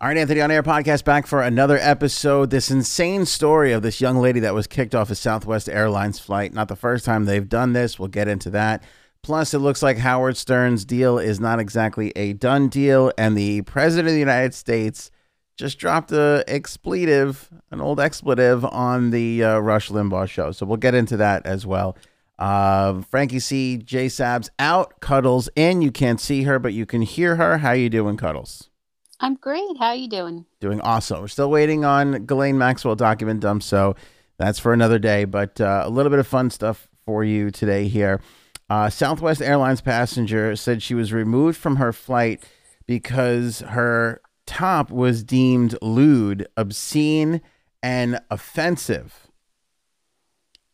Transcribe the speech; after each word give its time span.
All 0.00 0.06
right, 0.06 0.16
Anthony 0.16 0.40
on 0.40 0.52
Air 0.52 0.62
podcast 0.62 1.02
back 1.02 1.26
for 1.26 1.42
another 1.42 1.76
episode. 1.76 2.50
This 2.50 2.70
insane 2.70 3.26
story 3.26 3.72
of 3.72 3.82
this 3.82 4.00
young 4.00 4.18
lady 4.18 4.38
that 4.38 4.54
was 4.54 4.68
kicked 4.68 4.94
off 4.94 5.10
a 5.10 5.16
Southwest 5.16 5.68
Airlines 5.68 6.20
flight. 6.20 6.54
Not 6.54 6.68
the 6.68 6.76
first 6.76 7.04
time 7.04 7.24
they've 7.24 7.48
done 7.48 7.72
this. 7.72 7.98
We'll 7.98 8.06
get 8.06 8.28
into 8.28 8.48
that. 8.50 8.84
Plus, 9.24 9.54
it 9.54 9.58
looks 9.58 9.82
like 9.82 9.98
Howard 9.98 10.36
Stern's 10.36 10.84
deal 10.84 11.18
is 11.18 11.40
not 11.40 11.58
exactly 11.58 12.12
a 12.14 12.32
done 12.32 12.68
deal, 12.68 13.10
and 13.18 13.36
the 13.36 13.62
president 13.62 14.06
of 14.06 14.12
the 14.12 14.20
United 14.20 14.54
States 14.54 15.10
just 15.56 15.80
dropped 15.80 16.12
a 16.12 16.44
expletive, 16.46 17.50
an 17.72 17.80
old 17.80 17.98
expletive, 17.98 18.64
on 18.66 19.10
the 19.10 19.42
uh, 19.42 19.58
Rush 19.58 19.88
Limbaugh 19.88 20.28
show. 20.28 20.52
So 20.52 20.64
we'll 20.64 20.76
get 20.76 20.94
into 20.94 21.16
that 21.16 21.44
as 21.44 21.66
well. 21.66 21.98
Uh, 22.38 23.02
Frankie 23.10 23.40
C, 23.40 23.76
J 23.78 24.06
Sabs 24.06 24.48
out, 24.60 25.00
Cuddles 25.00 25.48
in. 25.56 25.82
You 25.82 25.90
can't 25.90 26.20
see 26.20 26.44
her, 26.44 26.60
but 26.60 26.72
you 26.72 26.86
can 26.86 27.02
hear 27.02 27.34
her. 27.34 27.58
How 27.58 27.72
you 27.72 27.90
doing, 27.90 28.16
Cuddles? 28.16 28.70
I'm 29.20 29.34
great. 29.34 29.76
How 29.78 29.88
are 29.88 29.96
you 29.96 30.08
doing? 30.08 30.46
Doing 30.60 30.80
awesome. 30.80 31.20
We're 31.20 31.28
still 31.28 31.50
waiting 31.50 31.84
on 31.84 32.24
Ghislaine 32.24 32.56
Maxwell 32.56 32.94
document 32.94 33.40
dump, 33.40 33.62
so 33.62 33.96
that's 34.38 34.58
for 34.58 34.72
another 34.72 34.98
day. 34.98 35.24
But 35.24 35.60
uh, 35.60 35.82
a 35.84 35.90
little 35.90 36.10
bit 36.10 36.20
of 36.20 36.26
fun 36.26 36.50
stuff 36.50 36.88
for 37.04 37.24
you 37.24 37.50
today 37.50 37.88
here. 37.88 38.20
Uh, 38.70 38.90
Southwest 38.90 39.42
Airlines 39.42 39.80
passenger 39.80 40.54
said 40.54 40.82
she 40.82 40.94
was 40.94 41.12
removed 41.12 41.58
from 41.58 41.76
her 41.76 41.92
flight 41.92 42.44
because 42.86 43.60
her 43.60 44.20
top 44.46 44.90
was 44.90 45.24
deemed 45.24 45.76
lewd, 45.82 46.46
obscene, 46.56 47.40
and 47.82 48.20
offensive. 48.30 49.27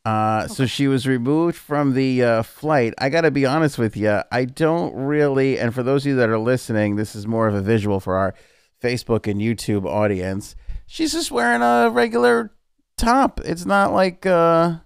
Uh, 0.05 0.47
so 0.49 0.67
she 0.67 0.87
was 0.87 1.07
removed 1.07 1.57
from 1.57 1.95
the 1.95 2.23
uh, 2.23 2.43
flight. 2.43 2.93
I 2.99 3.09
got 3.09 3.23
to 3.23 3.31
be 3.31 3.47
honest 3.47 3.79
with 3.79 3.97
you. 3.97 4.21
I 4.31 4.45
don't 4.45 4.95
really, 4.95 5.59
and 5.59 5.75
for 5.75 5.83
those 5.83 6.05
of 6.05 6.11
you 6.11 6.17
that 6.17 6.29
are 6.29 6.39
listening, 6.39 6.97
this 6.97 7.17
is 7.17 7.27
more 7.27 7.49
of 7.49 7.55
a 7.55 7.63
visual 7.63 8.01
for 8.01 8.17
our 8.17 8.35
Facebook 8.83 9.27
and 9.31 9.41
YouTube 9.41 9.87
audience. 9.87 10.57
She's 10.87 11.13
just 11.13 11.31
wearing 11.31 11.63
a 11.63 11.89
regular 11.91 12.53
top. 12.99 13.41
It's 13.45 13.65
not 13.65 13.95
like, 13.95 14.27
uh, 14.27 14.77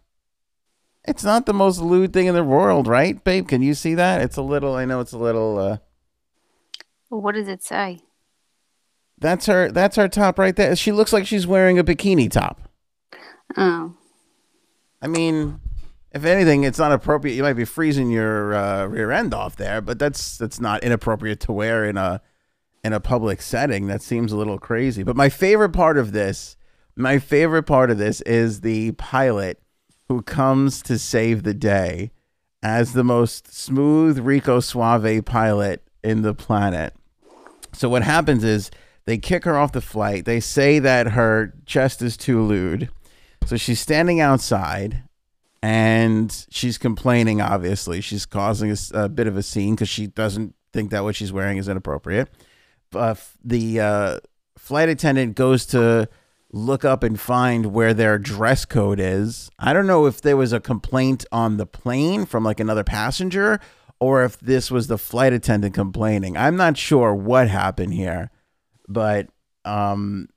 it's 1.05 1.25
not 1.25 1.47
the 1.47 1.55
most 1.55 1.81
lewd 1.81 2.13
thing 2.13 2.27
in 2.27 2.35
the 2.37 2.45
world, 2.45 2.87
right, 2.87 3.23
babe? 3.25 3.49
Can 3.49 3.61
you 3.61 3.75
see 3.75 3.95
that? 3.97 4.21
It's 4.21 4.37
a 4.37 4.43
little, 4.43 4.75
I 4.75 4.85
know 4.85 5.01
it's 5.01 5.13
a 5.13 5.19
little, 5.19 5.59
uh, 5.59 5.79
What 7.09 7.35
does 7.35 7.49
it 7.49 7.65
say? 7.65 8.03
that's 9.21 9.47
her, 9.47 9.73
that's 9.73 9.97
her 9.97 10.07
top 10.07 10.39
right 10.39 10.55
there. 10.55 10.77
She 10.77 10.93
looks 10.93 11.13
like 11.13 11.27
she's 11.27 11.45
wearing 11.45 11.77
a 11.77 11.83
bikini 11.83 12.31
top. 12.31 12.61
Oh, 13.57 13.97
I 15.01 15.07
mean, 15.07 15.61
if 16.13 16.25
anything, 16.25 16.65
it's 16.65 16.79
not 16.79 16.93
appropriate. 16.93 17.35
You 17.35 17.43
might 17.43 17.53
be 17.55 17.65
freezing 17.65 18.11
your 18.11 18.55
uh, 18.55 18.87
rear 18.87 19.11
end 19.13 19.35
off 19.35 19.57
there, 19.57 19.81
but 19.81 19.99
that's 19.99 20.37
that's 20.39 20.61
not 20.61 20.83
inappropriate 20.83 21.41
to 21.41 21.53
wear 21.53 21.85
in 21.85 21.97
a 21.97 22.21
in 22.83 22.93
a 22.93 23.01
public 23.01 23.43
setting. 23.43 23.87
That 23.87 24.03
seems 24.03 24.33
a 24.33 24.37
little 24.37 24.59
crazy. 24.59 25.03
But 25.03 25.17
my 25.17 25.29
favorite 25.29 25.73
part 25.73 25.99
of 25.99 26.13
this, 26.13 26.57
my 26.97 27.19
favorite 27.19 27.65
part 27.65 27.91
of 27.91 27.99
this 27.99 28.21
is 28.23 28.61
the 28.61 28.93
pilot 28.93 29.61
who 30.09 30.23
comes 30.23 30.83
to 30.83 30.99
save 30.99 31.43
the 31.43 31.55
day 31.55 32.11
as 32.63 32.93
the 32.93 33.05
most 33.05 33.53
smooth 33.53 34.19
Rico 34.19 34.61
Suave 34.61 35.25
pilot 35.25 35.83
in 36.03 36.23
the 36.23 36.35
planet. 36.35 36.95
So 37.73 37.89
what 37.89 38.03
happens 38.03 38.43
is 38.43 38.71
they 39.05 39.19
kick 39.19 39.45
her 39.45 39.57
off 39.57 39.73
the 39.73 39.81
flight. 39.81 40.25
They 40.25 40.41
say 40.41 40.79
that 40.79 41.09
her 41.09 41.55
chest 41.67 42.03
is 42.03 42.17
too 42.17 42.43
lewd. 42.43 42.89
So 43.47 43.57
she's 43.57 43.81
standing 43.81 44.21
outside 44.21 45.03
and 45.63 46.47
she's 46.51 46.79
complaining, 46.79 47.41
obviously. 47.41 48.01
She's 48.01 48.27
causing 48.27 48.75
a 48.93 49.09
bit 49.09 49.27
of 49.27 49.37
a 49.37 49.43
scene 49.43 49.75
because 49.75 49.89
she 49.89 50.07
doesn't 50.07 50.55
think 50.73 50.91
that 50.91 51.03
what 51.03 51.17
she's 51.17 51.33
wearing 51.33 51.57
is 51.57 51.69
inappropriate. 51.69 52.29
Uh, 52.95 53.15
the 53.45 53.81
uh, 53.81 54.19
flight 54.57 54.89
attendant 54.89 55.35
goes 55.35 55.67
to 55.67 56.09
look 56.51 56.85
up 56.85 57.03
and 57.03 57.21
find 57.21 57.67
where 57.67 57.93
their 57.93 58.19
dress 58.19 58.65
code 58.65 59.01
is. 59.01 59.51
I 59.59 59.73
don't 59.73 59.87
know 59.87 60.07
if 60.07 60.23
there 60.23 60.37
was 60.37 60.53
a 60.53 60.61
complaint 60.61 61.25
on 61.31 61.57
the 61.57 61.67
plane 61.67 62.25
from 62.25 62.45
like 62.45 62.61
another 62.61 62.85
passenger 62.85 63.61
or 64.01 64.25
if 64.25 64.39
this 64.39 64.71
was 64.71 64.87
the 64.87 64.99
flight 64.99 65.33
attendant 65.33 65.75
complaining. 65.75 66.37
I'm 66.37 66.57
not 66.57 66.77
sure 66.77 67.15
what 67.15 67.49
happened 67.49 67.95
here, 67.95 68.31
but 68.89 69.29
um, 69.65 70.29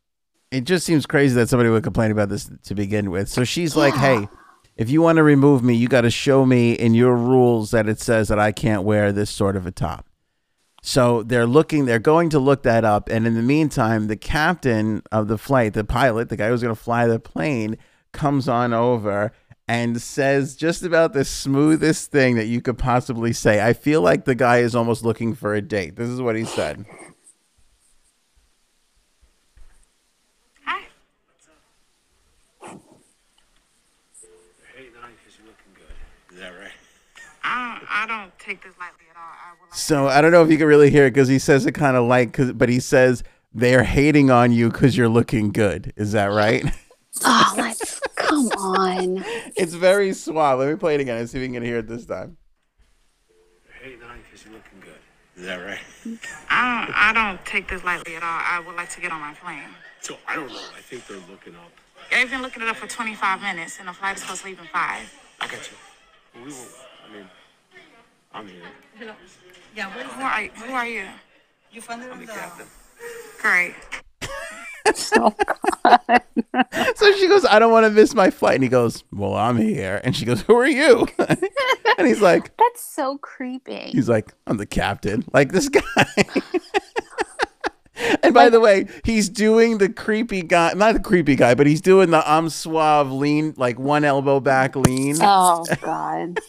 it 0.51 0.65
just 0.65 0.85
seems 0.85 1.05
crazy 1.05 1.35
that 1.35 1.49
somebody 1.49 1.69
would 1.69 1.83
complain 1.83 2.11
about 2.11 2.29
this 2.29 2.49
to 2.63 2.75
begin 2.75 3.09
with. 3.09 3.29
So 3.29 3.43
she's 3.43 3.75
like, 3.75 3.93
"Hey, 3.93 4.27
if 4.77 4.89
you 4.89 5.01
want 5.01 5.17
to 5.17 5.23
remove 5.23 5.63
me, 5.63 5.73
you 5.73 5.87
got 5.87 6.01
to 6.01 6.11
show 6.11 6.45
me 6.45 6.73
in 6.73 6.93
your 6.93 7.15
rules 7.15 7.71
that 7.71 7.87
it 7.87 7.99
says 7.99 8.27
that 8.27 8.39
I 8.39 8.51
can't 8.51 8.83
wear 8.83 9.11
this 9.11 9.29
sort 9.29 9.55
of 9.55 9.65
a 9.65 9.71
top." 9.71 10.07
So 10.83 11.21
they're 11.23 11.45
looking, 11.45 11.85
they're 11.85 11.99
going 11.99 12.29
to 12.31 12.39
look 12.39 12.63
that 12.63 12.83
up, 12.83 13.07
and 13.09 13.27
in 13.27 13.35
the 13.35 13.43
meantime, 13.43 14.07
the 14.07 14.17
captain 14.17 15.03
of 15.11 15.27
the 15.27 15.37
flight, 15.37 15.73
the 15.73 15.83
pilot, 15.83 16.29
the 16.29 16.37
guy 16.37 16.49
who's 16.49 16.63
going 16.63 16.75
to 16.75 16.81
fly 16.81 17.05
the 17.05 17.19
plane, 17.19 17.77
comes 18.11 18.49
on 18.49 18.73
over 18.73 19.31
and 19.67 20.01
says 20.01 20.55
just 20.55 20.83
about 20.83 21.13
the 21.13 21.23
smoothest 21.23 22.11
thing 22.11 22.35
that 22.35 22.47
you 22.47 22.61
could 22.61 22.77
possibly 22.77 23.31
say. 23.31 23.65
I 23.65 23.73
feel 23.73 24.01
like 24.01 24.25
the 24.25 24.35
guy 24.35 24.57
is 24.57 24.75
almost 24.75 25.05
looking 25.05 25.33
for 25.35 25.53
a 25.53 25.61
date. 25.61 25.95
This 25.95 26.09
is 26.09 26.19
what 26.21 26.35
he 26.35 26.43
said. 26.43 26.85
Hi. 30.65 30.81
Hey, 34.75 34.87
nine, 34.99 35.13
because 35.15 35.37
you're 35.37 35.47
looking 35.47 35.73
good. 35.75 36.33
Is 36.33 36.39
that 36.39 36.49
right? 36.59 36.71
I 37.51 37.77
don't, 37.77 37.87
I 37.89 38.07
don't 38.07 38.39
take 38.39 38.63
this 38.63 38.73
lightly 38.79 39.05
at 39.09 39.17
all. 39.17 39.23
I 39.23 39.49
like 39.61 39.73
So 39.73 40.07
I 40.07 40.21
don't 40.21 40.31
know 40.31 40.41
if 40.41 40.49
you 40.49 40.57
can 40.57 40.67
really 40.67 40.89
hear 40.89 41.07
it 41.07 41.11
because 41.11 41.27
he 41.27 41.37
says 41.37 41.65
it 41.65 41.73
kind 41.73 41.97
of 41.97 42.05
like, 42.05 42.31
cause, 42.31 42.53
but 42.53 42.69
he 42.69 42.79
says 42.79 43.23
they're 43.53 43.83
hating 43.83 44.31
on 44.31 44.53
you 44.53 44.69
because 44.71 44.95
you're 44.95 45.09
looking 45.09 45.51
good. 45.51 45.91
Is 45.97 46.13
that 46.13 46.27
right? 46.27 46.63
oh, 47.25 47.53
let's 47.57 47.99
come 48.15 48.47
on. 48.57 49.25
it's 49.57 49.73
very 49.73 50.13
suave. 50.13 50.59
Let 50.59 50.69
me 50.69 50.75
play 50.75 50.95
it 50.95 51.01
again 51.01 51.17
and 51.17 51.29
see 51.29 51.39
if 51.39 51.47
we 51.47 51.53
can 51.53 51.61
hear 51.61 51.79
it 51.79 51.87
this 51.87 52.05
time. 52.05 52.37
Hey, 53.81 53.97
nine, 53.99 54.21
because 54.23 54.45
you're 54.45 54.53
looking 54.53 54.79
good. 54.79 54.99
Is 55.35 55.45
that 55.45 55.57
right? 55.57 55.79
I 56.49 56.85
don't, 56.85 56.95
I 56.95 57.13
don't 57.13 57.45
take 57.45 57.67
this 57.67 57.83
lightly 57.83 58.15
at 58.15 58.23
all. 58.23 58.29
I 58.29 58.63
would 58.65 58.77
like 58.77 58.89
to 58.91 59.01
get 59.01 59.11
on 59.11 59.19
my 59.19 59.33
plane. 59.33 59.59
So 59.99 60.15
I 60.25 60.37
don't 60.37 60.47
know. 60.47 60.55
I 60.55 60.79
think 60.79 61.05
they're 61.05 61.17
looking 61.29 61.55
up. 61.55 61.71
I've 62.13 62.29
been 62.29 62.41
looking 62.41 62.63
it 62.63 62.69
up 62.69 62.77
for 62.77 62.87
25 62.87 63.41
minutes, 63.41 63.77
and 63.79 63.89
the 63.89 63.93
flight 63.93 64.15
is 64.15 64.21
supposed 64.21 64.41
to 64.41 64.47
leave 64.47 64.59
in 64.59 64.67
five. 64.67 65.13
I 65.41 65.47
got 65.47 65.69
you. 65.69 66.41
We 66.41 66.47
will. 66.47 66.67
I 67.07 67.13
mean, 67.13 67.29
I'm 68.33 68.47
here. 68.47 68.61
Hello. 68.97 69.13
Yeah, 69.75 69.95
what 69.95 70.05
is 70.05 70.11
Who 70.13 70.21
are 70.21 70.41
you? 70.41 70.49
Who 70.51 70.73
are 70.73 70.87
you? 70.87 71.05
you 71.71 71.81
from 71.81 72.01
the, 72.01 72.11
I'm 72.11 72.19
the 72.19 72.27
captain. 72.27 72.65
Great. 73.39 73.75
So, 74.95 75.33
So 76.95 77.13
she 77.15 77.27
goes, 77.27 77.45
I 77.45 77.59
don't 77.59 77.71
want 77.71 77.85
to 77.85 77.91
miss 77.91 78.15
my 78.15 78.31
flight. 78.31 78.55
And 78.55 78.63
he 78.63 78.69
goes, 78.69 79.03
Well, 79.13 79.35
I'm 79.35 79.57
here. 79.57 80.01
And 80.03 80.15
she 80.15 80.25
goes, 80.25 80.41
Who 80.41 80.55
are 80.55 80.67
you? 80.67 81.07
and 81.19 82.07
he's 82.07 82.19
like, 82.19 82.57
that's 82.57 82.83
so 82.83 83.19
creepy. 83.19 83.91
He's 83.91 84.09
like, 84.09 84.33
I'm 84.47 84.57
the 84.57 84.65
captain. 84.65 85.23
Like 85.33 85.51
this 85.51 85.69
guy. 85.69 85.81
and 88.23 88.33
by 88.33 88.49
the 88.49 88.59
way, 88.59 88.87
he's 89.05 89.29
doing 89.29 89.77
the 89.77 89.87
creepy 89.87 90.41
guy, 90.41 90.73
not 90.73 90.93
the 90.93 90.99
creepy 90.99 91.35
guy, 91.35 91.53
but 91.53 91.67
he's 91.67 91.81
doing 91.81 92.09
the 92.09 92.27
I'm 92.29 92.49
suave 92.49 93.11
lean, 93.11 93.53
like 93.57 93.79
one 93.79 94.03
elbow 94.03 94.39
back 94.39 94.75
lean. 94.75 95.17
Oh 95.21 95.63
God. 95.81 96.39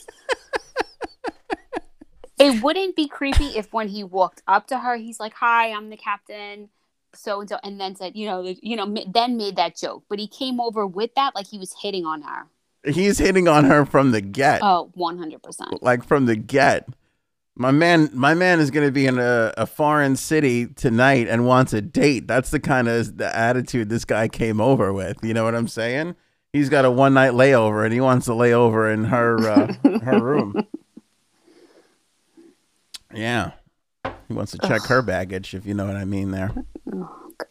It 2.43 2.63
wouldn't 2.63 2.97
be 2.97 3.09
creepy 3.09 3.57
if 3.57 3.73
when 3.73 3.89
he 3.89 4.03
walked 4.03 4.43
up 4.47 4.67
to 4.69 4.79
her, 4.79 4.97
he's 4.97 5.21
like, 5.21 5.35
"Hi, 5.35 5.73
I'm 5.73 5.91
the 5.91 5.97
captain." 5.97 6.69
So 7.15 7.41
and 7.41 7.49
so, 7.49 7.59
and 7.63 7.79
then 7.79 7.95
said, 7.95 8.17
you 8.17 8.27
know, 8.27 8.43
you 8.63 8.75
know, 8.75 8.95
then 9.07 9.37
made 9.37 9.57
that 9.57 9.77
joke. 9.77 10.05
But 10.09 10.19
he 10.19 10.27
came 10.27 10.61
over 10.61 10.87
with 10.87 11.15
that 11.15 11.35
like 11.35 11.47
he 11.47 11.59
was 11.59 11.75
hitting 11.83 12.07
on 12.07 12.23
her. 12.23 12.47
He's 12.85 13.19
hitting 13.19 13.49
on 13.49 13.65
her 13.65 13.85
from 13.85 14.13
the 14.13 14.21
get. 14.21 14.61
Oh, 14.63 14.91
100%. 14.97 15.83
Like 15.83 16.05
from 16.05 16.27
the 16.27 16.37
get. 16.37 16.89
My 17.55 17.71
man, 17.71 18.09
my 18.15 18.33
man 18.33 18.61
is 18.61 18.71
going 18.71 18.87
to 18.87 18.93
be 18.93 19.07
in 19.07 19.19
a, 19.19 19.53
a 19.59 19.67
foreign 19.67 20.17
city 20.17 20.67
tonight 20.67 21.29
and 21.29 21.47
wants 21.47 21.75
a 21.75 21.83
date. 21.83 22.27
That's 22.27 22.51
the 22.51 22.59
kind 22.59 22.89
of 22.89 23.19
the 23.19 23.37
attitude 23.37 23.91
this 23.91 24.07
guy 24.07 24.27
came 24.27 24.59
over 24.59 24.91
with. 24.91 25.19
You 25.23 25.35
know 25.35 25.45
what 25.45 25.55
I'm 25.55 25.69
saying? 25.69 26.17
He's 26.55 26.71
got 26.71 26.87
a 26.87 26.91
one 26.91 27.13
night 27.13 27.33
layover 27.33 27.85
and 27.85 27.93
he 27.93 28.01
wants 28.01 28.25
to 28.27 28.35
lay 28.35 28.55
over 28.55 28.91
in 28.91 29.05
her 29.05 29.39
uh, 29.39 29.75
her 30.03 30.23
room. 30.23 30.67
Yeah, 33.15 33.53
he 34.29 34.35
wants 34.35 34.53
to 34.53 34.59
check 34.59 34.83
her 34.83 35.03
baggage, 35.03 35.55
if 35.55 35.67
you 35.67 35.75
know 35.75 35.87
what 35.87 35.97
I 35.97 36.05
mean. 36.05 36.31
There. 36.31 36.51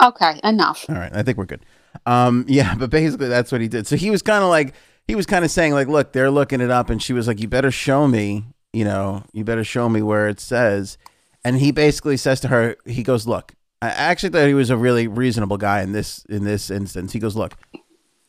Okay, 0.02 0.40
enough. 0.44 0.86
All 0.90 0.96
right, 0.96 1.12
I 1.14 1.24
think 1.24 1.38
we're 1.38 1.46
good. 1.46 1.66
Um, 2.06 2.46
yeah, 2.48 2.76
but 2.80 2.90
basically 2.90 3.28
that's 3.28 3.52
what 3.52 3.62
he 3.62 3.68
did. 3.68 3.88
So 3.88 3.96
he 3.96 4.10
was 4.10 4.22
kind 4.22 4.44
of 4.44 4.50
like 4.50 4.74
he 5.08 5.16
was 5.16 5.26
kind 5.26 5.44
of 5.46 5.52
saying 5.52 5.74
like, 5.74 5.88
look, 5.88 6.14
they're 6.14 6.32
looking 6.32 6.62
it 6.62 6.72
up, 6.72 6.90
and 6.90 7.02
she 7.02 7.14
was 7.14 7.28
like, 7.28 7.40
you 7.40 7.48
better 7.48 7.72
show 7.72 8.08
me, 8.08 8.46
you 8.74 8.86
know, 8.86 9.24
you 9.34 9.44
better 9.44 9.64
show 9.64 9.90
me 9.90 10.02
where 10.02 10.28
it 10.28 10.40
says. 10.40 10.98
And 11.44 11.58
he 11.58 11.72
basically 11.72 12.18
says 12.18 12.40
to 12.42 12.50
her, 12.50 12.76
he 12.86 13.02
goes, 13.02 13.26
look, 13.26 13.54
I 13.82 13.90
actually 13.90 14.30
thought 14.30 14.48
he 14.48 14.54
was 14.54 14.70
a 14.70 14.78
really 14.78 15.08
reasonable 15.08 15.58
guy 15.58 15.82
in 15.82 15.92
this 15.92 16.24
in 16.30 16.44
this 16.44 16.70
instance. 16.70 17.14
He 17.14 17.20
goes, 17.20 17.36
look, 17.36 17.56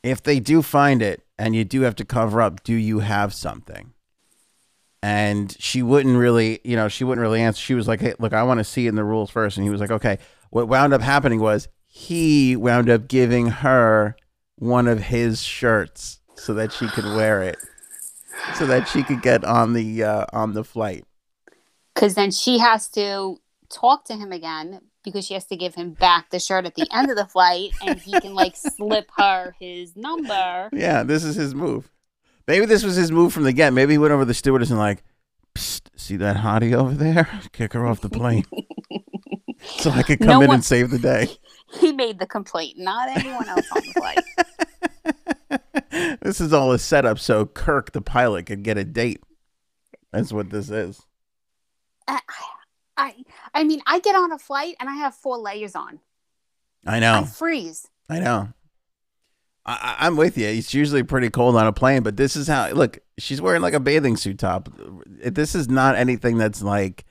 if 0.02 0.22
they 0.22 0.40
do 0.40 0.62
find 0.62 1.02
it 1.02 1.22
and 1.38 1.54
you 1.54 1.64
do 1.64 1.82
have 1.82 1.94
to 1.96 2.04
cover 2.04 2.40
up, 2.40 2.62
do 2.64 2.74
you 2.74 3.00
have 3.00 3.34
something? 3.34 3.91
And 5.02 5.54
she 5.58 5.82
wouldn't 5.82 6.16
really, 6.16 6.60
you 6.62 6.76
know, 6.76 6.88
she 6.88 7.02
wouldn't 7.02 7.22
really 7.22 7.40
answer. 7.40 7.60
She 7.60 7.74
was 7.74 7.88
like, 7.88 8.00
hey, 8.00 8.14
look, 8.20 8.32
I 8.32 8.44
want 8.44 8.58
to 8.58 8.64
see 8.64 8.86
it 8.86 8.90
in 8.90 8.94
the 8.94 9.04
rules 9.04 9.30
first. 9.30 9.56
And 9.56 9.64
he 9.64 9.70
was 9.70 9.80
like, 9.80 9.90
okay, 9.90 10.18
what 10.50 10.68
wound 10.68 10.94
up 10.94 11.00
happening 11.00 11.40
was 11.40 11.68
he 11.88 12.56
wound 12.56 12.88
up 12.88 13.08
giving 13.08 13.48
her 13.48 14.16
one 14.56 14.86
of 14.86 15.00
his 15.00 15.42
shirts 15.42 16.20
so 16.36 16.54
that 16.54 16.72
she 16.72 16.86
could 16.88 17.04
wear 17.04 17.42
it, 17.42 17.56
so 18.54 18.66
that 18.66 18.88
she 18.88 19.02
could 19.02 19.22
get 19.22 19.44
on 19.44 19.72
the 19.74 20.02
uh, 20.02 20.26
on 20.32 20.54
the 20.54 20.64
flight. 20.64 21.04
Because 21.94 22.14
then 22.14 22.30
she 22.30 22.58
has 22.58 22.88
to 22.90 23.38
talk 23.68 24.04
to 24.06 24.14
him 24.14 24.32
again 24.32 24.80
because 25.04 25.26
she 25.26 25.34
has 25.34 25.44
to 25.46 25.56
give 25.56 25.74
him 25.74 25.92
back 25.92 26.30
the 26.30 26.38
shirt 26.38 26.64
at 26.64 26.74
the 26.74 26.88
end 26.92 27.10
of 27.10 27.16
the 27.16 27.26
flight, 27.26 27.72
and 27.84 27.98
he 27.98 28.18
can 28.20 28.34
like 28.34 28.56
slip 28.76 29.10
her 29.18 29.54
his 29.60 29.94
number. 29.96 30.70
Yeah, 30.72 31.02
this 31.02 31.24
is 31.24 31.36
his 31.36 31.54
move. 31.54 31.91
Maybe 32.46 32.66
this 32.66 32.82
was 32.82 32.96
his 32.96 33.12
move 33.12 33.32
from 33.32 33.44
the 33.44 33.52
get. 33.52 33.72
Maybe 33.72 33.94
he 33.94 33.98
went 33.98 34.12
over 34.12 34.22
to 34.22 34.26
the 34.26 34.34
stewardess 34.34 34.70
and 34.70 34.78
like, 34.78 35.02
Psst, 35.54 35.82
see 35.96 36.16
that 36.16 36.36
hottie 36.36 36.74
over 36.74 36.94
there? 36.94 37.28
Kick 37.52 37.72
her 37.74 37.86
off 37.86 38.00
the 38.00 38.08
plane. 38.08 38.44
so 39.62 39.90
I 39.90 40.02
could 40.02 40.18
come 40.18 40.28
No 40.28 40.40
in 40.42 40.48
one- 40.48 40.54
and 40.56 40.64
save 40.64 40.90
the 40.90 40.98
day. 41.12 41.28
He 41.78 41.92
made 41.92 42.18
the 42.18 42.26
complaint, 42.26 42.78
not 42.78 43.08
anyone 43.08 43.48
else 43.48 43.66
on 43.74 43.82
the 43.82 43.92
flight. 43.94 44.24
this 46.20 46.40
is 46.40 46.52
all 46.52 46.72
a 46.72 46.78
setup 46.78 47.18
so 47.18 47.46
Kirk, 47.46 47.92
the 47.92 48.02
pilot, 48.02 48.46
could 48.46 48.62
get 48.62 48.76
a 48.78 48.84
date. 48.84 49.22
That's 50.12 50.32
what 50.32 50.50
this 50.50 50.68
is. 50.68 51.00
I, 52.06 52.20
I, 52.96 53.14
I 53.54 53.64
mean, 53.64 53.80
I 53.86 54.00
get 54.00 54.14
on 54.14 54.32
a 54.32 54.38
flight 54.38 54.76
and 54.80 54.88
I 54.90 54.94
have 54.96 55.14
four 55.14 55.38
layers 55.38 55.74
on. 55.74 56.00
I 56.86 56.96
I 56.96 57.00
know. 57.00 57.24
freeze. 57.24 57.88
I 58.10 58.18
know. 58.18 58.48
I, 59.64 59.96
I'm 60.00 60.16
with 60.16 60.36
you. 60.36 60.46
It's 60.46 60.74
usually 60.74 61.02
pretty 61.02 61.30
cold 61.30 61.56
on 61.56 61.66
a 61.66 61.72
plane, 61.72 62.02
but 62.02 62.16
this 62.16 62.34
is 62.34 62.48
how. 62.48 62.70
Look, 62.70 62.98
she's 63.18 63.40
wearing 63.40 63.62
like 63.62 63.74
a 63.74 63.80
bathing 63.80 64.16
suit 64.16 64.38
top. 64.38 64.68
This 65.06 65.54
is 65.54 65.68
not 65.68 65.96
anything 65.96 66.36
that's 66.36 66.62
like 66.62 67.04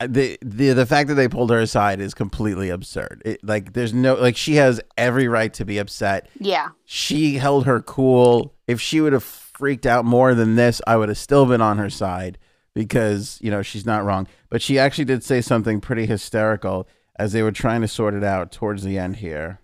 eh, 0.00 0.06
the 0.06 0.38
the 0.42 0.72
the 0.72 0.86
fact 0.86 1.08
that 1.08 1.14
they 1.14 1.28
pulled 1.28 1.50
her 1.50 1.60
aside 1.60 2.00
is 2.00 2.12
completely 2.12 2.70
absurd. 2.70 3.22
It, 3.24 3.44
like, 3.44 3.72
there's 3.72 3.94
no 3.94 4.14
like 4.14 4.36
she 4.36 4.56
has 4.56 4.80
every 4.96 5.28
right 5.28 5.52
to 5.54 5.64
be 5.64 5.78
upset. 5.78 6.28
Yeah. 6.40 6.70
She 6.84 7.36
held 7.36 7.66
her 7.66 7.80
cool. 7.80 8.54
If 8.66 8.80
she 8.80 9.00
would 9.00 9.12
have 9.12 9.24
freaked 9.24 9.86
out 9.86 10.04
more 10.04 10.34
than 10.34 10.56
this, 10.56 10.80
I 10.86 10.96
would 10.96 11.08
have 11.08 11.18
still 11.18 11.46
been 11.46 11.60
on 11.60 11.78
her 11.78 11.90
side 11.90 12.38
because 12.74 13.38
you 13.40 13.50
know 13.52 13.62
she's 13.62 13.86
not 13.86 14.04
wrong. 14.04 14.26
But 14.50 14.60
she 14.60 14.78
actually 14.78 15.04
did 15.04 15.22
say 15.22 15.40
something 15.40 15.80
pretty 15.80 16.06
hysterical 16.06 16.88
as 17.16 17.32
they 17.32 17.42
were 17.42 17.52
trying 17.52 17.80
to 17.82 17.88
sort 17.88 18.14
it 18.14 18.24
out 18.24 18.50
towards 18.50 18.82
the 18.82 18.98
end 18.98 19.16
here. 19.16 19.60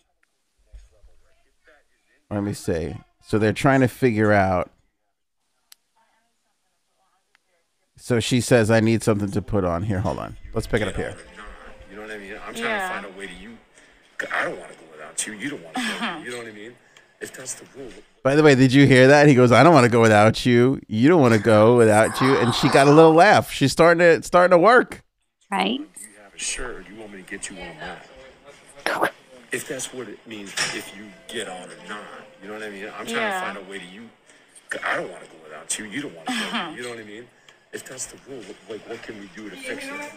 Let 2.31 2.43
me 2.43 2.53
see. 2.53 2.94
So 3.23 3.38
they're 3.38 3.53
trying 3.53 3.81
to 3.81 3.88
figure 3.88 4.32
out. 4.32 4.71
So 7.97 8.19
she 8.21 8.41
says, 8.41 8.71
"I 8.71 8.81
need 8.81 9.03
something 9.03 9.31
to 9.31 9.43
put 9.43 9.65
on 9.65 9.82
here. 9.85 10.00
Hold 10.00 10.19
on. 10.19 10.37
Let's 10.55 10.67
pick 10.67 10.81
it 10.82 10.88
up 10.88 10.97
here." 10.97 11.15
You 11.91 11.97
know 11.97 12.03
what 12.03 12.11
I 12.11 12.19
mean? 12.19 12.35
I'm 12.47 12.55
trying 12.55 12.65
Yeah. 12.65 12.88
to 12.88 12.94
find 13.03 13.06
a 13.15 13.19
way 13.19 13.27
to 13.27 13.35
you. 13.35 13.59
I 14.32 14.44
don't 14.44 14.59
want 14.59 14.73
to 14.73 14.79
go 14.79 14.85
without 14.93 15.27
you. 15.27 15.32
You 15.35 15.50
don't 15.50 15.62
want 15.62 15.77
to 15.77 15.82
go. 15.82 16.19
You 16.25 16.31
know 16.31 16.38
what 16.38 16.47
I 16.47 16.53
mean? 16.53 16.75
If 17.21 17.32
that's 17.37 17.55
the 17.55 17.67
rule, 17.77 17.91
By 18.23 18.35
the 18.35 18.43
way, 18.43 18.55
did 18.55 18.73
you 18.73 18.87
hear 18.87 19.09
that? 19.09 19.29
He 19.29 19.35
goes, 19.35 19.53
"I 19.53 19.62
don't 19.62 19.75
want 19.75 19.85
to 19.85 19.91
go 19.91 20.00
without 20.00 20.47
you. 20.47 20.81
You 20.88 21.09
don't 21.09 21.21
want 21.21 21.35
to 21.35 21.41
go 21.41 21.76
without 21.76 22.21
you." 22.21 22.37
And 22.37 22.55
she 22.55 22.69
got 22.71 22.87
a 22.87 22.91
little 22.91 23.12
laugh. 23.15 23.50
She's 23.53 23.73
starting 23.73 23.99
to 23.99 24.23
starting 24.23 24.53
to 24.53 24.59
work. 24.59 25.03
Right. 25.50 25.81
you 25.81 25.88
have 26.23 26.35
a 26.35 26.38
shirt. 26.38 26.87
You 26.88 26.97
want 26.97 27.12
me 27.12 27.23
to 27.23 27.29
get 27.29 27.50
you 27.50 27.56
one 27.56 27.69
of 27.69 27.76
mine? 28.97 29.11
If 29.52 29.67
that's 29.67 29.93
what 29.93 30.08
it 30.08 30.25
means, 30.26 30.52
if 30.75 30.93
you 30.97 31.05
get 31.29 31.49
on 31.49 31.69
or 31.69 31.88
not. 31.88 31.99
You 32.41 32.49
know 32.49 32.55
what 32.55 32.62
I 32.62 32.70
mean? 32.70 32.85
I'm 32.87 33.05
trying 33.06 33.17
Yeah. 33.17 33.41
to 33.41 33.47
find 33.47 33.58
a 33.58 33.70
way 33.70 33.79
to 33.79 33.87
you. 33.87 34.08
I 34.85 34.97
don't 34.97 35.11
want 35.11 35.25
to 35.25 35.31
go 35.31 35.37
without 35.43 35.79
you. 35.79 35.85
You 35.87 36.02
don't 36.02 36.14
want 36.14 36.29
to 36.29 36.35
go. 36.35 36.70
You 36.76 36.82
know 36.82 36.91
what 36.91 36.99
I 37.00 37.02
mean? 37.02 37.26
If 37.73 37.85
that's 37.85 38.06
the 38.06 38.17
rule, 38.29 38.43
like, 38.69 38.88
what 38.88 39.02
can 39.02 39.19
we 39.20 39.29
do 39.37 39.49
to 39.50 39.56
fix 39.56 39.87
it? 39.87 40.12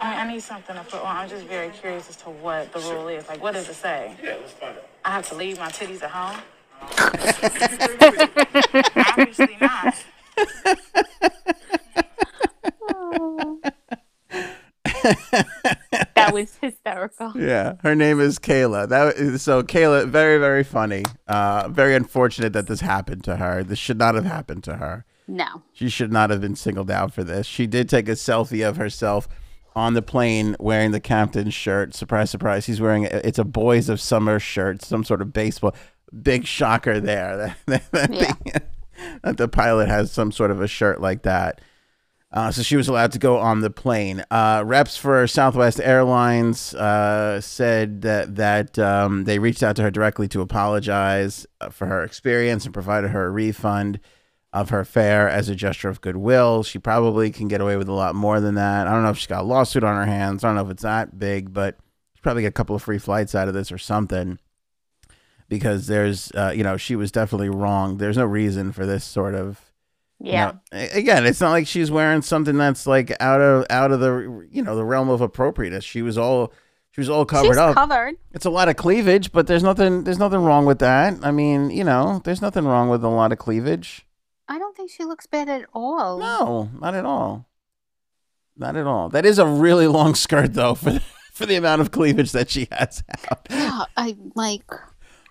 I, 0.00 0.22
I 0.22 0.28
need 0.32 0.42
something 0.42 0.74
to 0.76 0.82
put 0.84 1.00
on. 1.02 1.16
I'm 1.16 1.28
just 1.28 1.44
very 1.46 1.70
curious 1.70 2.08
as 2.08 2.16
to 2.16 2.30
what 2.30 2.72
the 2.72 2.80
rule 2.80 3.08
is. 3.08 3.26
Like, 3.28 3.42
what 3.42 3.54
does 3.54 3.68
it 3.68 3.74
say? 3.74 4.14
Yeah, 4.22 4.36
let's 4.40 4.52
find 4.52 4.76
out. 4.76 4.84
I 5.04 5.10
have 5.12 5.28
to 5.28 5.34
leave 5.36 5.58
my 5.58 5.68
titties 5.68 6.02
at 6.02 6.10
home? 6.10 6.40
Obviously 9.18 9.56
not. 9.60 9.94
That 15.02 15.46
was 16.40 16.56
hysterical. 16.60 17.32
Yeah, 17.36 17.74
her 17.82 17.94
name 17.94 18.20
is 18.20 18.38
Kayla. 18.38 18.88
That 18.88 19.16
is- 19.16 19.42
so 19.42 19.62
Kayla, 19.62 20.08
very 20.08 20.38
very 20.38 20.64
funny. 20.64 21.04
Uh, 21.26 21.68
very 21.68 21.94
unfortunate 21.94 22.52
that 22.52 22.66
this 22.66 22.80
happened 22.80 23.24
to 23.24 23.36
her. 23.36 23.62
This 23.62 23.78
should 23.78 23.98
not 23.98 24.14
have 24.14 24.24
happened 24.24 24.64
to 24.64 24.76
her. 24.76 25.04
No. 25.26 25.62
She 25.72 25.88
should 25.88 26.10
not 26.12 26.30
have 26.30 26.40
been 26.40 26.56
singled 26.56 26.90
out 26.90 27.12
for 27.12 27.22
this. 27.22 27.46
She 27.46 27.66
did 27.66 27.88
take 27.88 28.08
a 28.08 28.12
selfie 28.12 28.66
of 28.66 28.76
herself 28.78 29.28
on 29.76 29.92
the 29.94 30.00
plane 30.02 30.56
wearing 30.58 30.90
the 30.90 31.00
captain's 31.00 31.52
shirt. 31.54 31.94
Surprise, 31.94 32.30
surprise. 32.30 32.64
He's 32.66 32.80
wearing 32.80 33.04
it's 33.04 33.38
a 33.38 33.44
Boys 33.44 33.88
of 33.90 34.00
Summer 34.00 34.38
shirt, 34.40 34.82
some 34.82 35.04
sort 35.04 35.20
of 35.20 35.32
baseball. 35.32 35.74
Big 36.22 36.46
shocker 36.46 36.98
there 36.98 37.54
that, 37.66 37.90
that, 37.92 38.12
Yeah. 38.14 38.32
the, 38.44 38.62
that 39.22 39.36
the 39.36 39.48
pilot 39.48 39.88
has 39.88 40.10
some 40.10 40.32
sort 40.32 40.50
of 40.50 40.62
a 40.62 40.66
shirt 40.66 41.00
like 41.02 41.22
that. 41.24 41.60
Uh, 42.30 42.52
so 42.52 42.62
she 42.62 42.76
was 42.76 42.88
allowed 42.88 43.10
to 43.12 43.18
go 43.18 43.38
on 43.38 43.60
the 43.60 43.70
plane. 43.70 44.22
Uh, 44.30 44.62
reps 44.66 44.98
for 44.98 45.26
Southwest 45.26 45.80
Airlines 45.80 46.74
uh, 46.74 47.40
said 47.40 48.02
that 48.02 48.36
that 48.36 48.78
um, 48.78 49.24
they 49.24 49.38
reached 49.38 49.62
out 49.62 49.76
to 49.76 49.82
her 49.82 49.90
directly 49.90 50.28
to 50.28 50.42
apologize 50.42 51.46
uh, 51.60 51.70
for 51.70 51.86
her 51.86 52.04
experience 52.04 52.66
and 52.66 52.74
provided 52.74 53.10
her 53.12 53.26
a 53.26 53.30
refund 53.30 53.98
of 54.52 54.68
her 54.70 54.84
fare 54.84 55.28
as 55.28 55.48
a 55.48 55.54
gesture 55.54 55.88
of 55.88 56.02
goodwill. 56.02 56.62
She 56.62 56.78
probably 56.78 57.30
can 57.30 57.48
get 57.48 57.62
away 57.62 57.76
with 57.76 57.88
a 57.88 57.94
lot 57.94 58.14
more 58.14 58.40
than 58.40 58.56
that. 58.56 58.86
I 58.86 58.92
don't 58.92 59.04
know 59.04 59.10
if 59.10 59.18
she's 59.18 59.26
got 59.26 59.42
a 59.42 59.46
lawsuit 59.46 59.84
on 59.84 59.96
her 59.96 60.10
hands. 60.10 60.44
I 60.44 60.48
don't 60.48 60.56
know 60.56 60.64
if 60.64 60.70
it's 60.70 60.82
that 60.82 61.18
big, 61.18 61.54
but 61.54 61.76
she's 62.12 62.20
probably 62.20 62.42
get 62.42 62.48
a 62.48 62.52
couple 62.52 62.76
of 62.76 62.82
free 62.82 62.98
flights 62.98 63.34
out 63.34 63.48
of 63.48 63.54
this 63.54 63.72
or 63.72 63.78
something. 63.78 64.38
Because 65.48 65.86
there's, 65.86 66.30
uh, 66.32 66.52
you 66.54 66.62
know, 66.62 66.76
she 66.76 66.94
was 66.94 67.10
definitely 67.10 67.48
wrong. 67.48 67.96
There's 67.96 68.18
no 68.18 68.26
reason 68.26 68.70
for 68.72 68.84
this 68.84 69.02
sort 69.02 69.34
of 69.34 69.67
Yeah. 70.20 70.52
now, 70.72 70.78
again, 70.92 71.26
it's 71.26 71.40
not 71.40 71.50
like 71.50 71.66
she's 71.66 71.90
wearing 71.90 72.22
something 72.22 72.56
that's 72.58 72.86
like 72.86 73.12
out 73.20 73.40
of 73.40 73.66
out 73.70 73.92
of 73.92 74.00
the 74.00 74.46
you 74.50 74.62
know 74.62 74.74
the 74.76 74.84
realm 74.84 75.08
of 75.08 75.20
appropriateness. 75.20 75.84
She 75.84 76.02
was 76.02 76.18
all 76.18 76.52
she 76.90 77.00
was 77.00 77.08
all 77.08 77.24
covered 77.24 77.48
She's 77.50 77.56
up. 77.56 77.74
covered. 77.74 78.16
it's 78.32 78.44
a 78.44 78.50
lot 78.50 78.68
of 78.68 78.76
cleavage, 78.76 79.30
but 79.30 79.46
there's 79.46 79.62
nothing 79.62 80.02
there's 80.04 80.18
nothing 80.18 80.42
wrong 80.42 80.66
with 80.66 80.80
that. 80.80 81.18
I 81.22 81.30
mean, 81.30 81.70
you 81.70 81.84
know, 81.84 82.20
there's 82.24 82.42
nothing 82.42 82.64
wrong 82.64 82.88
with 82.88 83.04
a 83.04 83.08
lot 83.08 83.30
of 83.32 83.38
cleavage. 83.38 84.04
I 84.48 84.58
don't 84.58 84.76
think 84.76 84.90
she 84.90 85.04
looks 85.04 85.26
bad 85.26 85.48
at 85.48 85.66
all. 85.72 86.18
No, 86.18 86.70
not 86.80 86.94
at 86.94 87.04
all. 87.04 87.46
Not 88.56 88.74
at 88.76 88.86
all. 88.86 89.08
That 89.10 89.24
is 89.24 89.38
a 89.38 89.46
really 89.46 89.86
long 89.86 90.14
skirt 90.16 90.54
though 90.54 90.74
for 90.74 90.90
the, 90.90 91.00
for 91.32 91.46
the 91.46 91.54
amount 91.54 91.80
of 91.80 91.92
cleavage 91.92 92.32
that 92.32 92.50
she 92.50 92.66
has 92.72 93.04
out. 93.30 93.46
Yeah, 93.50 93.84
I 93.96 94.16
like. 94.34 94.64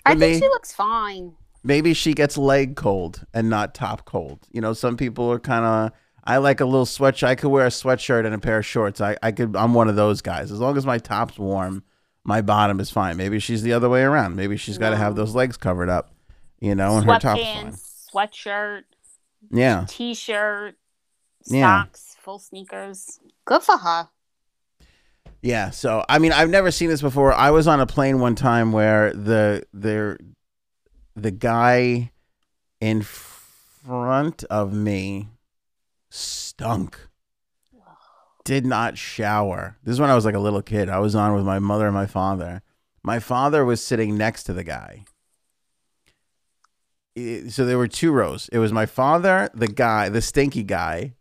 I 0.05 0.15
think 0.15 0.41
she 0.41 0.47
looks 0.47 0.71
fine. 0.73 1.33
Maybe 1.63 1.93
she 1.93 2.13
gets 2.13 2.37
leg 2.37 2.75
cold 2.75 3.25
and 3.33 3.49
not 3.49 3.73
top 3.73 4.05
cold. 4.05 4.39
You 4.51 4.61
know, 4.61 4.73
some 4.73 4.97
people 4.97 5.31
are 5.31 5.39
kind 5.39 5.65
of. 5.65 5.91
I 6.23 6.37
like 6.37 6.59
a 6.59 6.65
little 6.65 6.85
sweatshirt. 6.85 7.23
I 7.27 7.35
could 7.35 7.49
wear 7.49 7.65
a 7.65 7.69
sweatshirt 7.69 8.25
and 8.25 8.35
a 8.35 8.39
pair 8.39 8.57
of 8.57 8.65
shorts. 8.65 8.99
I, 8.99 9.15
I 9.23 9.31
could. 9.31 9.55
I'm 9.55 9.73
one 9.73 9.87
of 9.87 9.95
those 9.95 10.21
guys. 10.21 10.51
As 10.51 10.59
long 10.59 10.75
as 10.75 10.85
my 10.85 10.97
top's 10.97 11.39
warm, 11.39 11.83
my 12.25 12.41
bottom 12.41 12.79
is 12.81 12.89
fine. 12.89 13.15
Maybe 13.15 13.39
she's 13.39 13.61
the 13.63 13.71
other 13.73 13.87
way 13.87 14.01
around. 14.01 14.35
Maybe 14.35 14.57
she's 14.57 14.77
got 14.77 14.89
to 14.89 14.97
have 14.97 15.15
those 15.15 15.33
legs 15.35 15.55
covered 15.55 15.87
up. 15.89 16.11
You 16.59 16.75
know, 16.75 16.97
and 16.97 17.05
her 17.05 17.19
top's 17.19 17.41
fine. 17.41 17.71
Sweatpants, 17.71 18.09
sweatshirt, 18.13 18.83
Yeah, 19.51 19.85
t-shirt, 19.87 20.75
Yeah. 21.45 21.83
socks, 21.83 22.17
full 22.19 22.39
sneakers. 22.39 23.19
Good 23.45 23.61
for 23.63 23.77
her. 23.77 24.09
yeah. 25.41 25.69
So 25.69 26.03
I 26.09 26.19
mean, 26.19 26.31
I've 26.33 26.49
never 26.49 26.71
seen 26.71 26.89
this 26.89 27.01
before. 27.01 27.31
I 27.33 27.51
was 27.51 27.67
on 27.67 27.79
a 27.79 27.85
plane 27.85 28.19
one 28.19 28.35
time 28.35 28.71
where 28.71 29.13
the 29.13 29.63
the 29.73 30.17
the 31.17 31.31
guy 31.31 32.11
in 32.79 33.01
front 33.01 34.43
of 34.45 34.71
me 34.71 35.29
stunk. 36.09 36.99
Did 38.45 38.65
not 38.65 38.97
shower. 38.97 39.77
This 39.83 39.93
is 39.93 39.99
when 39.99 40.09
I 40.09 40.15
was 40.15 40.23
like 40.23 40.35
a 40.35 40.39
little 40.39 40.61
kid. 40.61 40.87
I 40.87 40.99
was 40.99 41.15
on 41.15 41.35
with 41.35 41.43
my 41.43 41.59
mother 41.59 41.85
and 41.85 41.93
my 41.93 42.05
father. 42.05 42.61
My 43.03 43.19
father 43.19 43.65
was 43.65 43.83
sitting 43.83 44.15
next 44.17 44.43
to 44.43 44.53
the 44.53 44.63
guy. 44.63 45.03
So 47.49 47.65
there 47.65 47.77
were 47.77 47.87
two 47.87 48.11
rows. 48.11 48.47
It 48.53 48.59
was 48.59 48.71
my 48.71 48.85
father, 48.85 49.49
the 49.53 49.67
guy, 49.67 50.07
the 50.07 50.21
stinky 50.21 50.63
guy. 50.63 51.15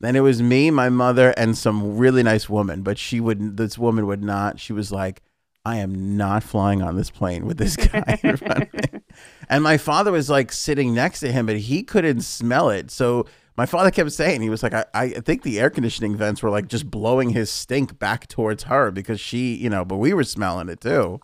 Then 0.00 0.16
it 0.16 0.20
was 0.20 0.42
me, 0.42 0.70
my 0.70 0.88
mother, 0.88 1.30
and 1.36 1.56
some 1.56 1.96
really 1.96 2.22
nice 2.22 2.48
woman. 2.48 2.82
But 2.82 2.98
she 2.98 3.20
would, 3.20 3.56
this 3.56 3.78
woman 3.78 4.06
would 4.06 4.22
not. 4.22 4.58
She 4.58 4.72
was 4.72 4.90
like, 4.90 5.22
I 5.64 5.76
am 5.76 6.16
not 6.16 6.42
flying 6.42 6.82
on 6.82 6.96
this 6.96 7.10
plane 7.10 7.46
with 7.46 7.58
this 7.58 7.76
guy 7.76 8.18
in 8.22 8.36
front 8.36 8.62
of 8.62 8.92
me. 8.92 9.00
And 9.48 9.62
my 9.62 9.76
father 9.76 10.12
was 10.12 10.30
like 10.30 10.52
sitting 10.52 10.94
next 10.94 11.20
to 11.20 11.32
him, 11.32 11.46
but 11.46 11.56
he 11.56 11.82
couldn't 11.82 12.22
smell 12.22 12.70
it. 12.70 12.90
So 12.90 13.26
my 13.56 13.66
father 13.66 13.90
kept 13.90 14.12
saying, 14.12 14.40
he 14.40 14.50
was 14.50 14.62
like, 14.62 14.74
I, 14.74 14.84
I 14.94 15.08
think 15.08 15.42
the 15.42 15.60
air 15.60 15.70
conditioning 15.70 16.16
vents 16.16 16.42
were 16.42 16.50
like 16.50 16.68
just 16.68 16.90
blowing 16.90 17.30
his 17.30 17.50
stink 17.50 17.98
back 17.98 18.26
towards 18.28 18.64
her 18.64 18.90
because 18.90 19.20
she, 19.20 19.54
you 19.54 19.70
know, 19.70 19.84
but 19.84 19.96
we 19.96 20.12
were 20.12 20.24
smelling 20.24 20.68
it 20.68 20.80
too. 20.80 21.20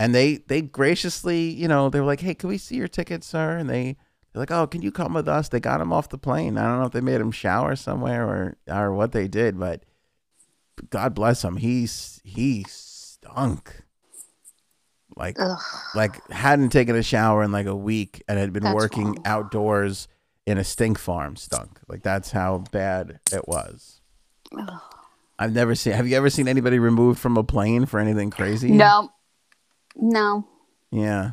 And 0.00 0.14
they, 0.14 0.36
they 0.46 0.62
graciously, 0.62 1.50
you 1.50 1.66
know, 1.66 1.90
they 1.90 2.00
were 2.00 2.06
like, 2.06 2.20
hey, 2.20 2.34
can 2.34 2.48
we 2.48 2.58
see 2.58 2.76
your 2.76 2.86
ticket, 2.86 3.24
sir? 3.24 3.56
And 3.56 3.68
they, 3.68 3.96
they're 4.32 4.40
like, 4.40 4.52
oh, 4.52 4.68
can 4.68 4.82
you 4.82 4.92
come 4.92 5.14
with 5.14 5.26
us? 5.26 5.48
They 5.48 5.58
got 5.58 5.80
him 5.80 5.92
off 5.92 6.08
the 6.08 6.18
plane. 6.18 6.56
I 6.56 6.68
don't 6.68 6.78
know 6.78 6.86
if 6.86 6.92
they 6.92 7.00
made 7.00 7.20
him 7.20 7.32
shower 7.32 7.74
somewhere 7.74 8.24
or, 8.24 8.56
or 8.68 8.94
what 8.94 9.10
they 9.10 9.26
did, 9.26 9.58
but 9.58 9.82
God 10.90 11.14
bless 11.14 11.42
him. 11.42 11.56
He's 11.56 12.20
he 12.22 12.64
stunk. 12.68 13.82
Like 15.18 15.36
Ugh. 15.40 15.58
like 15.96 16.30
hadn't 16.30 16.70
taken 16.70 16.94
a 16.94 17.02
shower 17.02 17.42
in 17.42 17.50
like 17.50 17.66
a 17.66 17.74
week 17.74 18.22
and 18.28 18.38
had 18.38 18.52
been 18.52 18.62
That's 18.62 18.74
working 18.74 19.18
outdoors 19.24 20.06
in 20.46 20.58
a 20.58 20.64
stink 20.64 20.96
farm 20.98 21.34
stunk. 21.34 21.80
Like 21.88 22.02
that's 22.02 22.30
how 22.30 22.58
bad 22.70 23.18
it 23.32 23.48
was. 23.48 24.00
Ugh. 24.56 24.80
I've 25.38 25.52
never 25.52 25.74
seen 25.74 25.94
have 25.94 26.06
you 26.06 26.16
ever 26.16 26.30
seen 26.30 26.46
anybody 26.46 26.78
removed 26.78 27.18
from 27.18 27.36
a 27.36 27.42
plane 27.42 27.84
for 27.84 27.98
anything 27.98 28.30
crazy? 28.30 28.70
No. 28.70 29.10
No. 29.96 30.46
Yeah. 30.92 31.32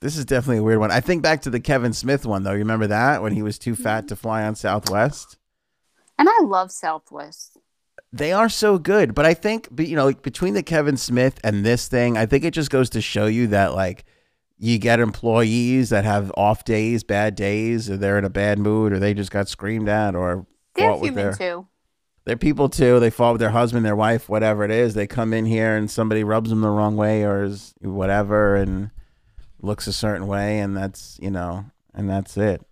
This 0.00 0.16
is 0.16 0.26
definitely 0.26 0.58
a 0.58 0.62
weird 0.62 0.78
one. 0.78 0.90
I 0.90 1.00
think 1.00 1.22
back 1.22 1.42
to 1.42 1.50
the 1.50 1.60
Kevin 1.60 1.94
Smith 1.94 2.26
one 2.26 2.42
though. 2.42 2.52
You 2.52 2.58
remember 2.58 2.88
that 2.88 3.22
when 3.22 3.32
he 3.32 3.42
was 3.42 3.58
too 3.58 3.74
fat 3.74 4.08
to 4.08 4.16
fly 4.16 4.44
on 4.44 4.54
Southwest? 4.54 5.38
And 6.18 6.28
I 6.28 6.38
love 6.42 6.70
Southwest. 6.70 7.57
They 8.12 8.32
are 8.32 8.48
so 8.48 8.78
good, 8.78 9.14
but 9.14 9.26
I 9.26 9.34
think 9.34 9.68
but, 9.70 9.86
you 9.86 9.94
know, 9.94 10.06
like 10.06 10.22
between 10.22 10.54
the 10.54 10.62
Kevin 10.62 10.96
Smith 10.96 11.38
and 11.44 11.64
this 11.64 11.88
thing, 11.88 12.16
I 12.16 12.24
think 12.24 12.44
it 12.44 12.54
just 12.54 12.70
goes 12.70 12.88
to 12.90 13.02
show 13.02 13.26
you 13.26 13.48
that 13.48 13.74
like 13.74 14.04
you 14.56 14.78
get 14.78 14.98
employees 14.98 15.90
that 15.90 16.04
have 16.04 16.32
off 16.36 16.64
days, 16.64 17.04
bad 17.04 17.34
days, 17.34 17.90
or 17.90 17.96
they're 17.98 18.18
in 18.18 18.24
a 18.24 18.30
bad 18.30 18.58
mood, 18.58 18.92
or 18.92 18.98
they 18.98 19.12
just 19.12 19.30
got 19.30 19.46
screamed 19.48 19.88
at, 19.88 20.14
or 20.14 20.46
They're 20.74 20.96
human 20.96 21.14
their 21.14 21.32
too. 21.34 21.66
they're 22.24 22.36
people 22.36 22.70
too. 22.70 22.98
They 22.98 23.10
fought 23.10 23.32
with 23.32 23.40
their 23.40 23.50
husband, 23.50 23.84
their 23.84 23.94
wife, 23.94 24.28
whatever 24.28 24.64
it 24.64 24.70
is. 24.70 24.94
They 24.94 25.06
come 25.06 25.34
in 25.34 25.44
here 25.44 25.76
and 25.76 25.90
somebody 25.90 26.24
rubs 26.24 26.48
them 26.48 26.62
the 26.62 26.70
wrong 26.70 26.96
way 26.96 27.24
or 27.24 27.44
is 27.44 27.74
whatever 27.82 28.56
and 28.56 28.90
looks 29.60 29.86
a 29.86 29.92
certain 29.92 30.26
way, 30.26 30.60
and 30.60 30.74
that's 30.74 31.18
you 31.20 31.30
know, 31.30 31.66
and 31.92 32.08
that's 32.08 32.38
it. 32.38 32.62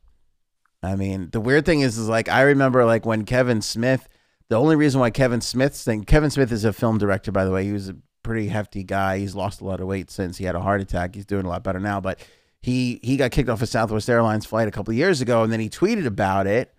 I 0.83 0.97
mean, 0.97 1.29
the 1.31 1.41
weird 1.41 1.67
thing 1.67 1.81
is, 1.81 1.99
is 1.99 2.09
like 2.09 2.31
I 2.31 2.41
remember 2.41 2.87
like 2.87 3.05
when 3.05 3.27
Kevin 3.27 3.61
Smith. 3.61 4.09
The 4.49 4.57
only 4.57 4.77
reason 4.77 5.01
why 5.01 5.11
Kevin 5.11 5.41
Smith's 5.41 5.83
thing. 5.83 6.05
Kevin 6.05 6.31
Smith 6.31 6.53
is 6.53 6.65
a 6.65 6.73
film 6.73 6.99
director, 6.99 7.33
by 7.33 7.45
the 7.45 7.51
way. 7.51 7.65
He 7.65 7.73
was 7.73 7.89
a 7.89 7.97
pretty 8.23 8.49
hefty 8.49 8.85
guy. 8.85 9.19
He's 9.19 9.35
lost 9.35 9.61
a 9.61 9.65
lot 9.65 9.81
of 9.81 9.87
weight 9.87 10.11
since 10.11 10.39
he 10.39 10.45
had 10.45 10.55
a 10.55 10.61
heart 10.61 10.81
attack. 10.81 11.15
He's 11.15 11.27
doing 11.27 11.47
a 11.47 11.49
lot 11.49 11.65
better 11.65 11.81
now, 11.81 12.01
but 12.01 12.21
he 12.61 13.01
he 13.03 13.17
got 13.17 13.33
kicked 13.33 13.49
off 13.49 13.63
a 13.63 13.67
Southwest 13.67 14.09
Airlines 14.09 14.47
flight 14.47 14.69
a 14.69 14.71
couple 14.71 14.93
of 14.93 14.99
years 14.99 15.21
ago, 15.21 15.43
and 15.43 15.53
then 15.53 15.61
he 15.61 15.69
tweeted 15.69 16.07
about 16.07 16.47
it 16.47 16.73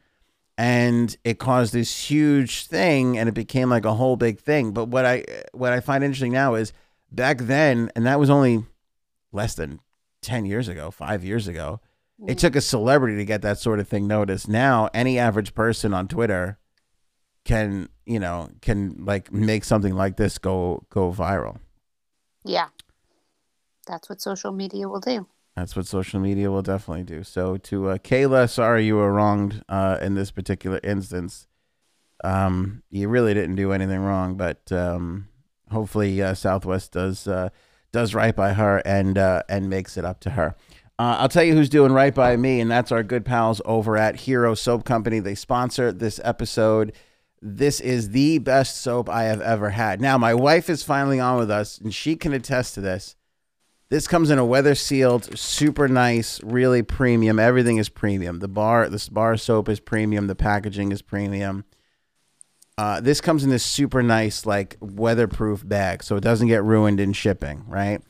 and 0.58 1.16
it 1.24 1.38
caused 1.38 1.74
this 1.74 2.10
huge 2.10 2.66
thing 2.66 3.18
and 3.18 3.30
it 3.30 3.34
became 3.34 3.70
like 3.70 3.86
a 3.86 3.94
whole 3.94 4.16
big 4.16 4.40
thing 4.40 4.72
but 4.72 4.86
what 4.86 5.06
i 5.06 5.24
what 5.54 5.72
i 5.72 5.80
find 5.80 6.04
interesting 6.04 6.32
now 6.32 6.56
is 6.56 6.74
back 7.12 7.40
then 7.40 7.92
and 7.96 8.06
that 8.06 8.20
was 8.20 8.30
only 8.30 8.66
less 9.32 9.54
than 9.54 9.80
10 10.22 10.46
years 10.46 10.68
ago 10.68 10.90
5 10.90 11.24
years 11.24 11.48
ago 11.48 11.80
it 12.26 12.38
mm. 12.38 12.40
took 12.40 12.56
a 12.56 12.62
celebrity 12.62 13.16
to 13.18 13.26
get 13.26 13.44
that 13.44 13.60
sort 13.60 13.80
of 13.80 13.88
thing 13.88 14.08
noticed 14.08 14.48
now 14.48 14.90
any 14.94 15.20
average 15.20 15.54
person 15.54 15.94
on 15.94 16.08
twitter 16.08 16.58
can 17.48 17.88
you 18.06 18.20
know 18.20 18.50
can 18.62 18.94
like 19.00 19.32
make 19.32 19.64
something 19.64 19.96
like 19.96 20.18
this 20.18 20.38
go 20.38 20.86
go 20.90 21.12
viral 21.12 21.58
Yeah. 22.44 22.68
That's 23.88 24.10
what 24.10 24.20
social 24.22 24.52
media 24.52 24.90
will 24.90 25.00
do. 25.00 25.28
That's 25.56 25.74
what 25.76 25.88
social 25.88 26.20
media 26.20 26.52
will 26.52 26.62
definitely 26.62 27.04
do. 27.04 27.24
So 27.24 27.56
to 27.58 27.90
uh, 27.92 27.98
Kayla, 28.00 28.50
sorry 28.50 28.86
you 28.86 28.98
were 28.98 29.14
wronged 29.14 29.64
uh, 29.70 29.98
in 30.02 30.14
this 30.14 30.30
particular 30.30 30.80
instance. 30.84 31.48
Um, 32.22 32.84
you 32.90 33.08
really 33.08 33.34
didn't 33.34 33.56
do 33.56 33.72
anything 33.72 34.02
wrong, 34.02 34.36
but 34.36 34.70
um, 34.74 35.30
hopefully 35.72 36.22
uh, 36.22 36.34
Southwest 36.34 36.92
does 36.92 37.28
uh, 37.28 37.50
does 37.94 38.14
right 38.14 38.36
by 38.36 38.54
her 38.54 38.82
and 38.86 39.18
uh, 39.18 39.44
and 39.48 39.70
makes 39.70 39.98
it 39.98 40.04
up 40.04 40.20
to 40.22 40.32
her. 40.32 40.54
Uh, 41.00 41.16
I'll 41.20 41.30
tell 41.30 41.44
you 41.44 41.54
who's 41.54 41.70
doing 41.70 41.94
right 41.94 42.14
by 42.14 42.36
me, 42.36 42.60
and 42.60 42.70
that's 42.70 42.92
our 42.92 43.04
good 43.04 43.24
pals 43.24 43.62
over 43.66 43.96
at 43.96 44.18
Hero 44.18 44.54
Soap 44.54 44.84
Company. 44.84 45.20
They 45.20 45.36
sponsor 45.36 45.94
this 45.94 46.20
episode. 46.24 46.92
This 47.42 47.80
is 47.80 48.10
the 48.10 48.40
best 48.40 48.82
soap 48.82 49.10
I 49.10 49.26
have 49.26 49.42
ever 49.42 49.70
had. 49.70 50.02
Now, 50.02 50.18
my 50.18 50.34
wife 50.34 50.70
is 50.70 50.84
finally 50.84 51.20
on 51.20 51.38
with 51.38 51.52
us, 51.52 51.78
and 51.78 51.94
she 51.94 52.16
can 52.16 52.34
attest 52.34 52.74
to 52.76 52.82
this. 52.82 53.16
This 53.90 54.08
comes 54.08 54.30
in 54.30 54.38
a 54.38 54.46
weather 54.46 54.76
sealed, 54.76 55.38
super 55.38 55.88
nice, 55.88 56.44
really 56.44 56.84
premium. 56.84 57.40
Everything 57.40 57.78
is 57.78 57.88
premium. 57.88 58.40
The 58.40 58.48
bar, 58.50 58.90
this 58.90 59.08
bar 59.08 59.38
soap 59.38 59.70
is 59.70 59.80
premium. 59.80 60.28
The 60.28 60.36
packaging 60.36 60.92
is 60.92 61.02
premium. 61.02 61.64
Uh, 62.78 63.00
this 63.00 63.22
comes 63.22 63.44
in 63.44 63.50
this 63.50 63.64
super 63.64 64.04
nice, 64.04 64.46
like 64.46 64.76
weatherproof 64.82 65.68
bag, 65.68 66.04
so 66.04 66.16
it 66.16 66.24
doesn't 66.24 66.48
get 66.48 66.64
ruined 66.64 67.00
in 67.00 67.14
shipping. 67.14 67.64
Right? 67.68 68.02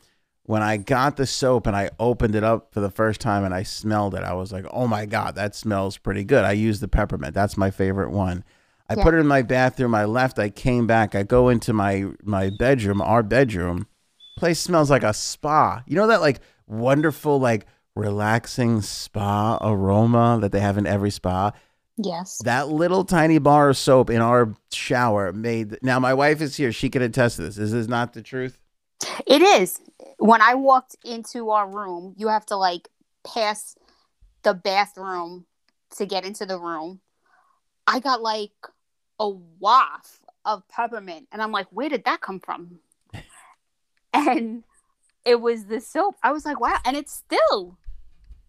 When 0.44 0.64
I 0.64 0.78
got 0.78 1.18
the 1.18 1.28
soap 1.28 1.68
and 1.68 1.76
I 1.76 1.92
opened 2.00 2.34
it 2.34 2.44
up 2.44 2.74
for 2.74 2.80
the 2.80 2.90
first 2.90 3.22
time 3.22 3.44
and 3.44 3.54
I 3.54 3.64
smelled 3.64 4.16
it, 4.16 4.24
I 4.24 4.34
was 4.34 4.52
like, 4.52 4.66
"Oh 4.72 4.88
my 4.88 5.06
god, 5.06 5.36
that 5.36 5.54
smells 5.54 5.98
pretty 5.98 6.24
good." 6.24 6.44
I 6.44 6.54
use 6.54 6.80
the 6.80 6.88
peppermint. 6.88 7.34
That's 7.34 7.56
my 7.56 7.70
favorite 7.70 8.10
one. 8.10 8.44
I 8.90 8.96
Yeah. 8.96 9.04
put 9.04 9.14
it 9.14 9.18
in 9.18 9.28
my 9.28 9.42
bathroom. 9.42 9.94
I 9.94 10.06
left. 10.06 10.40
I 10.40 10.50
came 10.50 10.88
back. 10.88 11.14
I 11.16 11.24
go 11.24 11.50
into 11.50 11.74
my 11.74 12.06
my 12.24 12.52
bedroom, 12.58 13.02
our 13.02 13.24
bedroom 13.24 13.88
place 14.38 14.60
smells 14.60 14.90
like 14.90 15.04
a 15.04 15.14
spa. 15.14 15.84
You 15.88 15.96
know 15.96 16.08
that 16.08 16.22
like 16.22 16.40
wonderful, 16.68 17.40
like 17.40 17.66
relaxing 17.96 18.82
spa 18.82 19.58
aroma 19.62 20.38
that 20.42 20.52
they 20.52 20.60
have 20.60 20.78
in 20.78 20.86
every 20.86 21.10
spa? 21.10 21.52
Yes. 21.98 22.40
That 22.44 22.70
little 22.70 23.04
tiny 23.04 23.40
bar 23.40 23.70
of 23.70 23.78
soap 23.78 24.12
in 24.12 24.22
our 24.22 24.54
shower 24.72 25.34
made 25.34 25.80
now 25.82 26.00
my 26.00 26.14
wife 26.14 26.42
is 26.42 26.56
here. 26.56 26.72
She 26.72 26.90
can 26.90 27.02
attest 27.02 27.38
to 27.38 27.42
this. 27.42 27.58
Is 27.58 27.72
this 27.72 27.88
not 27.88 28.14
the 28.14 28.22
truth? 28.22 28.60
It 29.26 29.42
is. 29.42 29.82
When 30.20 30.42
I 30.42 30.54
walked 30.54 30.96
into 31.04 31.50
our 31.50 31.68
room, 31.68 32.14
you 32.16 32.28
have 32.28 32.46
to 32.48 32.56
like 32.56 32.90
pass 33.26 33.76
the 34.44 34.54
bathroom 34.54 35.46
to 35.98 36.06
get 36.06 36.24
into 36.24 36.46
the 36.46 36.60
room. 36.60 37.02
I 37.88 38.00
got 38.00 38.22
like 38.22 38.52
a 39.20 39.30
waft 39.30 40.20
of 40.46 40.68
peppermint, 40.68 41.28
and 41.32 41.42
I'm 41.42 41.52
like, 41.52 41.68
where 41.72 41.90
did 41.90 42.06
that 42.06 42.22
come 42.22 42.40
from? 42.40 42.80
And 44.14 44.64
it 45.26 45.42
was 45.42 45.66
the 45.66 45.82
soap. 45.82 46.16
I 46.24 46.32
was 46.32 46.46
like, 46.46 46.60
wow. 46.60 46.78
And 46.86 46.96
it's 46.96 47.14
still, 47.14 47.78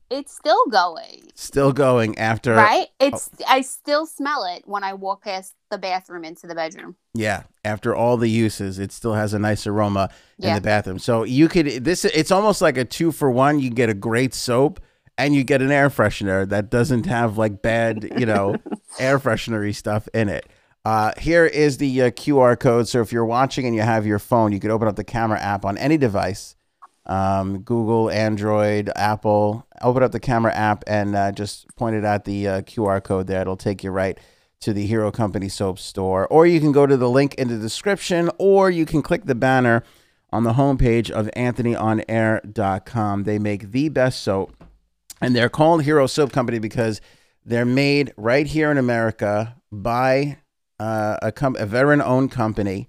it's 0.08 0.32
still 0.32 0.64
going. 0.66 1.30
Still 1.34 1.72
going 1.72 2.16
after 2.16 2.54
Right? 2.54 2.86
It's, 3.00 3.28
I 3.46 3.60
still 3.62 4.06
smell 4.06 4.44
it 4.44 4.62
when 4.64 4.84
I 4.84 4.94
walk 4.94 5.24
past 5.24 5.54
the 5.70 5.76
bathroom 5.76 6.24
into 6.24 6.46
the 6.46 6.54
bedroom. 6.54 6.96
Yeah, 7.12 7.42
after 7.64 7.94
all 7.94 8.16
the 8.16 8.30
uses, 8.30 8.78
it 8.78 8.92
still 8.92 9.14
has 9.14 9.34
a 9.34 9.38
nice 9.38 9.66
aroma 9.66 10.08
in 10.38 10.54
the 10.54 10.60
bathroom. 10.60 11.00
So 11.00 11.24
you 11.24 11.48
could 11.48 11.84
this 11.84 12.04
it's 12.04 12.30
almost 12.30 12.62
like 12.62 12.78
a 12.78 12.84
two 12.84 13.12
for 13.12 13.30
one. 13.30 13.58
You 13.58 13.70
get 13.70 13.90
a 13.90 13.94
great 13.94 14.32
soap 14.32 14.80
and 15.18 15.34
you 15.34 15.42
get 15.42 15.60
an 15.60 15.72
air 15.72 15.90
freshener 15.90 16.48
that 16.48 16.70
doesn't 16.70 17.06
have 17.06 17.36
like 17.36 17.60
bad, 17.60 18.08
you 18.18 18.24
know, 18.24 18.56
air 19.00 19.18
freshenery 19.18 19.74
stuff 19.74 20.08
in 20.14 20.28
it. 20.28 20.46
Uh, 20.84 21.12
here 21.18 21.44
is 21.44 21.78
the 21.78 22.02
uh, 22.02 22.10
QR 22.10 22.58
code. 22.58 22.88
So 22.88 23.00
if 23.00 23.12
you're 23.12 23.24
watching 23.24 23.66
and 23.66 23.74
you 23.74 23.82
have 23.82 24.06
your 24.06 24.18
phone, 24.18 24.52
you 24.52 24.60
could 24.60 24.70
open 24.70 24.88
up 24.88 24.96
the 24.96 25.04
camera 25.04 25.38
app 25.40 25.64
on 25.64 25.76
any 25.76 25.96
device, 25.96 26.56
um, 27.06 27.60
Google, 27.60 28.10
Android, 28.10 28.90
Apple. 28.96 29.66
Open 29.82 30.02
up 30.02 30.12
the 30.12 30.20
camera 30.20 30.52
app 30.54 30.84
and 30.86 31.14
uh, 31.14 31.32
just 31.32 31.66
point 31.76 31.96
it 31.96 32.04
at 32.04 32.24
the 32.24 32.48
uh, 32.48 32.60
QR 32.62 33.02
code 33.02 33.26
there. 33.26 33.40
It'll 33.42 33.56
take 33.56 33.84
you 33.84 33.90
right 33.90 34.18
to 34.60 34.72
the 34.72 34.86
Hero 34.86 35.10
Company 35.12 35.48
soap 35.48 35.78
store, 35.78 36.26
or 36.28 36.46
you 36.46 36.58
can 36.60 36.72
go 36.72 36.86
to 36.86 36.96
the 36.96 37.08
link 37.08 37.34
in 37.34 37.48
the 37.48 37.58
description, 37.58 38.30
or 38.38 38.70
you 38.70 38.86
can 38.86 39.02
click 39.02 39.24
the 39.24 39.34
banner 39.34 39.84
on 40.30 40.42
the 40.42 40.54
homepage 40.54 41.10
of 41.10 41.26
AnthonyOnAir.com. 41.36 43.24
They 43.24 43.38
make 43.38 43.70
the 43.70 43.88
best 43.88 44.22
soap, 44.22 44.64
and 45.20 45.34
they're 45.34 45.48
called 45.48 45.84
Hero 45.84 46.06
Soap 46.06 46.32
Company 46.32 46.58
because 46.58 47.00
they're 47.44 47.64
made 47.64 48.12
right 48.16 48.46
here 48.46 48.70
in 48.70 48.78
America 48.78 49.56
by 49.70 50.38
uh, 50.78 51.16
a, 51.22 51.32
com- 51.32 51.56
a 51.58 51.66
veteran-owned 51.66 52.30
company. 52.30 52.88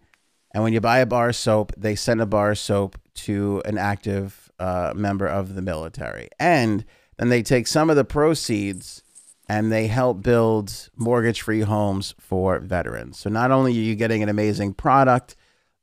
And 0.53 0.63
when 0.63 0.73
you 0.73 0.81
buy 0.81 0.99
a 0.99 1.05
bar 1.05 1.29
of 1.29 1.35
soap, 1.35 1.73
they 1.77 1.95
send 1.95 2.21
a 2.21 2.25
bar 2.25 2.51
of 2.51 2.57
soap 2.57 2.97
to 3.15 3.61
an 3.65 3.77
active 3.77 4.49
uh, 4.59 4.93
member 4.95 5.27
of 5.27 5.55
the 5.55 5.61
military, 5.61 6.29
and 6.39 6.83
then 7.17 7.29
they 7.29 7.43
take 7.43 7.67
some 7.67 7.89
of 7.89 7.95
the 7.95 8.03
proceeds 8.05 9.03
and 9.47 9.71
they 9.71 9.87
help 9.87 10.21
build 10.21 10.89
mortgage 10.95 11.41
free 11.41 11.61
homes 11.61 12.13
for 12.19 12.59
veterans. 12.59 13.17
So 13.19 13.29
not 13.29 13.51
only 13.51 13.71
are 13.71 13.81
you 13.81 13.95
getting 13.95 14.21
an 14.23 14.29
amazing 14.29 14.73
product, 14.73 15.35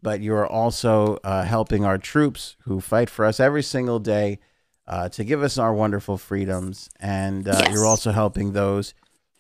but 0.03 0.21
you're 0.21 0.47
also 0.47 1.17
uh, 1.25 1.43
helping 1.45 1.85
our 1.85 1.99
troops 1.99 2.57
who 2.65 2.81
fight 2.81 3.11
for 3.11 3.25
us 3.25 3.41
every 3.41 3.63
single 3.63 3.99
day 3.99 4.39
uh, 4.87 5.09
to 5.11 5.25
give 5.25 5.43
us 5.43 5.59
our 5.59 5.75
wonderful 5.75 6.17
freedoms. 6.17 6.89
And 7.01 7.49
uh, 7.49 7.61
Yes. 7.65 7.75
you're 7.75 7.87
also 7.87 8.13
helping 8.13 8.53
those 8.53 8.95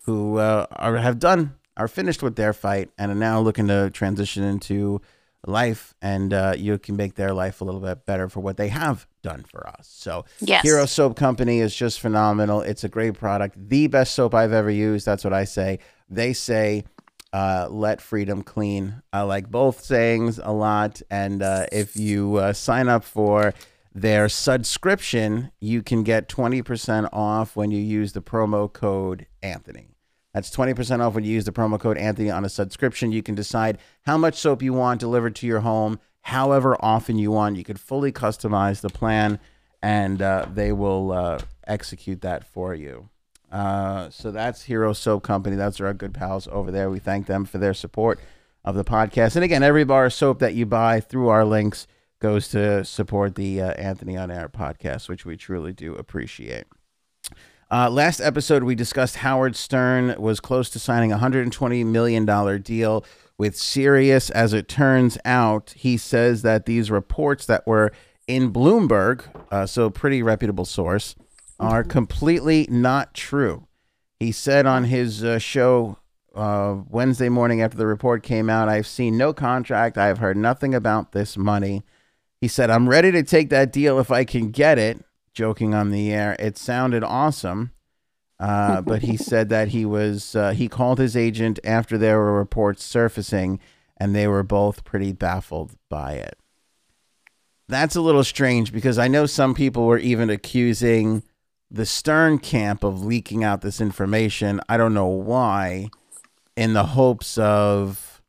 who 0.05 0.39
uh, 0.39 0.67
are, 0.73 0.97
have 0.97 1.19
done, 1.19 1.56
are 1.77 1.89
finished 1.89 2.23
with 2.23 2.37
their 2.37 2.53
fight 2.53 2.91
and 2.99 3.11
are 3.11 3.17
now 3.17 3.41
looking 3.41 3.69
to 3.69 3.91
transition 3.91 4.43
into 4.43 5.01
life. 5.47 5.95
And 6.03 6.33
uh, 6.33 6.55
you 6.57 6.79
can 6.79 6.97
make 6.97 7.15
their 7.15 7.33
life 7.33 7.61
a 7.61 7.65
little 7.65 7.81
bit 7.81 8.07
better 8.07 8.29
for 8.29 8.41
what 8.41 8.57
they 8.57 8.69
have 8.69 9.07
done 9.23 9.45
for 9.45 9.67
us. 9.69 9.89
So 9.91 10.25
Yes. 10.41 10.63
Hero 10.63 10.87
Soap 10.87 11.17
Company 11.17 11.61
is 11.61 11.75
just 11.75 12.01
phenomenal. 12.01 12.61
It's 12.61 12.85
a 12.85 12.89
great 12.89 13.15
product. 13.15 13.57
The 13.69 13.87
best 13.87 14.15
soap 14.15 14.35
I've 14.35 14.53
ever 14.53 14.71
used. 14.71 15.07
That's 15.07 15.25
what 15.25 15.33
I 15.33 15.45
say. 15.45 15.79
They 16.09 16.33
say, 16.33 16.85
uh, 17.33 17.69
let 17.71 18.01
freedom 18.01 18.43
clean. 18.43 19.03
I 19.13 19.23
like 19.23 19.51
both 19.51 19.85
sayings 19.85 20.41
a 20.43 20.53
lot. 20.53 21.03
And 21.11 21.43
uh, 21.43 21.67
if 21.73 21.97
you 21.97 22.37
uh, 22.37 22.53
sign 22.53 22.89
up 22.89 23.05
for 23.05 23.53
their 23.95 24.29
subscription, 24.29 25.51
you 25.61 25.83
can 25.83 26.03
get 26.03 26.29
20% 26.29 27.09
off 27.13 27.57
when 27.57 27.71
you 27.71 27.81
use 27.81 28.13
the 28.13 28.23
promo 28.23 28.73
code 28.73 29.27
Anthony. 29.43 29.96
That's 30.37 30.55
20% 30.55 31.01
off 31.01 31.15
when 31.15 31.25
you 31.25 31.33
use 31.33 31.47
the 31.47 31.51
promo 31.51 31.81
code 31.81 31.97
Anthony 31.97 32.31
on 32.31 32.45
a 32.45 32.51
subscription. 32.51 33.11
You 33.11 33.23
can 33.23 33.35
decide 33.35 33.79
how 34.03 34.19
much 34.19 34.35
soap 34.35 34.63
you 34.63 34.75
want 34.75 35.01
delivered 35.01 35.35
to 35.37 35.47
your 35.47 35.61
home, 35.61 35.99
however 36.21 36.77
often 36.79 37.17
you 37.17 37.31
want. 37.31 37.57
You 37.57 37.65
could 37.65 37.81
fully 37.81 38.13
customize 38.13 38.83
the 38.83 38.91
plan, 38.91 39.41
and 39.81 40.21
uh, 40.21 40.45
they 40.53 40.73
will 40.73 41.11
uh, 41.11 41.39
execute 41.67 42.21
that 42.21 42.45
for 42.45 42.75
you. 42.75 43.09
Uh, 43.51 44.11
so 44.11 44.31
that's 44.31 44.65
Hero 44.65 44.93
Soap 44.93 45.23
Company. 45.23 45.57
That's 45.57 45.81
our 45.81 45.95
good 45.95 46.13
pals 46.13 46.47
over 46.53 46.71
there. 46.71 46.91
We 46.91 46.99
thank 46.99 47.25
them 47.25 47.47
for 47.47 47.57
their 47.57 47.73
support 47.73 48.21
of 48.63 48.75
the 48.75 48.85
podcast. 48.85 49.37
And 49.37 49.45
again, 49.45 49.63
every 49.63 49.85
bar 49.85 50.05
of 50.05 50.13
soap 50.13 50.41
that 50.41 50.53
you 50.53 50.67
buy 50.67 51.01
through 51.01 51.29
our 51.29 51.47
links 51.47 51.87
goes 52.21 52.49
to 52.49 52.85
support 52.85 53.37
the 53.37 53.63
uh, 53.63 53.71
Anthony 53.71 54.19
on 54.19 54.31
Air 54.31 54.51
podcast, 54.51 55.09
which 55.09 55.25
we 55.25 55.39
truly 55.39 55.73
do 55.73 55.95
appreciate. 55.95 56.67
Uh, 57.69 57.91
last 57.91 58.21
episode, 58.21 58.63
we 58.63 58.77
discussed 58.77 59.17
Howard 59.17 59.57
Stern 59.57 60.15
was 60.21 60.39
close 60.39 60.71
to 60.71 60.79
signing 60.79 61.11
a 61.11 61.19
$120 61.19 61.85
million 61.85 62.63
deal 62.63 63.05
with 63.39 63.57
Sirius. 63.57 64.31
As 64.31 64.53
it 64.53 64.69
turns 64.69 65.19
out, 65.25 65.75
he 65.77 65.97
says 65.97 66.43
that 66.43 66.67
these 66.67 66.93
reports 66.93 67.45
that 67.47 67.67
were 67.67 67.91
in 68.29 68.53
Bloomberg, 68.53 69.25
uh, 69.51 69.67
so 69.67 69.91
pretty 69.91 70.23
reputable 70.23 70.65
source, 70.65 71.17
are 71.59 71.83
completely 71.83 72.69
not 72.71 73.15
true. 73.15 73.67
He 74.21 74.31
said 74.31 74.65
on 74.67 74.85
his 74.85 75.25
uh, 75.25 75.39
show 75.39 75.99
uh, 76.37 76.77
Wednesday 76.89 77.29
morning 77.29 77.63
after 77.63 77.77
the 77.77 77.87
report 77.87 78.23
came 78.23 78.49
out, 78.49 78.69
I've 78.69 78.87
seen 78.87 79.17
no 79.17 79.33
contract. 79.33 79.99
I 79.99 80.07
have 80.07 80.19
heard 80.19 80.37
nothing 80.37 80.75
about 80.75 81.13
this 81.13 81.37
money. 81.37 81.83
He 82.41 82.47
said, 82.47 82.71
I'm 82.71 82.89
ready 82.89 83.11
to 83.13 83.23
take 83.23 83.51
that 83.51 83.73
deal 83.73 83.99
if 83.99 84.11
I 84.11 84.25
can 84.25 84.51
get 84.51 84.79
it, 84.79 85.03
joking 85.37 85.75
on 85.75 85.91
the 85.91 86.13
air. 86.13 86.35
It 86.41 86.59
sounded 86.59 87.05
awesome. 87.05 87.71
Uh, 88.41 88.81
but 88.83 89.03
he 89.03 89.17
said 89.17 89.51
that 89.51 89.69
he 89.69 89.85
was, 89.85 90.35
uh, 90.35 90.51
he 90.51 90.67
called 90.69 90.99
his 90.99 91.17
agent 91.17 91.61
after 91.63 91.97
there 91.97 92.19
were 92.19 92.37
reports 92.37 92.83
surfacing, 92.83 93.61
and 93.97 94.17
they 94.17 94.27
were 94.27 94.43
both 94.43 94.83
pretty 94.83 95.13
baffled 95.13 95.77
by 95.89 96.15
it. 96.15 96.37
That's 97.69 97.97
a 97.97 98.01
little 98.01 98.25
strange 98.25 98.73
because 98.73 98.99
I 98.99 99.09
know 99.09 99.27
some 99.27 99.55
people 99.55 99.87
were 99.87 99.99
even 99.99 100.31
accusing 100.31 101.23
the 101.71 101.87
Stern 101.87 102.39
camp 102.39 102.85
of 102.85 103.05
leaking 103.05 103.43
out 103.45 103.61
this 103.61 103.81
information. 103.81 104.61
I 104.69 104.77
don't 104.77 104.95
know 104.95 105.07
why, 105.07 105.89
in 106.57 106.73
the 106.73 106.85
hopes 106.85 107.37
of 107.39 108.23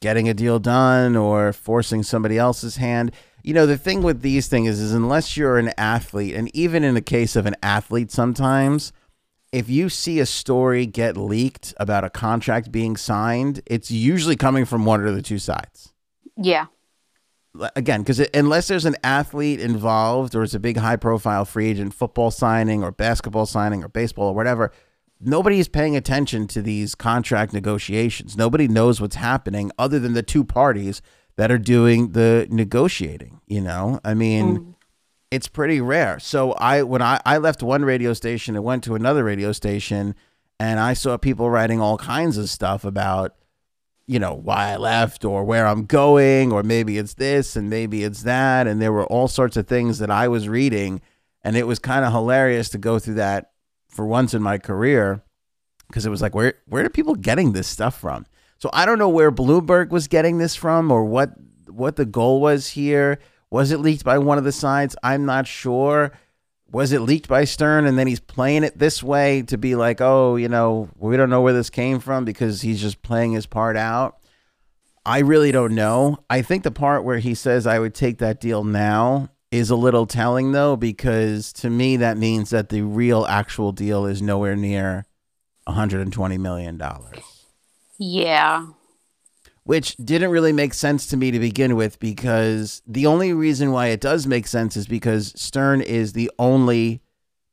getting 0.00 0.28
a 0.28 0.34
deal 0.34 0.58
done 0.58 1.16
or 1.16 1.52
forcing 1.52 2.02
somebody 2.02 2.38
else's 2.38 2.76
hand. 2.76 3.12
You 3.42 3.54
know, 3.54 3.66
the 3.66 3.76
thing 3.78 4.02
with 4.02 4.22
these 4.22 4.46
things 4.48 4.78
is, 4.78 4.92
unless 4.92 5.36
you're 5.36 5.58
an 5.58 5.72
athlete, 5.76 6.34
and 6.34 6.54
even 6.54 6.84
in 6.84 6.94
the 6.94 7.00
case 7.02 7.34
of 7.36 7.46
an 7.46 7.56
athlete, 7.62 8.10
sometimes 8.10 8.92
if 9.50 9.68
you 9.68 9.88
see 9.88 10.18
a 10.20 10.26
story 10.26 10.86
get 10.86 11.16
leaked 11.16 11.74
about 11.76 12.04
a 12.04 12.10
contract 12.10 12.72
being 12.72 12.96
signed, 12.96 13.60
it's 13.66 13.90
usually 13.90 14.36
coming 14.36 14.64
from 14.64 14.84
one 14.86 15.06
of 15.06 15.14
the 15.14 15.20
two 15.22 15.38
sides 15.38 15.92
Yeah. 16.36 16.66
again 17.76 18.00
because 18.00 18.18
unless 18.32 18.68
there's 18.68 18.86
an 18.86 18.96
athlete 19.04 19.60
involved 19.60 20.34
or 20.34 20.42
it's 20.42 20.54
a 20.54 20.58
big 20.58 20.78
high 20.78 20.96
profile 20.96 21.44
free 21.44 21.68
agent 21.68 21.92
football 21.92 22.30
signing 22.30 22.82
or 22.82 22.90
basketball 22.90 23.44
signing 23.44 23.84
or 23.84 23.88
baseball 23.88 24.28
or 24.28 24.34
whatever 24.34 24.72
nobody 25.20 25.58
is 25.58 25.68
paying 25.68 25.94
attention 25.94 26.46
to 26.46 26.62
these 26.62 26.94
contract 26.94 27.52
negotiations 27.52 28.38
nobody 28.38 28.66
knows 28.66 29.02
what's 29.02 29.16
happening 29.16 29.70
other 29.78 29.98
than 29.98 30.14
the 30.14 30.22
two 30.22 30.42
parties 30.42 31.02
that 31.36 31.50
are 31.50 31.58
doing 31.58 32.12
the 32.12 32.46
negotiating 32.50 33.40
you 33.46 33.60
know? 33.60 34.00
I 34.04 34.14
mean 34.14 34.56
hmm. 34.56 34.70
it's 35.30 35.48
pretty 35.48 35.80
rare. 35.80 36.18
So 36.18 36.52
i 36.52 36.82
when 36.82 37.02
I, 37.02 37.20
I 37.24 37.38
left 37.38 37.62
one 37.62 37.84
radio 37.84 38.12
station 38.12 38.56
and 38.56 38.64
went 38.64 38.84
to 38.84 38.94
another 38.94 39.24
radio 39.24 39.52
station 39.52 40.14
and 40.60 40.78
i 40.78 40.92
saw 40.92 41.16
people 41.16 41.50
writing 41.50 41.80
all 41.80 41.98
kinds 41.98 42.36
of 42.36 42.48
stuff 42.48 42.84
about 42.84 43.34
you 44.06 44.18
know 44.18 44.34
why 44.34 44.72
I 44.72 44.76
left 44.76 45.24
or 45.24 45.44
where 45.44 45.66
I'm 45.66 45.86
going 45.86 46.52
or 46.52 46.62
maybe 46.62 46.98
it's 46.98 47.14
this 47.14 47.56
and 47.56 47.70
maybe 47.70 48.02
it's 48.04 48.24
that. 48.24 48.66
And 48.66 48.80
there 48.82 48.92
were 48.92 49.06
all 49.06 49.28
sorts 49.28 49.56
of 49.56 49.66
things 49.66 50.00
that 50.00 50.10
I 50.10 50.28
was 50.28 50.48
reading 50.48 51.00
and 51.42 51.56
it 51.56 51.66
was 51.66 51.78
kind 51.78 52.04
of 52.04 52.12
hilarious 52.12 52.68
to 52.70 52.78
go 52.78 52.98
through 52.98 53.14
that 53.14 53.52
for 53.88 54.06
once 54.06 54.34
in 54.34 54.42
my 54.42 54.58
career 54.58 55.22
because 55.86 56.06
it 56.06 56.10
was 56.10 56.22
like 56.22 56.34
where 56.34 56.54
where 56.66 56.84
are 56.84 56.90
people 56.90 57.14
getting 57.14 57.52
this 57.52 57.68
stuff 57.68 57.98
from 57.98 58.26
so 58.62 58.70
I 58.72 58.86
don't 58.86 59.00
know 59.00 59.08
where 59.08 59.32
Bloomberg 59.32 59.88
was 59.88 60.06
getting 60.06 60.38
this 60.38 60.54
from 60.54 60.92
or 60.92 61.04
what 61.04 61.32
what 61.68 61.96
the 61.96 62.04
goal 62.04 62.40
was 62.40 62.68
here 62.68 63.18
was 63.50 63.72
it 63.72 63.80
leaked 63.80 64.04
by 64.04 64.18
one 64.18 64.38
of 64.38 64.44
the 64.44 64.52
sides 64.52 64.94
I'm 65.02 65.26
not 65.26 65.48
sure 65.48 66.12
was 66.70 66.92
it 66.92 67.00
leaked 67.00 67.26
by 67.26 67.42
Stern 67.42 67.86
and 67.86 67.98
then 67.98 68.06
he's 68.06 68.20
playing 68.20 68.62
it 68.62 68.78
this 68.78 69.02
way 69.02 69.42
to 69.42 69.58
be 69.58 69.74
like, 69.74 70.00
oh, 70.00 70.36
you 70.36 70.48
know, 70.48 70.88
we 70.96 71.16
don't 71.16 71.28
know 71.28 71.40
where 71.40 71.52
this 71.52 71.70
came 71.70 71.98
from 71.98 72.24
because 72.24 72.62
he's 72.62 72.80
just 72.80 73.02
playing 73.02 73.32
his 73.32 73.46
part 73.46 73.76
out? 73.76 74.18
I 75.04 75.18
really 75.18 75.50
don't 75.50 75.74
know. 75.74 76.18
I 76.30 76.42
think 76.42 76.62
the 76.62 76.70
part 76.70 77.02
where 77.02 77.18
he 77.18 77.34
says 77.34 77.66
I 77.66 77.80
would 77.80 77.96
take 77.96 78.18
that 78.18 78.40
deal 78.40 78.62
now 78.62 79.30
is 79.50 79.70
a 79.70 79.76
little 79.76 80.06
telling 80.06 80.52
though, 80.52 80.76
because 80.76 81.52
to 81.54 81.68
me 81.68 81.96
that 81.96 82.16
means 82.16 82.50
that 82.50 82.68
the 82.68 82.82
real 82.82 83.26
actual 83.26 83.72
deal 83.72 84.06
is 84.06 84.22
nowhere 84.22 84.54
near 84.54 85.04
$120 85.66 86.38
million, 86.38 86.80
Yeah. 88.04 88.66
which 89.64 89.96
didn't 89.96 90.30
really 90.30 90.52
make 90.52 90.74
sense 90.74 91.06
to 91.06 91.16
me 91.16 91.30
to 91.30 91.38
begin 91.38 91.76
with 91.76 92.00
because 92.00 92.82
the 92.84 93.06
only 93.06 93.32
reason 93.32 93.70
why 93.70 93.86
it 93.88 94.00
does 94.00 94.26
make 94.26 94.48
sense 94.48 94.76
is 94.76 94.86
because 94.88 95.32
Stern 95.36 95.80
is 95.80 96.12
the 96.12 96.28
only 96.36 97.00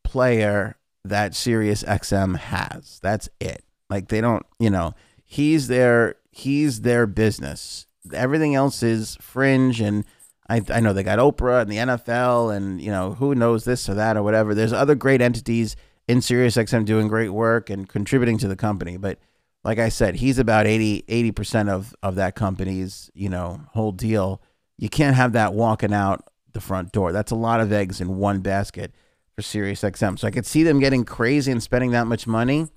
player 0.03 0.75
that 1.05 1.35
Sirius 1.35 1.83
XM 1.83 2.35
has. 2.37 2.99
That's 3.03 3.29
it. 3.39 3.63
Like 3.91 4.07
they 4.07 4.21
don't, 4.21 4.43
you 4.59 4.71
know, 4.71 4.95
he's 5.23 5.67
their 5.67 6.15
he's 6.31 6.81
their 6.81 7.05
business. 7.05 7.85
Everything 8.11 8.55
else 8.55 8.81
is 8.81 9.17
fringe 9.21 9.81
and 9.81 10.03
I, 10.49 10.63
I 10.69 10.79
know 10.79 10.93
they 10.93 11.03
got 11.03 11.19
Oprah 11.19 11.61
and 11.61 11.71
the 11.71 11.77
NFL 11.77 12.55
and 12.55 12.81
you 12.81 12.89
know 12.89 13.13
who 13.13 13.35
knows 13.35 13.65
this 13.65 13.87
or 13.87 13.93
that 13.93 14.17
or 14.17 14.23
whatever. 14.23 14.55
There's 14.55 14.73
other 14.73 14.95
great 14.95 15.21
entities 15.21 15.75
in 16.07 16.19
SiriusXM 16.19 16.85
doing 16.85 17.07
great 17.07 17.29
work 17.29 17.69
and 17.69 17.87
contributing 17.87 18.39
to 18.39 18.47
the 18.47 18.55
company, 18.55 18.97
but 18.97 19.19
like 19.63 19.79
I 19.79 19.89
said, 19.89 20.15
he's 20.15 20.39
about 20.39 20.67
80 20.67 21.31
percent 21.31 21.69
of 21.69 21.93
of 22.01 22.15
that 22.15 22.35
company's 22.35 23.09
you 23.13 23.29
know 23.29 23.61
whole 23.73 23.91
deal. 23.91 24.41
You 24.77 24.89
can't 24.89 25.15
have 25.15 25.33
that 25.33 25.53
walking 25.53 25.93
out 25.93 26.29
the 26.53 26.61
front 26.61 26.91
door. 26.91 27.11
That's 27.11 27.31
a 27.31 27.35
lot 27.35 27.59
of 27.59 27.71
eggs 27.71 28.01
in 28.01 28.17
one 28.17 28.39
basket 28.39 28.93
for 29.35 29.41
Sirius 29.41 29.81
XM. 29.81 30.17
So 30.17 30.27
I 30.27 30.31
could 30.31 30.45
see 30.45 30.63
them 30.63 30.79
getting 30.79 31.03
crazy 31.05 31.51
and 31.51 31.61
spending 31.61 31.91
that 31.91 32.07
much 32.07 32.27
money, 32.27 32.67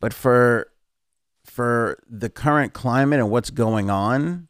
but 0.00 0.12
for 0.12 0.68
for 1.44 1.98
the 2.08 2.30
current 2.30 2.72
climate 2.72 3.18
and 3.18 3.30
what's 3.30 3.50
going 3.50 3.90
on, 3.90 4.48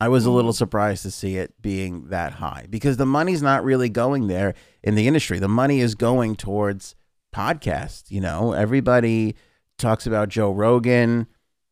I 0.00 0.08
was 0.08 0.26
a 0.26 0.30
little 0.30 0.52
surprised 0.52 1.02
to 1.04 1.10
see 1.10 1.36
it 1.36 1.60
being 1.62 2.08
that 2.08 2.34
high 2.34 2.66
because 2.68 2.98
the 2.98 3.06
money's 3.06 3.42
not 3.42 3.64
really 3.64 3.88
going 3.88 4.26
there 4.26 4.54
in 4.82 4.94
the 4.94 5.08
industry. 5.08 5.38
The 5.38 5.48
money 5.48 5.80
is 5.80 5.94
going 5.94 6.36
towards 6.36 6.94
podcasts. 7.34 8.10
You 8.10 8.20
know, 8.20 8.52
everybody 8.52 9.34
talks 9.78 10.06
about 10.06 10.28
Joe 10.28 10.50
Rogan, 10.50 11.26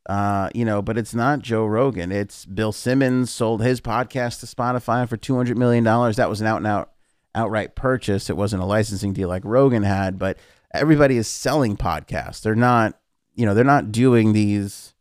uh, 0.09 0.51
you 0.55 0.65
know, 0.65 0.83
but 0.83 0.99
it's 0.99 1.15
not 1.15 1.41
Joe 1.41 1.65
Rogan. 1.65 2.13
It's 2.13 2.45
Bill 2.45 2.73
Simmons 2.73 3.31
sold 3.31 3.63
his 3.63 3.81
podcast 3.81 4.41
to 4.41 4.47
Spotify 4.47 5.09
for 5.09 5.17
two 5.17 5.37
hundred 5.37 5.59
million 5.59 5.85
dollars. 5.85 6.17
That 6.17 6.29
was 6.29 6.41
an 6.41 6.47
out 6.47 6.59
and 6.59 6.67
out 6.67 6.93
outright 7.35 7.75
purchase. 7.75 8.31
It 8.31 8.37
wasn't 8.37 8.63
a 8.63 8.67
licensing 8.67 9.13
deal 9.13 9.29
like 9.29 9.45
Rogan 9.45 9.83
had, 9.83 10.19
but 10.19 10.39
everybody 10.73 11.17
is 11.17 11.29
selling 11.29 11.77
podcasts. 11.77 12.43
They're 12.43 12.55
not, 12.55 12.99
you 13.35 13.47
know, 13.47 13.55
they're 13.55 13.65
not 13.65 13.93
doing 13.93 14.33
these 14.33 14.95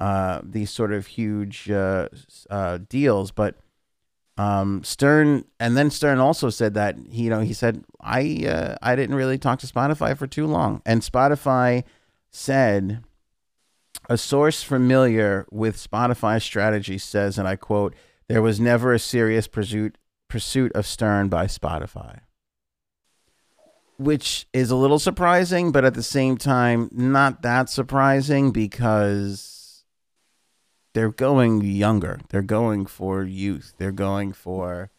uh, 0.00 0.40
these 0.42 0.70
sort 0.70 0.92
of 0.92 1.06
huge 1.06 1.70
uh, 1.70 2.08
uh, 2.50 2.78
deals. 2.88 3.30
But 3.30 3.56
um, 4.36 4.82
Stern, 4.84 5.44
and 5.58 5.76
then 5.76 5.90
Stern 5.90 6.18
also 6.18 6.50
said 6.50 6.74
that 6.74 6.98
you 7.10 7.30
know, 7.30 7.40
he 7.40 7.54
said 7.54 7.84
I 8.00 8.44
uh, 8.46 8.76
I 8.82 8.94
didn't 8.94 9.16
really 9.16 9.38
talk 9.38 9.60
to 9.60 9.66
Spotify 9.66 10.16
for 10.16 10.26
too 10.26 10.46
long, 10.46 10.82
and 10.84 11.00
Spotify 11.00 11.84
said 12.34 13.04
a 14.08 14.18
source 14.18 14.62
familiar 14.62 15.46
with 15.50 15.76
Spotify's 15.76 16.44
strategy 16.44 16.98
says, 16.98 17.38
and 17.38 17.48
I 17.48 17.56
quote, 17.56 17.94
"There 18.28 18.42
was 18.42 18.60
never 18.60 18.92
a 18.92 18.98
serious 18.98 19.46
pursuit 19.46 19.96
pursuit 20.28 20.72
of 20.72 20.86
Stern 20.86 21.28
by 21.28 21.46
Spotify." 21.46 22.20
Which 23.96 24.48
is 24.52 24.70
a 24.70 24.76
little 24.76 24.98
surprising, 24.98 25.70
but 25.70 25.84
at 25.84 25.94
the 25.94 26.02
same 26.02 26.36
time, 26.36 26.90
not 26.92 27.42
that 27.42 27.70
surprising 27.70 28.50
because 28.50 29.84
they're 30.92 31.12
going 31.12 31.62
younger. 31.62 32.20
They're 32.30 32.42
going 32.42 32.86
for 32.86 33.22
youth. 33.22 33.74
They're 33.78 33.92
going 33.92 34.32
for 34.32 34.90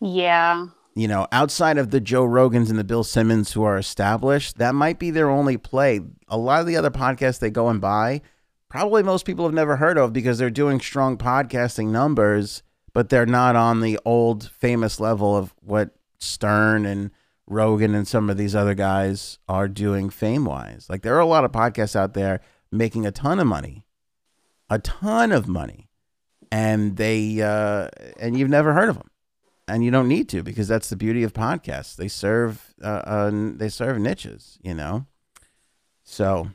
Yeah. 0.00 0.68
You 0.94 1.08
know, 1.08 1.26
outside 1.32 1.78
of 1.78 1.90
the 1.90 2.00
Joe 2.00 2.24
Rogans 2.24 2.70
and 2.70 2.78
the 2.78 2.84
Bill 2.84 3.04
Simmons 3.04 3.52
who 3.52 3.64
are 3.64 3.76
established, 3.78 4.58
that 4.58 4.74
might 4.74 4.98
be 4.98 5.10
their 5.10 5.28
only 5.28 5.56
play. 5.56 6.00
A 6.28 6.38
lot 6.38 6.60
of 6.60 6.66
the 6.66 6.76
other 6.76 6.90
podcasts 6.90 7.40
they 7.40 7.50
go 7.50 7.68
and 7.68 7.80
buy, 7.80 8.22
probably 8.68 9.02
most 9.02 9.24
people 9.24 9.44
have 9.44 9.54
never 9.54 9.76
heard 9.76 9.98
of 9.98 10.12
because 10.12 10.38
they're 10.38 10.50
doing 10.50 10.80
strong 10.80 11.16
podcasting 11.16 11.88
numbers, 11.88 12.62
but 12.92 13.08
they're 13.08 13.26
not 13.26 13.56
on 13.56 13.80
the 13.80 13.98
old 14.04 14.48
famous 14.50 15.00
level 15.00 15.36
of 15.36 15.52
what 15.60 15.90
Stern 16.18 16.86
and 16.86 17.10
Rogan 17.46 17.94
and 17.94 18.06
some 18.08 18.30
of 18.30 18.36
these 18.36 18.54
other 18.54 18.74
guys 18.74 19.38
are 19.48 19.68
doing 19.68 20.10
fame 20.10 20.44
wise. 20.44 20.86
Like 20.88 21.02
there 21.02 21.16
are 21.16 21.20
a 21.20 21.26
lot 21.26 21.44
of 21.44 21.52
podcasts 21.52 21.96
out 21.96 22.14
there 22.14 22.40
making 22.70 23.04
a 23.04 23.12
ton 23.12 23.38
of 23.38 23.46
money, 23.46 23.84
a 24.70 24.78
ton 24.78 25.32
of 25.32 25.46
money, 25.48 25.88
and 26.50 26.96
they 26.96 27.42
uh, 27.42 27.88
and 28.18 28.38
you've 28.38 28.48
never 28.48 28.72
heard 28.72 28.88
of 28.88 28.96
them, 28.96 29.10
and 29.66 29.84
you 29.84 29.90
don't 29.90 30.08
need 30.08 30.28
to 30.30 30.42
because 30.42 30.68
that's 30.68 30.88
the 30.90 30.96
beauty 30.96 31.22
of 31.22 31.32
podcasts. 31.32 31.96
They 31.96 32.08
serve 32.08 32.74
uh, 32.82 32.86
uh, 32.86 33.30
they 33.32 33.68
serve 33.68 33.98
niches, 33.98 34.58
you 34.62 34.74
know. 34.74 35.06
So 36.02 36.48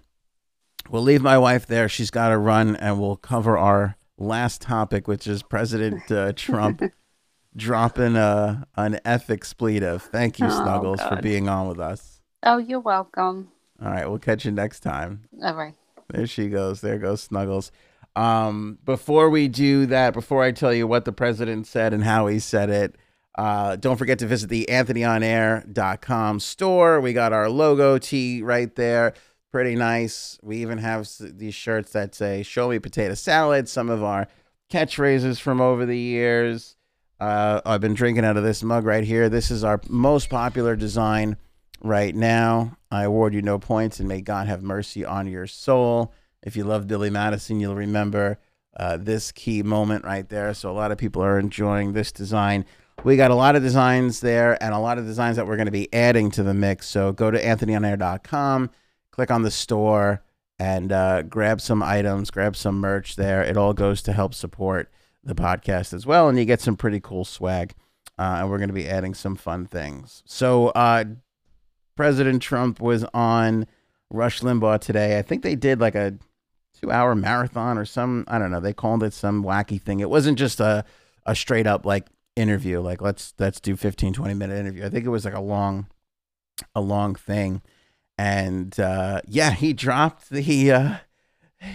we'll 0.89 1.02
leave 1.04 1.22
my 1.22 1.38
wife 1.38 1.65
there. 1.65 1.89
She's 1.89 2.12
got 2.12 2.30
to 2.30 2.38
run, 2.38 2.76
and 2.76 3.00
we'll 3.00 3.17
cover 3.17 3.58
our 3.58 3.95
last 4.17 4.62
topic, 4.62 5.08
which 5.08 5.28
is 5.28 5.41
President 5.43 6.12
uh, 6.12 6.34
Trump 6.36 6.82
dropping 7.56 8.15
a 8.15 8.67
an 8.76 9.00
F 9.06 9.30
expletive. 9.30 10.04
Thank 10.04 10.39
you, 10.39 10.45
Oh, 10.48 10.50
Snuggles, 10.50 11.02
for 11.02 11.22
being 11.22 11.50
on 11.50 11.67
with 11.67 11.80
us. 11.80 12.22
Oh, 12.43 12.58
you're 12.58 12.80
welcome. 12.80 13.50
All 13.82 13.89
right, 13.89 14.08
we'll 14.08 14.19
catch 14.19 14.45
you 14.45 14.52
next 14.52 14.82
time. 14.82 15.24
All 15.43 15.56
right. 15.56 15.74
There 16.10 16.28
she 16.28 16.50
goes. 16.50 16.82
There 16.82 16.98
goes 16.98 17.22
Snuggles. 17.22 17.72
Um, 18.15 18.80
before 18.84 19.30
we 19.30 19.48
do 19.48 19.86
that, 19.88 20.13
before 20.13 20.43
I 20.43 20.52
tell 20.52 20.74
you 20.74 20.88
what 20.88 21.06
the 21.06 21.12
president 21.12 21.67
said 21.67 21.93
and 21.93 22.04
how 22.04 22.28
he 22.28 22.39
said 22.39 22.69
it, 22.69 22.95
uh, 23.38 23.76
don't 23.78 23.98
forget 23.98 24.19
to 24.19 24.28
visit 24.28 24.50
the 24.50 24.67
anthonyonair.com 24.69 26.39
store. 26.39 27.00
We 27.00 27.13
got 27.13 27.32
our 27.32 27.50
logo 27.50 27.98
tee 27.98 28.41
right 28.41 28.76
there. 28.76 29.13
Pretty 29.52 29.76
nice. 29.76 30.38
We 30.43 30.58
even 30.58 30.80
have 30.80 31.10
these 31.19 31.56
shirts 31.56 31.93
that 31.93 32.13
say 32.13 32.43
"Show 32.43 32.69
me 32.69 32.80
potato 32.80 33.13
salad." 33.13 33.69
Some 33.69 33.89
of 33.89 34.04
our 34.04 34.28
catchphrases 34.72 35.39
from 35.39 35.62
over 35.62 35.86
the 35.86 35.98
years. 35.98 36.76
Uh, 37.19 37.62
I've 37.65 37.82
been 37.82 37.93
drinking 37.93 38.26
out 38.26 38.38
of 38.38 38.43
this 38.43 38.63
mug 38.63 38.86
right 38.86 39.04
here. 39.04 39.30
This 39.30 39.52
is 39.52 39.63
our 39.63 39.82
most 39.89 40.30
popular 40.30 40.76
design 40.76 41.38
right 41.82 42.15
now. 42.15 42.78
I 42.91 43.04
award 43.04 43.34
you 43.34 43.41
no 43.41 43.60
points, 43.60 44.00
and 44.00 44.08
may 44.08 44.22
God 44.22 44.48
have 44.48 44.62
mercy 44.62 45.06
on 45.06 45.28
your 45.28 45.48
soul. 45.48 46.13
If 46.43 46.56
you 46.56 46.63
love 46.63 46.88
Billy 46.88 47.10
Madison, 47.10 47.60
you'll 47.60 47.75
remember 47.75 48.39
uh, 48.78 48.97
this 48.97 49.32
key 49.32 49.63
moment 49.63 50.06
right 50.06 50.28
there. 50.30 50.54
So 50.54 50.71
a 50.71 50.73
lot 50.73 50.91
of 50.91 50.97
people 50.97 51.23
are 51.23 51.39
enjoying 51.39 51.93
this 51.93 52.12
design. 52.12 52.65
We 53.04 53.17
got 53.17 53.32
a 53.32 53.36
lot 53.36 53.56
of 53.56 53.63
designs 53.63 54.19
there, 54.19 54.62
and 54.62 54.73
a 54.73 54.80
lot 54.80 54.97
of 54.97 55.06
designs 55.06 55.38
that 55.38 55.47
we're 55.47 55.56
going 55.56 55.67
to 55.67 55.71
be 55.71 55.93
adding 55.93 56.32
to 56.32 56.43
the 56.43 56.54
mix. 56.54 56.88
So 56.88 57.12
go 57.12 57.32
to 57.32 57.41
anthonyonair.com, 57.41 58.69
click 59.12 59.32
on 59.32 59.43
the 59.43 59.52
store, 59.52 60.21
and 60.60 60.91
uh, 60.91 61.21
grab 61.23 61.62
some 61.62 61.82
items, 61.82 62.30
grab 62.30 62.56
some 62.56 62.80
merch 62.80 63.15
there. 63.15 63.41
It 63.41 63.56
all 63.56 63.73
goes 63.73 64.02
to 64.04 64.13
help 64.13 64.34
support 64.34 64.91
the 65.23 65.36
podcast 65.36 65.93
as 65.93 66.06
well, 66.06 66.28
and 66.28 66.38
you 66.38 66.45
get 66.45 66.62
some 66.62 66.75
pretty 66.75 66.99
cool 66.99 67.25
swag. 67.25 67.73
Uh, 68.17 68.39
and 68.39 68.49
we're 68.49 68.58
going 68.58 68.67
to 68.67 68.73
be 68.73 68.89
adding 68.89 69.13
some 69.13 69.38
fun 69.38 69.65
things. 69.65 70.23
So, 70.25 70.69
uh, 70.69 71.06
President 71.95 72.41
Trump 72.41 72.82
was 72.82 73.06
on 73.13 73.65
Rush 74.10 74.41
Limbaugh 74.41 74.82
today. 74.82 75.17
I 75.17 75.21
think 75.21 75.41
they 75.41 75.56
did 75.56 75.80
like 75.80 75.95
a 75.95 76.17
two 76.80 76.92
hour 76.92 77.15
marathon 77.15 77.78
or 77.78 77.86
some, 77.86 78.26
I 78.28 78.39
don't 78.39 78.52
know, 78.52 78.60
they 78.60 78.74
called 78.74 79.04
it 79.04 79.13
some 79.13 79.44
wacky 79.44 79.82
thing. 79.82 80.00
It 80.00 80.10
wasn't 80.10 80.38
just 80.38 80.60
a, 80.60 80.86
a 81.26 81.36
straight 81.36 81.68
up 81.68 81.86
like 81.86 82.08
interview, 82.36 82.80
like 82.80 83.02
let's, 83.02 83.34
let's 83.39 83.60
do 83.60 83.76
15, 83.76 84.13
20 84.13 84.34
minute 84.34 84.58
interview. 84.58 84.86
I 84.86 84.89
think 84.89 85.06
it 85.06 85.10
was 85.10 85.26
like 85.26 85.34
a 85.34 85.42
long, 85.42 85.88
a 86.74 86.82
long 86.82 87.15
thing. 87.15 87.62
And, 88.18 88.78
uh, 88.80 89.22
yeah, 89.28 89.52
he 89.52 89.74
dropped 89.74 90.30
the, 90.30 90.72
uh, 90.72 90.96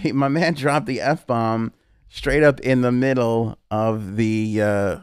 he, 0.01 0.11
my 0.11 0.27
man 0.27 0.53
dropped 0.53 0.85
the 0.85 1.01
F 1.01 1.25
bomb 1.27 1.73
straight 2.09 2.43
up 2.43 2.59
in 2.61 2.81
the 2.81 2.91
middle 2.91 3.57
of 3.69 4.15
the, 4.15 4.61
uh, 4.61 4.99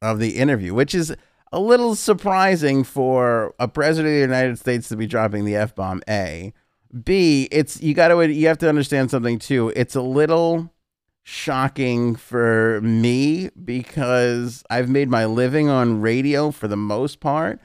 of 0.00 0.18
the 0.18 0.36
interview, 0.36 0.74
which 0.74 0.94
is 0.94 1.14
a 1.52 1.60
little 1.60 1.94
surprising 1.94 2.84
for 2.84 3.54
a 3.58 3.68
president 3.68 4.12
of 4.12 4.16
the 4.16 4.34
United 4.34 4.58
States 4.58 4.88
to 4.88 4.96
be 4.96 5.06
dropping 5.06 5.44
the 5.44 5.56
F 5.56 5.74
bomb. 5.74 6.02
A, 6.08 6.52
B, 7.02 7.48
it's 7.50 7.80
you 7.82 7.94
got 7.94 8.08
to 8.08 8.32
you 8.32 8.46
have 8.46 8.58
to 8.58 8.68
understand 8.68 9.10
something 9.10 9.38
too. 9.38 9.72
It's 9.74 9.96
a 9.96 10.02
little 10.02 10.72
shocking 11.22 12.14
for 12.14 12.80
me 12.82 13.50
because 13.64 14.62
I've 14.70 14.88
made 14.88 15.08
my 15.08 15.24
living 15.24 15.68
on 15.68 16.00
radio 16.00 16.50
for 16.50 16.68
the 16.68 16.76
most 16.76 17.20
part. 17.20 17.60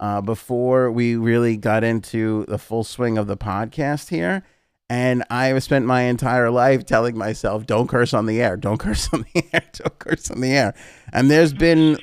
Uh, 0.00 0.20
before 0.20 0.90
we 0.90 1.14
really 1.14 1.56
got 1.56 1.84
into 1.84 2.44
the 2.46 2.58
full 2.58 2.82
swing 2.82 3.16
of 3.16 3.28
the 3.28 3.36
podcast 3.36 4.08
here. 4.08 4.42
And 4.90 5.24
I 5.30 5.46
have 5.46 5.62
spent 5.62 5.86
my 5.86 6.02
entire 6.02 6.50
life 6.50 6.84
telling 6.84 7.16
myself, 7.16 7.64
don't 7.64 7.88
curse 7.88 8.12
on 8.12 8.26
the 8.26 8.42
air, 8.42 8.56
don't 8.56 8.78
curse 8.78 9.08
on 9.12 9.24
the 9.32 9.44
air, 9.52 9.62
don't 9.72 9.98
curse 9.98 10.30
on 10.30 10.40
the 10.40 10.52
air. 10.52 10.74
And 11.12 11.30
there's 11.30 11.54
been 11.54 11.96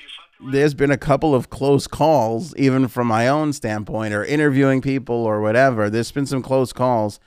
there's 0.49 0.73
been 0.73 0.91
a 0.91 0.97
couple 0.97 1.35
of 1.35 1.49
close 1.49 1.87
calls, 1.87 2.55
even 2.55 2.87
from 2.87 3.07
my 3.07 3.27
own 3.27 3.53
standpoint, 3.53 4.13
or 4.13 4.23
interviewing 4.25 4.81
people 4.81 5.15
or 5.15 5.41
whatever. 5.41 5.89
There's 5.89 6.11
been 6.11 6.25
some 6.25 6.41
close 6.41 6.73
calls. 6.73 7.19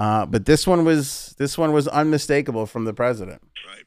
Uh, 0.00 0.24
but 0.26 0.46
this 0.46 0.66
one 0.66 0.84
was 0.84 1.34
this 1.38 1.58
one 1.58 1.72
was 1.72 1.88
unmistakable 1.88 2.66
from 2.66 2.84
the 2.84 2.94
president. 2.94 3.42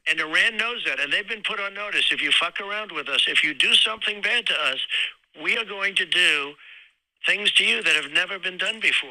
And 0.06 0.20
Iran 0.20 0.56
knows 0.56 0.84
that, 0.84 1.00
and 1.00 1.12
they've 1.12 1.28
been 1.28 1.42
put 1.42 1.58
on 1.58 1.74
notice. 1.74 2.10
If 2.12 2.20
you 2.22 2.30
fuck 2.32 2.60
around 2.60 2.92
with 2.92 3.08
us, 3.08 3.24
if 3.28 3.42
you 3.42 3.54
do 3.54 3.74
something 3.74 4.20
bad 4.20 4.46
to 4.46 4.54
us, 4.54 4.80
we 5.42 5.56
are 5.56 5.64
going 5.64 5.94
to 5.96 6.04
do 6.04 6.54
things 7.26 7.52
to 7.52 7.64
you 7.64 7.82
that 7.82 7.94
have 7.94 8.10
never 8.12 8.38
been 8.38 8.58
done 8.58 8.80
before. 8.80 9.10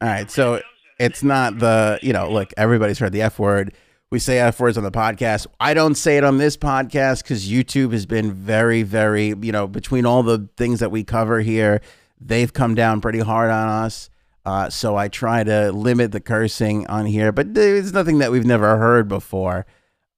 All 0.00 0.08
right, 0.08 0.30
so 0.30 0.60
it's 1.00 1.22
not 1.22 1.58
the 1.58 1.98
you 2.02 2.12
know 2.12 2.30
look 2.30 2.52
everybody's 2.56 2.98
heard 2.98 3.12
the 3.12 3.22
f 3.22 3.38
word. 3.38 3.74
We 4.10 4.18
say 4.18 4.38
f 4.38 4.60
words 4.60 4.78
on 4.78 4.84
the 4.84 4.92
podcast. 4.92 5.46
I 5.58 5.74
don't 5.74 5.96
say 5.96 6.16
it 6.16 6.24
on 6.24 6.38
this 6.38 6.56
podcast 6.56 7.22
because 7.22 7.50
YouTube 7.50 7.92
has 7.92 8.06
been 8.06 8.32
very 8.32 8.82
very 8.82 9.34
you 9.40 9.52
know 9.52 9.66
between 9.66 10.06
all 10.06 10.22
the 10.22 10.48
things 10.56 10.80
that 10.80 10.90
we 10.90 11.04
cover 11.04 11.40
here, 11.40 11.80
they've 12.20 12.52
come 12.52 12.74
down 12.74 13.00
pretty 13.00 13.20
hard 13.20 13.50
on 13.50 13.68
us. 13.68 14.10
Uh, 14.46 14.68
so 14.68 14.94
I 14.94 15.08
try 15.08 15.42
to 15.42 15.72
limit 15.72 16.12
the 16.12 16.20
cursing 16.20 16.86
on 16.88 17.06
here, 17.06 17.32
but 17.32 17.54
there's 17.54 17.94
nothing 17.94 18.18
that 18.18 18.30
we've 18.30 18.44
never 18.44 18.76
heard 18.76 19.08
before. 19.08 19.64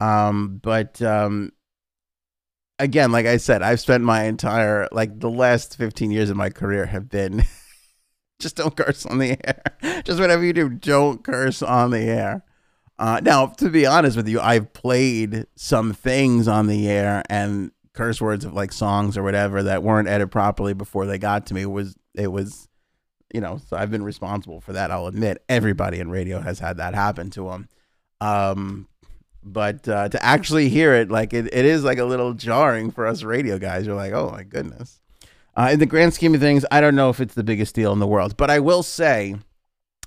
Um, 0.00 0.58
but 0.62 1.00
um, 1.00 1.52
again, 2.78 3.12
like 3.12 3.26
I 3.26 3.36
said, 3.36 3.62
I've 3.62 3.80
spent 3.80 4.02
my 4.04 4.24
entire 4.24 4.88
like 4.92 5.20
the 5.20 5.30
last 5.30 5.76
15 5.76 6.10
years 6.10 6.28
of 6.28 6.36
my 6.36 6.50
career 6.50 6.86
have 6.86 7.08
been 7.08 7.44
just 8.40 8.56
don't 8.56 8.76
curse 8.76 9.06
on 9.06 9.18
the 9.18 9.38
air. 9.46 10.02
Just 10.04 10.20
whatever 10.20 10.44
you 10.44 10.52
do, 10.52 10.68
don't 10.68 11.24
curse 11.24 11.62
on 11.62 11.90
the 11.90 12.00
air. 12.00 12.44
Uh, 12.98 13.20
now, 13.22 13.46
to 13.46 13.68
be 13.68 13.84
honest 13.84 14.16
with 14.16 14.28
you, 14.28 14.40
I've 14.40 14.72
played 14.72 15.46
some 15.54 15.92
things 15.92 16.48
on 16.48 16.66
the 16.66 16.88
air 16.88 17.22
and 17.28 17.70
curse 17.92 18.20
words 18.20 18.44
of 18.44 18.54
like 18.54 18.72
songs 18.72 19.16
or 19.16 19.22
whatever 19.22 19.62
that 19.64 19.82
weren't 19.82 20.08
edited 20.08 20.30
properly 20.30 20.72
before 20.72 21.06
they 21.06 21.18
got 21.18 21.46
to 21.46 21.54
me. 21.54 21.66
Was 21.66 21.96
it 22.14 22.28
was, 22.28 22.68
you 23.34 23.40
know, 23.40 23.58
so 23.68 23.76
I've 23.76 23.90
been 23.90 24.04
responsible 24.04 24.60
for 24.60 24.72
that. 24.72 24.90
I'll 24.90 25.06
admit, 25.06 25.42
everybody 25.48 26.00
in 26.00 26.10
radio 26.10 26.40
has 26.40 26.58
had 26.58 26.78
that 26.78 26.94
happen 26.94 27.30
to 27.30 27.48
them. 27.50 27.68
Um, 28.20 28.88
but 29.42 29.86
uh, 29.88 30.08
to 30.08 30.24
actually 30.24 30.68
hear 30.68 30.94
it, 30.94 31.10
like 31.10 31.32
it, 31.32 31.46
it 31.52 31.64
is 31.64 31.84
like 31.84 31.98
a 31.98 32.04
little 32.04 32.32
jarring 32.32 32.90
for 32.90 33.06
us 33.06 33.22
radio 33.22 33.58
guys. 33.58 33.86
You're 33.86 33.94
like, 33.94 34.12
oh 34.12 34.30
my 34.30 34.42
goodness. 34.42 35.00
Uh, 35.54 35.70
in 35.72 35.78
the 35.78 35.86
grand 35.86 36.12
scheme 36.12 36.34
of 36.34 36.40
things, 36.40 36.66
I 36.70 36.80
don't 36.80 36.96
know 36.96 37.10
if 37.10 37.20
it's 37.20 37.34
the 37.34 37.44
biggest 37.44 37.74
deal 37.74 37.92
in 37.92 37.98
the 37.98 38.06
world, 38.06 38.36
but 38.36 38.50
I 38.50 38.58
will 38.58 38.82
say, 38.82 39.36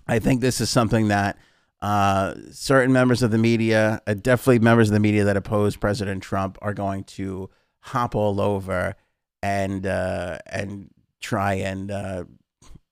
I 0.08 0.20
think 0.20 0.42
this 0.42 0.62
is 0.62 0.70
something 0.70 1.08
that 1.08 1.38
uh, 1.82 2.36
certain 2.52 2.92
members 2.92 3.24
of 3.24 3.32
the 3.32 3.38
media, 3.38 4.02
uh, 4.06 4.14
definitely 4.14 4.60
members 4.60 4.90
of 4.90 4.94
the 4.94 5.00
media 5.00 5.24
that 5.24 5.38
oppose 5.38 5.76
President 5.76 6.22
Trump, 6.22 6.58
are 6.62 6.74
going 6.74 7.04
to 7.06 7.50
hop 7.82 8.16
all 8.16 8.42
over 8.42 8.96
and 9.42 9.88
uh, 9.88 10.40
and 10.46 10.90
try 11.22 11.54
and 11.56 11.92
uh, 11.92 12.26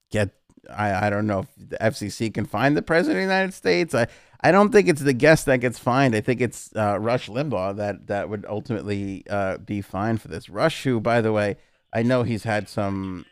get. 0.10 0.32
I, 0.70 1.08
I 1.08 1.10
don't 1.10 1.28
know 1.28 1.40
if 1.40 1.48
the 1.70 1.78
FCC 1.78 2.34
can 2.34 2.46
find 2.46 2.76
the 2.76 2.82
president 2.82 3.24
of 3.24 3.28
the 3.28 3.34
United 3.34 3.54
States. 3.54 3.96
I, 3.96 4.08
I 4.42 4.52
don't 4.52 4.72
think 4.72 4.90
it's 4.90 5.02
the 5.02 5.14
guest 5.14 5.46
that 5.46 5.60
gets 5.60 5.80
fined. 5.80 6.14
I 6.14 6.20
think 6.20 6.42
it's 6.42 6.76
uh, 6.76 6.98
Rush 7.00 7.30
Limbaugh 7.30 7.78
that 7.78 8.08
that 8.08 8.30
would 8.30 8.46
ultimately 8.48 9.24
uh, 9.30 9.58
be 9.58 9.82
fined 9.82 10.22
for 10.22 10.28
this. 10.28 10.50
Rush, 10.50 10.84
who 10.84 11.00
by 11.00 11.22
the 11.22 11.32
way, 11.32 11.58
I 11.94 12.04
know 12.04 12.24
he's 12.24 12.44
had 12.44 12.70
some 12.70 13.26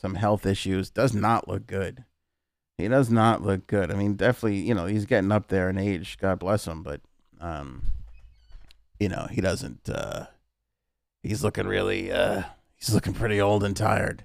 some 0.00 0.14
health 0.14 0.46
issues, 0.46 0.90
does 0.90 1.14
not 1.14 1.48
look 1.48 1.66
good. 1.66 2.04
He 2.78 2.86
does 2.86 3.10
not 3.10 3.42
look 3.42 3.66
good. 3.66 3.90
I 3.90 3.94
mean, 3.94 4.14
definitely, 4.14 4.60
you 4.60 4.72
know, 4.72 4.86
he's 4.86 5.04
getting 5.04 5.32
up 5.32 5.48
there 5.48 5.68
in 5.68 5.76
age. 5.76 6.16
God 6.20 6.38
bless 6.38 6.66
him, 6.66 6.84
but 6.84 7.00
um, 7.40 7.82
you 9.00 9.08
know, 9.08 9.26
he 9.30 9.40
doesn't. 9.40 9.88
Uh, 9.88 10.26
he's 11.22 11.42
looking 11.42 11.66
really. 11.66 12.12
Uh, 12.12 12.44
he's 12.76 12.94
looking 12.94 13.14
pretty 13.14 13.40
old 13.40 13.64
and 13.64 13.76
tired. 13.76 14.24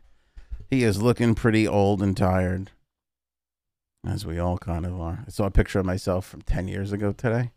He 0.70 0.84
is 0.84 1.02
looking 1.02 1.34
pretty 1.34 1.68
old 1.68 2.02
and 2.04 2.16
tired, 2.16 2.70
as 4.06 4.24
we 4.24 4.38
all 4.38 4.60
kind 4.60 4.86
of 4.86 5.00
are. 5.02 5.24
I 5.26 5.32
saw 5.32 5.46
a 5.46 5.52
picture 5.52 5.80
of 5.80 5.86
myself 5.88 6.28
from 6.28 6.44
ten 6.44 6.68
years 6.68 6.92
ago 6.92 7.12
today. 7.12 7.52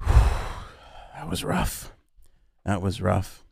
that 0.06 1.28
was 1.28 1.42
rough. 1.42 1.92
That 2.64 2.80
was 2.80 3.00
rough. 3.00 3.43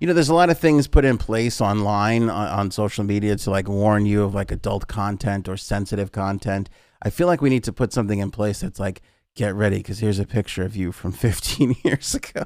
You 0.00 0.06
know, 0.06 0.12
there's 0.12 0.28
a 0.28 0.34
lot 0.34 0.50
of 0.50 0.58
things 0.58 0.86
put 0.86 1.04
in 1.04 1.18
place 1.18 1.60
online 1.60 2.30
on, 2.30 2.48
on 2.48 2.70
social 2.70 3.04
media 3.04 3.36
to 3.36 3.50
like 3.50 3.68
warn 3.68 4.06
you 4.06 4.22
of 4.22 4.34
like 4.34 4.52
adult 4.52 4.86
content 4.86 5.48
or 5.48 5.56
sensitive 5.56 6.12
content. 6.12 6.68
I 7.02 7.10
feel 7.10 7.26
like 7.26 7.40
we 7.40 7.50
need 7.50 7.64
to 7.64 7.72
put 7.72 7.92
something 7.92 8.18
in 8.18 8.30
place 8.30 8.60
that's 8.60 8.78
like, 8.80 9.02
get 9.38 9.54
ready 9.54 9.76
because 9.78 10.00
here's 10.00 10.18
a 10.18 10.26
picture 10.26 10.64
of 10.64 10.76
you 10.76 10.92
from 10.92 11.12
15 11.26 11.76
years 11.84 12.14
ago. 12.14 12.44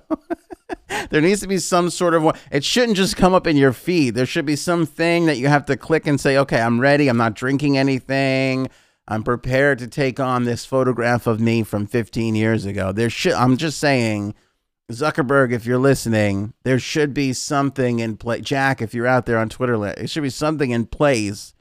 there 1.10 1.20
needs 1.20 1.40
to 1.40 1.48
be 1.48 1.58
some 1.58 1.90
sort 1.90 2.14
of 2.14 2.38
it 2.52 2.62
shouldn't 2.62 2.96
just 2.96 3.16
come 3.16 3.34
up 3.34 3.46
in 3.46 3.56
your 3.56 3.72
feed. 3.72 4.14
There 4.14 4.26
should 4.26 4.46
be 4.46 4.56
something 4.56 5.26
that 5.26 5.38
you 5.38 5.48
have 5.48 5.66
to 5.66 5.76
click 5.76 6.06
and 6.06 6.20
say, 6.20 6.36
"Okay, 6.36 6.60
I'm 6.60 6.80
ready. 6.80 7.08
I'm 7.08 7.16
not 7.16 7.34
drinking 7.34 7.78
anything. 7.78 8.68
I'm 9.08 9.24
prepared 9.24 9.78
to 9.80 9.88
take 9.88 10.20
on 10.20 10.44
this 10.44 10.64
photograph 10.64 11.26
of 11.26 11.40
me 11.40 11.62
from 11.64 11.86
15 11.86 12.34
years 12.34 12.66
ago." 12.66 12.92
There 12.92 13.10
should 13.10 13.32
I'm 13.32 13.56
just 13.56 13.78
saying 13.78 14.34
Zuckerberg, 14.90 15.52
if 15.52 15.64
you're 15.64 15.78
listening, 15.78 16.54
there 16.64 16.78
should 16.78 17.14
be 17.14 17.32
something 17.32 18.00
in 18.00 18.16
play. 18.16 18.40
Jack, 18.40 18.82
if 18.82 18.94
you're 18.94 19.06
out 19.06 19.26
there 19.26 19.38
on 19.38 19.48
Twitter, 19.48 19.84
it 19.86 20.10
should 20.10 20.22
be 20.22 20.30
something 20.30 20.70
in 20.70 20.86
place 20.86 21.54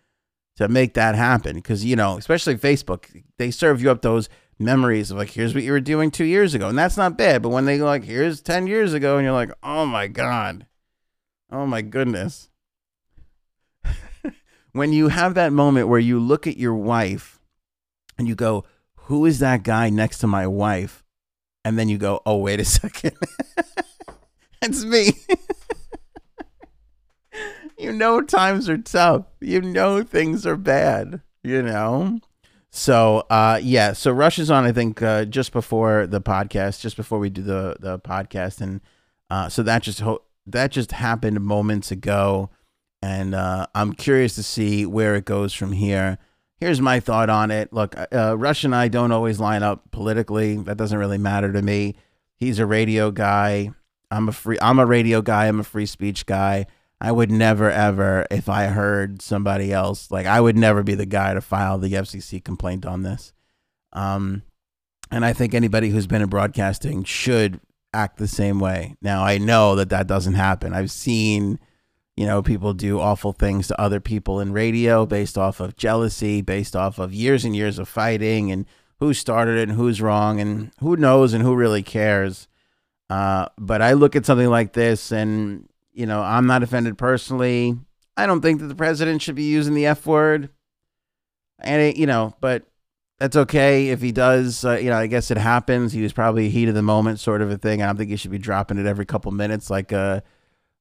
to 0.57 0.67
make 0.67 0.93
that 0.95 1.15
happen. 1.15 1.55
Because, 1.55 1.85
you 1.85 1.95
know, 1.95 2.17
especially 2.17 2.55
Facebook, 2.55 3.23
they 3.37 3.51
serve 3.51 3.81
you 3.81 3.91
up 3.91 4.01
those 4.01 4.27
memories 4.59 5.11
of 5.11 5.17
like, 5.17 5.29
here's 5.29 5.53
what 5.53 5.63
you 5.63 5.71
were 5.71 5.79
doing 5.79 6.11
two 6.11 6.25
years 6.25 6.53
ago. 6.53 6.67
And 6.67 6.77
that's 6.77 6.97
not 6.97 7.17
bad. 7.17 7.41
But 7.41 7.49
when 7.49 7.65
they 7.65 7.77
go 7.77 7.85
like, 7.85 8.03
here's 8.03 8.41
10 8.41 8.67
years 8.67 8.93
ago, 8.93 9.17
and 9.17 9.23
you're 9.23 9.33
like, 9.33 9.51
oh 9.63 9.85
my 9.85 10.07
God. 10.07 10.65
Oh 11.51 11.65
my 11.65 11.81
goodness. 11.81 12.49
when 14.71 14.93
you 14.93 15.09
have 15.09 15.33
that 15.35 15.53
moment 15.53 15.87
where 15.87 15.99
you 15.99 16.19
look 16.19 16.47
at 16.47 16.57
your 16.57 16.75
wife 16.75 17.39
and 18.17 18.27
you 18.27 18.35
go, 18.35 18.65
who 18.95 19.25
is 19.25 19.39
that 19.39 19.63
guy 19.63 19.89
next 19.89 20.19
to 20.19 20.27
my 20.27 20.47
wife? 20.47 21.00
And 21.63 21.77
then 21.77 21.89
you 21.89 21.97
go, 21.97 22.21
"Oh, 22.25 22.37
wait 22.37 22.59
a 22.59 22.65
second, 22.79 23.15
it's 24.61 24.83
me." 24.83 25.11
you 27.77 27.91
know, 27.91 28.21
times 28.21 28.69
are 28.69 28.77
tough. 28.77 29.25
You 29.39 29.61
know, 29.61 30.03
things 30.03 30.45
are 30.45 30.57
bad. 30.57 31.21
You 31.43 31.61
know. 31.61 32.19
So, 32.73 33.25
uh, 33.29 33.59
yeah. 33.61 33.93
So 33.93 34.11
Rush 34.11 34.39
is 34.39 34.49
on. 34.49 34.63
I 34.63 34.71
think 34.71 35.01
uh, 35.01 35.25
just 35.25 35.51
before 35.51 36.07
the 36.07 36.21
podcast, 36.21 36.79
just 36.79 36.95
before 36.95 37.19
we 37.19 37.29
do 37.29 37.41
the 37.41 37.75
the 37.79 37.99
podcast, 37.99 38.61
and 38.61 38.81
uh, 39.29 39.49
so 39.49 39.63
that 39.63 39.83
just 39.83 39.99
ho- 40.01 40.23
that 40.47 40.71
just 40.71 40.93
happened 40.93 41.41
moments 41.41 41.91
ago, 41.91 42.49
and 43.01 43.35
uh, 43.35 43.67
I'm 43.75 43.93
curious 43.93 44.35
to 44.35 44.43
see 44.43 44.85
where 44.85 45.15
it 45.15 45.25
goes 45.25 45.53
from 45.53 45.73
here 45.73 46.17
here's 46.61 46.79
my 46.79 47.01
thought 47.01 47.29
on 47.29 47.51
it. 47.51 47.73
Look, 47.73 47.97
uh, 47.97 48.07
uh, 48.13 48.37
Rush 48.37 48.63
and 48.63 48.73
I 48.73 48.87
don't 48.87 49.11
always 49.11 49.39
line 49.39 49.63
up 49.63 49.91
politically. 49.91 50.55
That 50.55 50.77
doesn't 50.77 50.97
really 50.97 51.17
matter 51.17 51.51
to 51.51 51.61
me. 51.61 51.95
He's 52.37 52.59
a 52.59 52.65
radio 52.65 53.11
guy. 53.11 53.71
I'm 54.09 54.29
a 54.29 54.31
free. 54.31 54.57
I'm 54.61 54.79
a 54.79 54.85
radio 54.85 55.21
guy. 55.21 55.47
I'm 55.47 55.59
a 55.59 55.65
free 55.65 55.85
speech 55.85 56.25
guy. 56.25 56.67
I 57.01 57.11
would 57.11 57.31
never 57.31 57.69
ever, 57.71 58.27
if 58.29 58.47
I 58.47 58.65
heard 58.65 59.23
somebody 59.23 59.73
else, 59.73 60.11
like 60.11 60.27
I 60.27 60.39
would 60.39 60.55
never 60.55 60.83
be 60.83 60.93
the 60.93 61.07
guy 61.07 61.33
to 61.33 61.41
file 61.41 61.79
the 61.79 61.93
FCC 61.93 62.43
complaint 62.43 62.85
on 62.85 63.01
this. 63.01 63.33
Um, 63.91 64.43
and 65.09 65.25
I 65.25 65.33
think 65.33 65.55
anybody 65.55 65.89
who's 65.89 66.05
been 66.05 66.21
in 66.21 66.29
broadcasting 66.29 67.03
should 67.03 67.59
act 67.91 68.17
the 68.17 68.27
same 68.27 68.59
way. 68.59 68.95
Now 69.01 69.23
I 69.23 69.39
know 69.39 69.75
that 69.75 69.89
that 69.89 70.05
doesn't 70.05 70.35
happen. 70.35 70.73
I've 70.73 70.91
seen 70.91 71.59
you 72.21 72.27
know, 72.27 72.43
people 72.43 72.75
do 72.75 72.99
awful 72.99 73.33
things 73.33 73.67
to 73.67 73.81
other 73.81 73.99
people 73.99 74.39
in 74.39 74.53
radio 74.53 75.07
based 75.07 75.39
off 75.39 75.59
of 75.59 75.75
jealousy, 75.75 76.43
based 76.43 76.75
off 76.75 76.99
of 76.99 77.15
years 77.15 77.43
and 77.43 77.55
years 77.55 77.79
of 77.79 77.89
fighting 77.89 78.51
and 78.51 78.67
who 78.99 79.11
started 79.11 79.57
it 79.57 79.69
and 79.69 79.75
who's 79.75 80.03
wrong 80.03 80.39
and 80.39 80.71
who 80.81 80.95
knows 80.95 81.33
and 81.33 81.43
who 81.43 81.55
really 81.55 81.81
cares. 81.81 82.47
Uh, 83.09 83.47
but 83.57 83.81
I 83.81 83.93
look 83.93 84.15
at 84.15 84.27
something 84.27 84.49
like 84.49 84.73
this 84.73 85.11
and, 85.11 85.67
you 85.93 86.05
know, 86.05 86.21
I'm 86.21 86.45
not 86.45 86.61
offended 86.61 86.95
personally. 86.95 87.75
I 88.15 88.27
don't 88.27 88.41
think 88.41 88.59
that 88.59 88.67
the 88.67 88.75
president 88.75 89.23
should 89.23 89.33
be 89.33 89.49
using 89.49 89.73
the 89.73 89.87
F 89.87 90.05
word. 90.05 90.49
And, 91.57 91.81
it, 91.81 91.97
you 91.97 92.05
know, 92.05 92.35
but 92.39 92.67
that's 93.17 93.35
okay 93.35 93.89
if 93.89 93.99
he 93.99 94.11
does. 94.11 94.63
Uh, 94.63 94.73
you 94.73 94.91
know, 94.91 94.97
I 94.97 95.07
guess 95.07 95.31
it 95.31 95.39
happens. 95.39 95.91
He 95.91 96.03
was 96.03 96.13
probably 96.13 96.51
heat 96.51 96.69
of 96.69 96.75
the 96.75 96.83
moment 96.83 97.19
sort 97.19 97.41
of 97.41 97.49
a 97.49 97.57
thing. 97.57 97.81
I 97.81 97.87
don't 97.87 97.97
think 97.97 98.11
he 98.11 98.15
should 98.15 98.29
be 98.29 98.37
dropping 98.37 98.77
it 98.77 98.85
every 98.85 99.07
couple 99.07 99.31
minutes 99.31 99.71
like, 99.71 99.91
uh, 99.91 100.21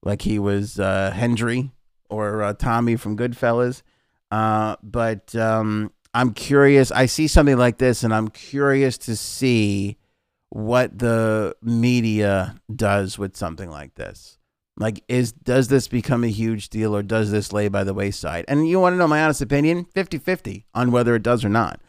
like 0.02 0.22
he 0.22 0.38
was 0.38 0.78
uh, 0.78 1.12
Henry 1.14 1.72
or 2.08 2.42
uh, 2.42 2.52
Tommy 2.54 2.96
from 2.96 3.16
Goodfellas. 3.16 3.82
Uh, 4.30 4.76
but 4.82 5.34
um, 5.34 5.92
I'm 6.14 6.32
curious. 6.32 6.90
I 6.90 7.06
see 7.06 7.26
something 7.26 7.56
like 7.56 7.78
this, 7.78 8.02
and 8.02 8.14
I'm 8.14 8.28
curious 8.28 8.98
to 8.98 9.16
see 9.16 9.98
what 10.50 10.98
the 10.98 11.54
media 11.62 12.56
does 12.74 13.18
with 13.18 13.36
something 13.36 13.70
like 13.70 13.94
this. 13.94 14.38
Like, 14.76 15.04
is 15.08 15.32
does 15.32 15.68
this 15.68 15.88
become 15.88 16.24
a 16.24 16.28
huge 16.28 16.70
deal, 16.70 16.96
or 16.96 17.02
does 17.02 17.30
this 17.30 17.52
lay 17.52 17.68
by 17.68 17.84
the 17.84 17.94
wayside? 17.94 18.44
And 18.48 18.68
you 18.68 18.80
want 18.80 18.94
to 18.94 18.98
know 18.98 19.08
my 19.08 19.22
honest 19.22 19.42
opinion? 19.42 19.86
50-50 19.94 20.64
on 20.74 20.90
whether 20.90 21.14
it 21.14 21.22
does 21.22 21.44
or 21.44 21.48
not. 21.48 21.80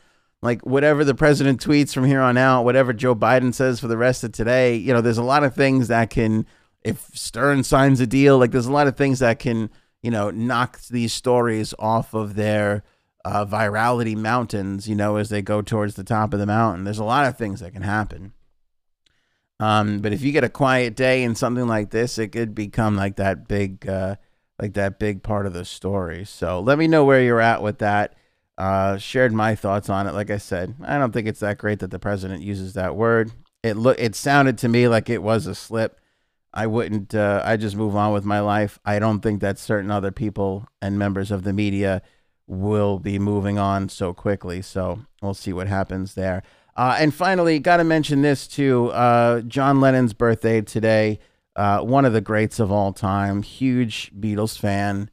Like 0.42 0.66
whatever 0.66 1.04
the 1.04 1.14
president 1.14 1.64
tweets 1.64 1.94
from 1.94 2.06
here 2.06 2.20
on 2.20 2.36
out, 2.36 2.64
whatever 2.64 2.94
Joe 2.94 3.16
Biden 3.16 3.54
says 3.54 3.80
for 3.80 3.88
the 3.88 3.98
rest 3.98 4.24
of 4.24 4.32
today, 4.32 4.76
you 4.76 4.92
know, 4.92 5.00
there's 5.00 5.20
a 5.20 5.24
lot 5.24 5.44
of 5.44 5.54
things 5.54 5.88
that 5.90 6.10
can 6.10 6.48
if 6.84 7.10
Stern 7.14 7.64
signs 7.64 8.00
a 8.00 8.08
deal, 8.08 8.38
like 8.38 8.52
there's 8.52 8.66
a 8.66 8.72
lot 8.72 8.88
of 8.88 8.98
things 8.98 9.20
that 9.20 9.40
can, 9.40 9.70
you 10.02 10.12
know, 10.12 10.32
knock 10.32 10.80
these 10.90 11.14
stories 11.14 11.74
off 11.78 12.14
of 12.14 12.36
their 12.36 12.84
uh, 13.24 13.46
virality 13.46 14.16
mountains, 14.16 14.88
you 14.90 14.96
know, 14.96 15.18
as 15.18 15.30
they 15.30 15.42
go 15.42 15.62
towards 15.62 15.96
the 15.96 16.04
top 16.04 16.34
of 16.34 16.40
the 16.40 16.46
mountain. 16.46 16.84
There's 16.84 17.00
a 17.00 17.04
lot 17.04 17.28
of 17.28 17.38
things 17.38 17.60
that 17.60 17.74
can 17.74 17.84
happen. 17.84 18.34
Um, 19.60 20.00
but 20.00 20.12
if 20.12 20.24
you 20.24 20.32
get 20.32 20.44
a 20.44 20.50
quiet 20.50 20.96
day 20.96 21.24
and 21.24 21.38
something 21.38 21.68
like 21.68 21.92
this, 21.92 22.18
it 22.18 22.30
could 22.30 22.56
become 22.56 22.96
like 22.96 23.18
that 23.18 23.48
big, 23.48 23.88
uh, 23.88 24.16
like 24.60 24.74
that 24.74 24.98
big 24.98 25.22
part 25.22 25.46
of 25.46 25.54
the 25.54 25.66
story. 25.66 26.26
So 26.26 26.60
let 26.60 26.80
me 26.80 26.88
know 26.88 27.06
where 27.06 27.22
you're 27.22 27.40
at 27.42 27.62
with 27.62 27.78
that. 27.78 28.16
Uh, 28.58 28.98
shared 28.98 29.34
my 29.34 29.54
thoughts 29.54 29.88
on 29.88 30.08
it. 30.08 30.14
Like 30.14 30.32
I 30.32 30.38
said, 30.38 30.76
I 30.84 30.98
don't 30.98 31.12
think 31.12 31.28
it's 31.28 31.40
that 31.42 31.60
great 31.60 31.80
that 31.80 31.92
the 31.92 32.00
president 32.00 32.42
uses 32.42 32.74
that 32.74 32.96
word. 32.96 33.32
It 33.64 33.78
look, 33.78 34.00
it 34.00 34.16
sounded 34.16 34.58
to 34.60 34.68
me 34.68 34.88
like 34.88 35.10
it 35.10 35.22
was 35.22 35.46
a 35.46 35.54
slip 35.54 36.01
I 36.54 36.68
wouldn't. 36.68 37.16
Uh, 37.16 37.42
I 37.46 37.58
just 37.58 37.76
move 37.76 37.96
on 37.96 38.14
with 38.14 38.26
my 38.26 38.40
life. 38.40 38.80
I 38.84 39.00
don't 39.00 39.22
think 39.22 39.42
that 39.42 39.58
certain 39.58 39.90
other 39.90 40.12
people 40.12 40.68
and 40.82 41.00
members 41.00 41.32
of 41.32 41.44
the 41.44 41.54
media 41.54 42.02
will 42.46 43.00
be 43.00 43.18
moving 43.18 43.58
on 43.58 43.88
so 43.88 44.14
quickly. 44.14 44.62
So 44.62 45.00
we'll 45.22 45.34
see 45.34 45.54
what 45.54 45.68
happens 45.68 46.16
there. 46.16 46.44
Uh, 46.76 46.98
and 47.00 47.14
finally, 47.14 47.60
got 47.60 47.78
to 47.78 47.84
mention 47.84 48.22
this 48.22 48.48
too. 48.48 48.90
Uh, 48.90 49.42
John 49.42 49.80
Lennon's 49.80 50.14
birthday 50.14 50.62
today. 50.62 51.20
Uh, 51.56 51.82
one 51.82 52.06
of 52.06 52.14
the 52.14 52.22
greats 52.22 52.60
of 52.60 52.72
all 52.72 52.94
time. 52.94 53.44
Huge 53.44 54.12
Beatles 54.18 54.58
fan, 54.58 55.10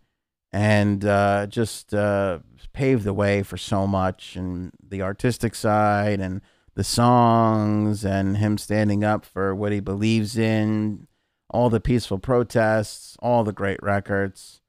and 0.53 1.05
uh, 1.05 1.46
just 1.46 1.94
uh, 1.94 2.40
paved 2.72 3.05
the 3.05 3.14
way 3.14 3.42
for 3.42 3.57
so 3.57 3.87
much, 3.87 4.37
and 4.37 4.70
the 4.81 5.03
artistic 5.03 5.55
side, 5.55 6.20
and 6.20 6.40
the 6.74 6.85
songs, 6.85 8.05
and 8.05 8.37
him 8.37 8.57
standing 8.57 9.03
up 9.03 9.24
for 9.24 9.53
what 9.53 9.72
he 9.72 9.81
believes 9.81 10.38
in 10.38 11.09
all 11.50 11.70
the 11.70 11.80
peaceful 11.80 12.18
protests, 12.18 13.16
all 13.20 13.44
the 13.44 13.52
great 13.52 13.82
records. 13.82 14.61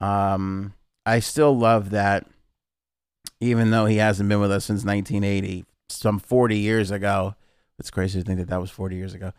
Um, 0.00 0.74
I 1.04 1.20
still 1.20 1.56
love 1.56 1.90
that, 1.90 2.26
even 3.40 3.70
though 3.70 3.86
he 3.86 3.96
hasn't 3.96 4.28
been 4.28 4.40
with 4.40 4.52
us 4.52 4.64
since 4.64 4.84
1980, 4.84 5.64
some 5.88 6.18
40 6.18 6.58
years 6.58 6.90
ago. 6.90 7.34
It's 7.78 7.90
crazy 7.90 8.20
to 8.20 8.24
think 8.24 8.38
that 8.38 8.48
that 8.48 8.60
was 8.60 8.70
40 8.70 8.96
years 8.96 9.14
ago. 9.14 9.32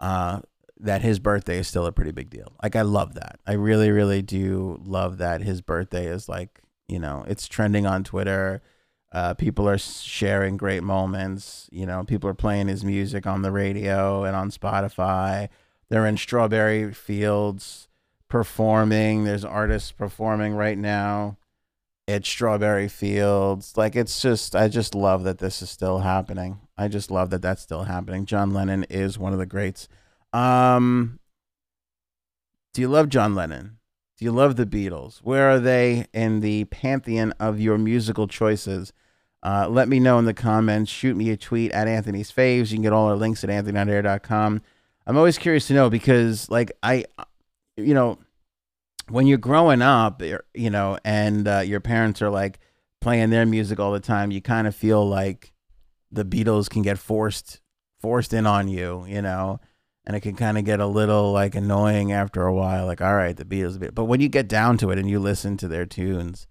Uh, 0.00 0.40
that 0.78 1.02
his 1.02 1.18
birthday 1.18 1.58
is 1.58 1.68
still 1.68 1.86
a 1.86 1.92
pretty 1.92 2.12
big 2.12 2.30
deal. 2.30 2.52
Like 2.62 2.76
I 2.76 2.82
love 2.82 3.14
that. 3.14 3.38
I 3.46 3.54
really, 3.54 3.90
really 3.90 4.22
do 4.22 4.80
love 4.84 5.18
that 5.18 5.40
his 5.40 5.62
birthday 5.62 6.06
is 6.06 6.28
like 6.28 6.60
you 6.88 6.98
know 6.98 7.24
it's 7.26 7.48
trending 7.48 7.86
on 7.86 8.04
Twitter. 8.04 8.62
Uh, 9.12 9.32
people 9.34 9.68
are 9.68 9.78
sharing 9.78 10.56
great 10.56 10.82
moments. 10.82 11.68
You 11.72 11.86
know, 11.86 12.04
people 12.04 12.28
are 12.28 12.34
playing 12.34 12.68
his 12.68 12.84
music 12.84 13.26
on 13.26 13.42
the 13.42 13.52
radio 13.52 14.24
and 14.24 14.36
on 14.36 14.50
Spotify. 14.50 15.48
They're 15.88 16.06
in 16.06 16.16
strawberry 16.16 16.92
fields 16.92 17.88
performing. 18.28 19.24
There's 19.24 19.44
artists 19.44 19.92
performing 19.92 20.54
right 20.54 20.78
now 20.78 21.36
at 22.08 22.24
Strawberry 22.24 22.88
Fields. 22.88 23.76
Like 23.76 23.96
it's 23.96 24.20
just, 24.20 24.54
I 24.54 24.68
just 24.68 24.94
love 24.94 25.24
that 25.24 25.38
this 25.38 25.62
is 25.62 25.70
still 25.70 25.98
happening. 25.98 26.60
I 26.76 26.88
just 26.88 27.10
love 27.10 27.30
that 27.30 27.42
that's 27.42 27.62
still 27.62 27.84
happening. 27.84 28.26
John 28.26 28.52
Lennon 28.52 28.84
is 28.84 29.18
one 29.18 29.32
of 29.32 29.38
the 29.38 29.46
greats. 29.46 29.88
Um, 30.32 31.18
do 32.74 32.80
you 32.80 32.88
love 32.88 33.08
John 33.08 33.34
Lennon? 33.34 33.78
Do 34.18 34.24
you 34.24 34.32
love 34.32 34.56
the 34.56 34.66
Beatles? 34.66 35.18
Where 35.18 35.50
are 35.50 35.58
they 35.58 36.06
in 36.12 36.40
the 36.40 36.64
pantheon 36.66 37.32
of 37.38 37.60
your 37.60 37.78
musical 37.78 38.26
choices? 38.26 38.92
Uh, 39.42 39.68
let 39.68 39.88
me 39.88 40.00
know 40.00 40.18
in 40.18 40.24
the 40.24 40.34
comments. 40.34 40.90
Shoot 40.90 41.16
me 41.16 41.30
a 41.30 41.36
tweet 41.36 41.70
at 41.72 41.86
Anthony's 41.86 42.32
Faves. 42.32 42.70
You 42.70 42.76
can 42.76 42.82
get 42.82 42.92
all 42.92 43.08
our 43.08 43.16
links 43.16 43.44
at 43.44 43.50
anthonyonair.com. 43.50 44.62
I'm 45.06 45.16
always 45.16 45.38
curious 45.38 45.68
to 45.68 45.74
know 45.74 45.88
because, 45.88 46.50
like, 46.50 46.72
I, 46.82 47.04
you 47.76 47.94
know, 47.94 48.18
when 49.08 49.26
you're 49.26 49.38
growing 49.38 49.82
up, 49.82 50.22
you 50.22 50.70
know, 50.70 50.98
and 51.04 51.46
uh, 51.46 51.60
your 51.60 51.80
parents 51.80 52.20
are 52.22 52.30
like 52.30 52.58
playing 53.00 53.30
their 53.30 53.46
music 53.46 53.78
all 53.78 53.92
the 53.92 54.00
time, 54.00 54.30
you 54.30 54.40
kind 54.40 54.66
of 54.66 54.74
feel 54.74 55.06
like 55.08 55.52
the 56.10 56.24
Beatles 56.24 56.68
can 56.68 56.82
get 56.82 56.98
forced 56.98 57.60
forced 58.00 58.32
in 58.32 58.46
on 58.46 58.68
you, 58.68 59.04
you 59.08 59.22
know, 59.22 59.60
and 60.04 60.16
it 60.16 60.20
can 60.20 60.36
kind 60.36 60.58
of 60.58 60.64
get 60.64 60.80
a 60.80 60.86
little 60.86 61.32
like 61.32 61.54
annoying 61.54 62.12
after 62.12 62.42
a 62.42 62.54
while. 62.54 62.86
Like, 62.86 63.00
all 63.00 63.14
right, 63.14 63.36
the 63.36 63.44
Beatles, 63.44 63.94
but 63.94 64.04
when 64.04 64.20
you 64.20 64.28
get 64.28 64.48
down 64.48 64.76
to 64.78 64.90
it 64.90 64.98
and 64.98 65.08
you 65.08 65.18
listen 65.18 65.56
to 65.58 65.68
their 65.68 65.86
tunes, 65.86 66.46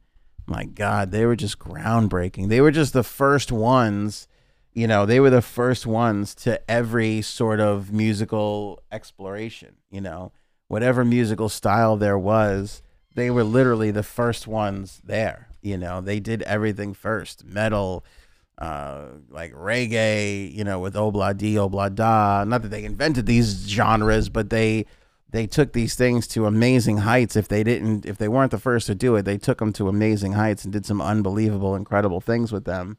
my 0.48 0.66
God, 0.66 1.12
they 1.12 1.26
were 1.26 1.36
just 1.36 1.60
groundbreaking. 1.60 2.50
They 2.50 2.62
were 2.62 2.72
just 2.72 2.94
the 2.94 3.04
first 3.04 3.52
ones 3.52 4.28
you 4.76 4.88
know, 4.88 5.06
they 5.06 5.22
were 5.22 5.30
the 5.30 5.42
first 5.42 5.88
ones 5.88 6.36
to 6.36 6.60
every 6.70 7.22
sort 7.22 7.62
of 7.62 7.94
musical 7.94 8.84
exploration, 8.92 9.78
you 9.90 10.02
know, 10.02 10.34
whatever 10.68 11.06
musical 11.06 11.48
style 11.48 11.96
there 11.96 12.20
was, 12.20 12.84
they 13.16 13.32
were 13.32 13.46
literally 13.46 13.90
the 13.90 14.04
first 14.04 14.48
ones 14.48 15.02
there. 15.04 15.48
You 15.62 15.78
know, 15.78 16.02
they 16.02 16.20
did 16.20 16.42
everything 16.44 16.94
first 16.94 17.46
metal, 17.46 18.04
uh, 18.58 19.06
like 19.30 19.54
reggae, 19.54 20.54
you 20.54 20.66
know, 20.66 20.82
with 20.82 20.94
Obla 20.96 21.36
Di, 21.36 21.56
Obla 21.56 21.96
Da. 21.96 22.44
Not 22.44 22.62
that 22.62 22.68
they 22.68 22.84
invented 22.84 23.26
these 23.26 23.66
genres, 23.68 24.28
but 24.28 24.50
they 24.50 24.86
they 25.32 25.48
took 25.48 25.74
these 25.74 25.96
things 25.96 26.28
to 26.28 26.46
amazing 26.46 26.98
heights. 26.98 27.36
If 27.36 27.48
they 27.48 27.64
didn't, 27.64 28.06
if 28.06 28.18
they 28.18 28.28
weren't 28.28 28.52
the 28.52 28.60
first 28.60 28.88
to 28.88 28.96
do 28.96 29.16
it, 29.16 29.24
they 29.24 29.38
took 29.38 29.60
them 29.60 29.74
to 29.74 29.88
amazing 29.88 30.34
heights 30.34 30.66
and 30.66 30.74
did 30.74 30.86
some 30.86 31.02
unbelievable, 31.02 31.76
incredible 31.76 32.22
things 32.22 32.52
with 32.52 32.66
them. 32.66 32.98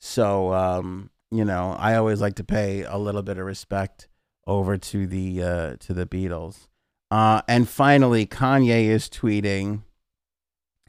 So, 0.00 0.52
um, 0.52 1.10
you 1.30 1.44
know, 1.44 1.76
I 1.78 1.96
always 1.96 2.20
like 2.20 2.34
to 2.36 2.44
pay 2.44 2.82
a 2.82 2.96
little 2.96 3.22
bit 3.22 3.38
of 3.38 3.46
respect 3.46 4.08
over 4.46 4.76
to 4.76 5.06
the 5.06 5.42
uh, 5.42 5.76
to 5.80 5.94
the 5.94 6.06
Beatles. 6.06 6.68
Uh, 7.10 7.42
and 7.48 7.68
finally, 7.68 8.26
Kanye 8.26 8.84
is 8.84 9.08
tweeting. 9.08 9.82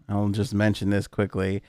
I'll 0.07 0.29
just 0.29 0.53
mention 0.53 0.91
this 0.91 1.07
quickly 1.07 1.63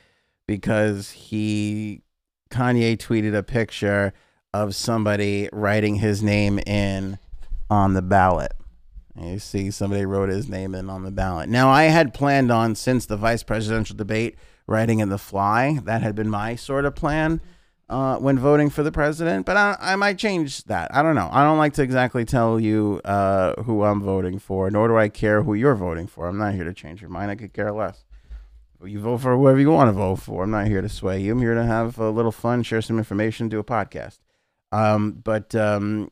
because 0.46 1.10
he 1.10 2.02
Kanye 2.50 2.96
tweeted 2.96 3.36
a 3.36 3.42
picture 3.42 4.12
of 4.52 4.74
somebody 4.74 5.48
writing 5.52 5.96
his 5.96 6.22
name 6.22 6.58
in 6.66 7.18
on 7.70 7.94
the 7.94 8.02
ballot. 8.02 8.52
You 9.20 9.38
see 9.38 9.70
somebody 9.70 10.04
wrote 10.04 10.28
his 10.28 10.48
name 10.48 10.74
in 10.74 10.90
on 10.90 11.02
the 11.02 11.10
ballot. 11.10 11.48
Now 11.48 11.70
I 11.70 11.84
had 11.84 12.12
planned 12.12 12.50
on 12.50 12.74
since 12.74 13.06
the 13.06 13.16
vice 13.16 13.42
presidential 13.42 13.96
debate 13.96 14.36
writing 14.66 15.00
in 15.00 15.08
the 15.08 15.18
fly. 15.18 15.78
That 15.84 16.02
had 16.02 16.14
been 16.14 16.30
my 16.30 16.56
sort 16.56 16.84
of 16.84 16.94
plan 16.94 17.40
uh, 17.88 18.16
when 18.16 18.38
voting 18.38 18.70
for 18.70 18.82
the 18.82 18.90
president, 18.90 19.46
but 19.46 19.56
I, 19.56 19.76
I 19.80 19.96
might 19.96 20.18
change 20.18 20.64
that. 20.64 20.92
I 20.94 21.02
don't 21.02 21.14
know. 21.14 21.28
I 21.30 21.44
don't 21.44 21.58
like 21.58 21.74
to 21.74 21.82
exactly 21.82 22.24
tell 22.24 22.58
you 22.58 23.00
uh, 23.04 23.62
who 23.62 23.84
I'm 23.84 24.02
voting 24.02 24.38
for, 24.38 24.70
nor 24.70 24.88
do 24.88 24.96
I 24.96 25.08
care 25.08 25.42
who 25.42 25.54
you're 25.54 25.76
voting 25.76 26.06
for. 26.06 26.26
I'm 26.26 26.38
not 26.38 26.54
here 26.54 26.64
to 26.64 26.74
change 26.74 27.00
your 27.00 27.10
mind. 27.10 27.30
I 27.30 27.36
could 27.36 27.52
care 27.52 27.72
less. 27.72 28.04
You 28.84 29.00
vote 29.00 29.18
for 29.18 29.36
whoever 29.36 29.58
you 29.58 29.70
want 29.70 29.88
to 29.88 29.92
vote 29.92 30.16
for. 30.16 30.42
I'm 30.42 30.50
not 30.50 30.66
here 30.66 30.82
to 30.82 30.88
sway 30.88 31.20
you. 31.20 31.32
I'm 31.32 31.40
here 31.40 31.54
to 31.54 31.64
have 31.64 31.98
a 31.98 32.10
little 32.10 32.32
fun, 32.32 32.62
share 32.62 32.82
some 32.82 32.98
information, 32.98 33.48
do 33.48 33.58
a 33.58 33.64
podcast. 33.64 34.18
Um, 34.72 35.12
but 35.12 35.54
um, 35.54 36.10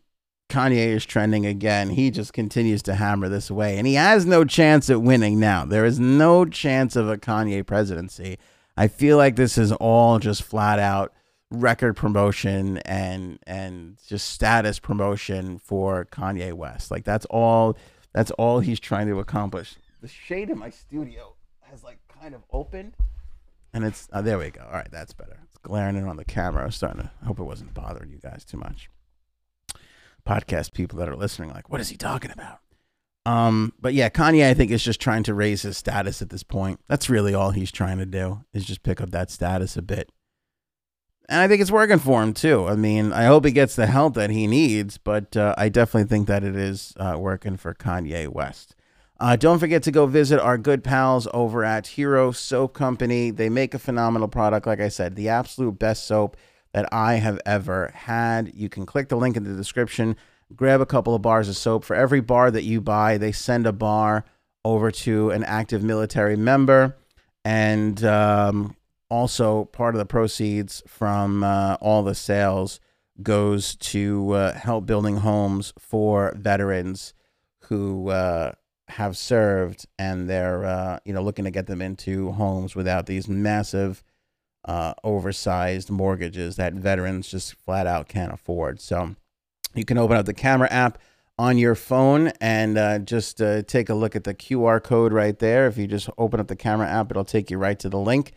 Kanye 0.54 0.94
is 0.94 1.04
trending 1.04 1.44
again. 1.46 1.90
He 1.90 2.12
just 2.12 2.32
continues 2.32 2.80
to 2.84 2.94
hammer 2.94 3.28
this 3.28 3.50
away, 3.50 3.76
and 3.76 3.88
he 3.88 3.94
has 3.94 4.24
no 4.24 4.44
chance 4.44 4.88
at 4.88 5.02
winning 5.02 5.40
now. 5.40 5.64
There 5.64 5.84
is 5.84 5.98
no 5.98 6.44
chance 6.44 6.94
of 6.94 7.08
a 7.08 7.16
Kanye 7.16 7.66
presidency. 7.66 8.38
I 8.76 8.86
feel 8.86 9.16
like 9.16 9.34
this 9.34 9.58
is 9.58 9.72
all 9.72 10.20
just 10.20 10.44
flat 10.44 10.78
out 10.78 11.12
record 11.50 11.96
promotion 11.96 12.78
and 12.78 13.40
and 13.48 13.98
just 14.06 14.28
status 14.30 14.78
promotion 14.78 15.58
for 15.58 16.04
Kanye 16.04 16.52
West. 16.52 16.90
Like 16.90 17.04
that's 17.04 17.26
all 17.26 17.76
that's 18.12 18.30
all 18.32 18.60
he's 18.60 18.78
trying 18.78 19.08
to 19.08 19.18
accomplish. 19.18 19.74
The 20.02 20.08
shade 20.08 20.50
in 20.50 20.58
my 20.58 20.70
studio 20.70 21.34
has 21.62 21.82
like 21.82 21.98
kind 22.20 22.32
of 22.32 22.42
opened 22.52 22.94
and 23.72 23.84
it's 23.84 24.08
oh, 24.12 24.22
there 24.22 24.38
we 24.38 24.50
go. 24.50 24.62
All 24.64 24.72
right, 24.72 24.90
that's 24.90 25.12
better. 25.12 25.38
It's 25.48 25.58
glaring 25.58 25.96
in 25.96 26.06
on 26.06 26.16
the 26.16 26.24
camera. 26.24 26.62
I 26.62 26.66
was 26.66 26.76
starting 26.76 27.02
to 27.02 27.10
I 27.22 27.26
hope 27.26 27.40
it 27.40 27.44
wasn't 27.44 27.74
bothering 27.74 28.10
you 28.10 28.18
guys 28.18 28.44
too 28.44 28.56
much. 28.56 28.88
Podcast 30.26 30.72
people 30.72 30.98
that 30.98 31.08
are 31.08 31.16
listening 31.16 31.50
like, 31.50 31.70
what 31.70 31.80
is 31.80 31.88
he 31.88 31.96
talking 31.96 32.30
about? 32.30 32.58
Um, 33.26 33.72
but 33.80 33.94
yeah, 33.94 34.10
Kanye, 34.10 34.48
I 34.48 34.54
think, 34.54 34.70
is 34.70 34.84
just 34.84 35.00
trying 35.00 35.22
to 35.24 35.34
raise 35.34 35.62
his 35.62 35.78
status 35.78 36.20
at 36.20 36.30
this 36.30 36.42
point. 36.42 36.80
That's 36.88 37.08
really 37.08 37.34
all 37.34 37.50
he's 37.50 37.72
trying 37.72 37.98
to 37.98 38.06
do 38.06 38.44
is 38.52 38.64
just 38.64 38.82
pick 38.82 39.00
up 39.00 39.10
that 39.12 39.30
status 39.30 39.76
a 39.76 39.82
bit. 39.82 40.10
And 41.28 41.40
I 41.40 41.48
think 41.48 41.62
it's 41.62 41.70
working 41.70 41.98
for 41.98 42.22
him 42.22 42.34
too. 42.34 42.66
I 42.68 42.76
mean, 42.76 43.12
I 43.12 43.24
hope 43.24 43.46
he 43.46 43.50
gets 43.50 43.76
the 43.76 43.86
help 43.86 44.14
that 44.14 44.28
he 44.28 44.46
needs, 44.46 44.98
but 44.98 45.36
uh, 45.36 45.54
I 45.56 45.70
definitely 45.70 46.08
think 46.08 46.28
that 46.28 46.44
it 46.44 46.54
is 46.54 46.92
uh, 46.98 47.16
working 47.18 47.56
for 47.56 47.72
Kanye 47.72 48.28
West. 48.28 48.76
Uh, 49.18 49.36
don't 49.36 49.58
forget 49.58 49.82
to 49.84 49.90
go 49.90 50.06
visit 50.06 50.38
our 50.38 50.58
good 50.58 50.84
pals 50.84 51.26
over 51.32 51.64
at 51.64 51.86
Hero 51.86 52.30
Soap 52.32 52.74
Company. 52.74 53.30
They 53.30 53.48
make 53.48 53.72
a 53.72 53.78
phenomenal 53.78 54.28
product. 54.28 54.66
Like 54.66 54.80
I 54.80 54.88
said, 54.88 55.16
the 55.16 55.30
absolute 55.30 55.78
best 55.78 56.06
soap 56.06 56.36
that 56.74 56.92
I 56.92 57.14
have 57.14 57.40
ever 57.46 57.92
had. 57.94 58.52
You 58.54 58.68
can 58.68 58.84
click 58.84 59.08
the 59.08 59.16
link 59.16 59.36
in 59.36 59.44
the 59.44 59.54
description, 59.54 60.16
grab 60.54 60.80
a 60.80 60.86
couple 60.86 61.14
of 61.14 61.22
bars 61.22 61.48
of 61.48 61.56
soap. 61.56 61.84
For 61.84 61.94
every 61.94 62.20
bar 62.20 62.50
that 62.50 62.64
you 62.64 62.80
buy, 62.80 63.16
they 63.16 63.30
send 63.30 63.66
a 63.66 63.72
bar 63.72 64.24
over 64.64 64.90
to 64.90 65.30
an 65.30 65.44
active 65.44 65.84
military 65.84 66.36
member. 66.36 66.96
And 67.44 68.04
um, 68.04 68.76
also 69.08 69.66
part 69.66 69.94
of 69.94 70.00
the 70.00 70.04
proceeds 70.06 70.82
from 70.88 71.44
uh, 71.44 71.76
all 71.80 72.02
the 72.02 72.14
sales 72.14 72.80
goes 73.22 73.76
to 73.76 74.32
uh, 74.32 74.54
help 74.54 74.84
building 74.84 75.18
homes 75.18 75.72
for 75.78 76.34
veterans 76.36 77.14
who 77.68 78.08
uh, 78.08 78.50
have 78.88 79.16
served 79.16 79.86
and 79.98 80.28
they're 80.28 80.64
uh, 80.64 80.98
you 81.04 81.12
know 81.12 81.22
looking 81.22 81.44
to 81.44 81.50
get 81.50 81.68
them 81.68 81.80
into 81.80 82.32
homes 82.32 82.74
without 82.74 83.06
these 83.06 83.28
massive 83.28 84.02
uh, 84.64 84.94
oversized 85.02 85.90
mortgages 85.90 86.56
that 86.56 86.74
veterans 86.74 87.28
just 87.28 87.54
flat 87.54 87.86
out 87.86 88.08
can't 88.08 88.32
afford. 88.32 88.80
So 88.80 89.14
you 89.74 89.84
can 89.84 89.98
open 89.98 90.16
up 90.16 90.26
the 90.26 90.34
camera 90.34 90.68
app 90.70 90.98
on 91.38 91.58
your 91.58 91.74
phone 91.74 92.28
and 92.40 92.78
uh, 92.78 92.98
just 93.00 93.38
take 93.66 93.88
a 93.88 93.94
look 93.94 94.14
at 94.14 94.24
the 94.24 94.34
qr 94.34 94.82
code 94.82 95.12
right 95.12 95.38
there. 95.38 95.66
If 95.66 95.76
you 95.76 95.86
just 95.86 96.08
open 96.16 96.40
up 96.40 96.48
the 96.48 96.56
camera 96.56 96.88
app 96.88 97.10
it'll 97.10 97.24
take 97.24 97.50
you 97.50 97.58
right 97.58 97.78
to 97.80 97.88
the 97.88 97.98
link. 97.98 98.32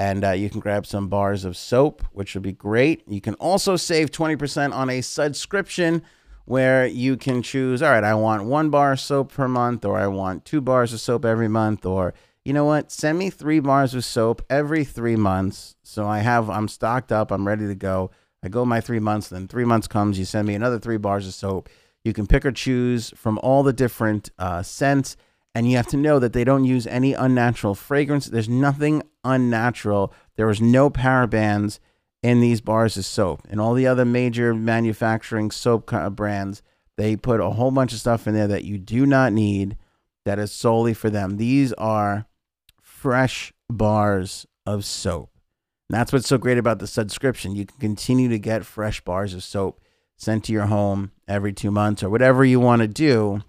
And 0.00 0.24
uh, 0.24 0.30
you 0.30 0.48
can 0.48 0.60
grab 0.60 0.86
some 0.86 1.08
bars 1.08 1.44
of 1.44 1.56
soap, 1.56 2.04
which 2.12 2.34
would 2.34 2.44
be 2.44 2.52
great. 2.52 3.02
You 3.08 3.20
can 3.20 3.34
also 3.34 3.74
save 3.74 4.12
20% 4.12 4.72
on 4.72 4.88
a 4.88 5.00
subscription 5.00 6.02
where 6.44 6.86
you 6.86 7.16
can 7.16 7.42
choose, 7.42 7.82
all 7.82 7.90
right, 7.90 8.04
I 8.04 8.14
want 8.14 8.44
one 8.44 8.70
bar 8.70 8.92
of 8.92 9.00
soap 9.00 9.32
per 9.32 9.48
month, 9.48 9.84
or 9.84 9.98
I 9.98 10.06
want 10.06 10.44
two 10.44 10.60
bars 10.60 10.94
of 10.94 11.00
soap 11.00 11.26
every 11.26 11.48
month, 11.48 11.84
or 11.84 12.14
you 12.48 12.54
know 12.54 12.64
what, 12.64 12.90
send 12.90 13.18
me 13.18 13.28
three 13.28 13.60
bars 13.60 13.92
of 13.92 14.02
soap 14.06 14.40
every 14.48 14.82
three 14.82 15.16
months. 15.16 15.76
So 15.82 16.06
I 16.06 16.20
have, 16.20 16.48
I'm 16.48 16.66
stocked 16.66 17.12
up, 17.12 17.30
I'm 17.30 17.46
ready 17.46 17.66
to 17.66 17.74
go. 17.74 18.10
I 18.42 18.48
go 18.48 18.64
my 18.64 18.80
three 18.80 19.00
months, 19.00 19.28
then 19.28 19.48
three 19.48 19.66
months 19.66 19.86
comes, 19.86 20.18
you 20.18 20.24
send 20.24 20.48
me 20.48 20.54
another 20.54 20.78
three 20.78 20.96
bars 20.96 21.26
of 21.26 21.34
soap. 21.34 21.68
You 22.04 22.14
can 22.14 22.26
pick 22.26 22.46
or 22.46 22.50
choose 22.50 23.10
from 23.14 23.38
all 23.42 23.62
the 23.62 23.74
different 23.74 24.30
uh, 24.38 24.62
scents 24.62 25.14
and 25.54 25.70
you 25.70 25.76
have 25.76 25.88
to 25.88 25.98
know 25.98 26.18
that 26.18 26.32
they 26.32 26.42
don't 26.42 26.64
use 26.64 26.86
any 26.86 27.12
unnatural 27.12 27.74
fragrance. 27.74 28.24
There's 28.24 28.48
nothing 28.48 29.02
unnatural. 29.24 30.14
There 30.36 30.46
was 30.46 30.62
no 30.62 30.88
parabens 30.88 31.80
in 32.22 32.40
these 32.40 32.62
bars 32.62 32.96
of 32.96 33.04
soap. 33.04 33.42
And 33.50 33.60
all 33.60 33.74
the 33.74 33.86
other 33.86 34.06
major 34.06 34.54
manufacturing 34.54 35.50
soap 35.50 35.92
brands, 36.12 36.62
they 36.96 37.14
put 37.14 37.40
a 37.40 37.50
whole 37.50 37.72
bunch 37.72 37.92
of 37.92 37.98
stuff 37.98 38.26
in 38.26 38.32
there 38.32 38.48
that 38.48 38.64
you 38.64 38.78
do 38.78 39.04
not 39.04 39.34
need 39.34 39.76
that 40.24 40.38
is 40.38 40.50
solely 40.50 40.94
for 40.94 41.10
them. 41.10 41.36
These 41.36 41.74
are 41.74 42.24
fresh 42.98 43.52
bars 43.70 44.46
of 44.66 44.84
soap. 44.84 45.30
And 45.88 45.98
that's 45.98 46.12
what's 46.12 46.28
so 46.28 46.38
great 46.38 46.58
about 46.58 46.78
the 46.78 46.86
subscription. 46.86 47.56
You 47.56 47.66
can 47.66 47.78
continue 47.78 48.28
to 48.28 48.38
get 48.38 48.64
fresh 48.66 49.00
bars 49.00 49.34
of 49.34 49.42
soap 49.42 49.80
sent 50.16 50.44
to 50.44 50.52
your 50.52 50.66
home 50.66 51.12
every 51.26 51.52
two 51.52 51.70
months 51.70 52.02
or 52.02 52.10
whatever 52.10 52.44
you 52.44 52.60
want 52.60 52.82
to 52.82 52.88
do 52.88 53.42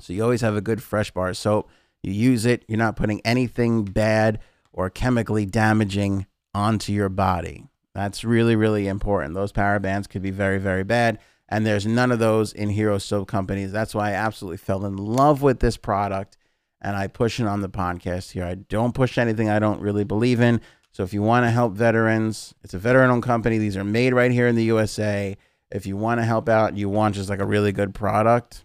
so 0.00 0.12
you 0.12 0.22
always 0.22 0.42
have 0.42 0.56
a 0.56 0.60
good 0.60 0.82
fresh 0.82 1.10
bar 1.10 1.28
of 1.28 1.36
soap. 1.36 1.68
You 2.02 2.12
use 2.12 2.46
it, 2.46 2.64
you're 2.68 2.78
not 2.78 2.96
putting 2.96 3.20
anything 3.24 3.84
bad 3.84 4.38
or 4.72 4.90
chemically 4.90 5.44
damaging 5.44 6.26
onto 6.54 6.92
your 6.92 7.08
body. 7.08 7.64
That's 7.94 8.22
really, 8.22 8.54
really 8.54 8.86
important. 8.86 9.34
Those 9.34 9.52
parabens 9.52 10.08
could 10.08 10.22
be 10.22 10.30
very, 10.30 10.58
very 10.58 10.84
bad. 10.84 11.18
And 11.48 11.66
there's 11.66 11.86
none 11.86 12.12
of 12.12 12.20
those 12.20 12.52
in 12.52 12.68
Hero 12.68 12.98
Soap 12.98 13.26
Companies. 13.26 13.72
That's 13.72 13.94
why 13.94 14.10
I 14.10 14.14
absolutely 14.14 14.58
fell 14.58 14.84
in 14.84 14.96
love 14.96 15.42
with 15.42 15.60
this 15.60 15.76
product. 15.76 16.36
And 16.80 16.96
I 16.96 17.08
push 17.08 17.40
it 17.40 17.46
on 17.46 17.60
the 17.60 17.68
podcast 17.68 18.32
here. 18.32 18.44
I 18.44 18.54
don't 18.54 18.94
push 18.94 19.18
anything 19.18 19.48
I 19.48 19.58
don't 19.58 19.80
really 19.80 20.04
believe 20.04 20.40
in. 20.40 20.60
So 20.92 21.02
if 21.02 21.12
you 21.12 21.22
want 21.22 21.44
to 21.44 21.50
help 21.50 21.74
veterans, 21.74 22.54
it's 22.62 22.74
a 22.74 22.78
veteran 22.78 23.10
owned 23.10 23.22
company. 23.22 23.58
These 23.58 23.76
are 23.76 23.84
made 23.84 24.14
right 24.14 24.30
here 24.30 24.48
in 24.48 24.56
the 24.56 24.64
USA. 24.64 25.36
If 25.70 25.86
you 25.86 25.96
want 25.96 26.20
to 26.20 26.24
help 26.24 26.48
out, 26.48 26.76
you 26.76 26.88
want 26.88 27.14
just 27.14 27.28
like 27.28 27.40
a 27.40 27.46
really 27.46 27.72
good 27.72 27.94
product, 27.94 28.64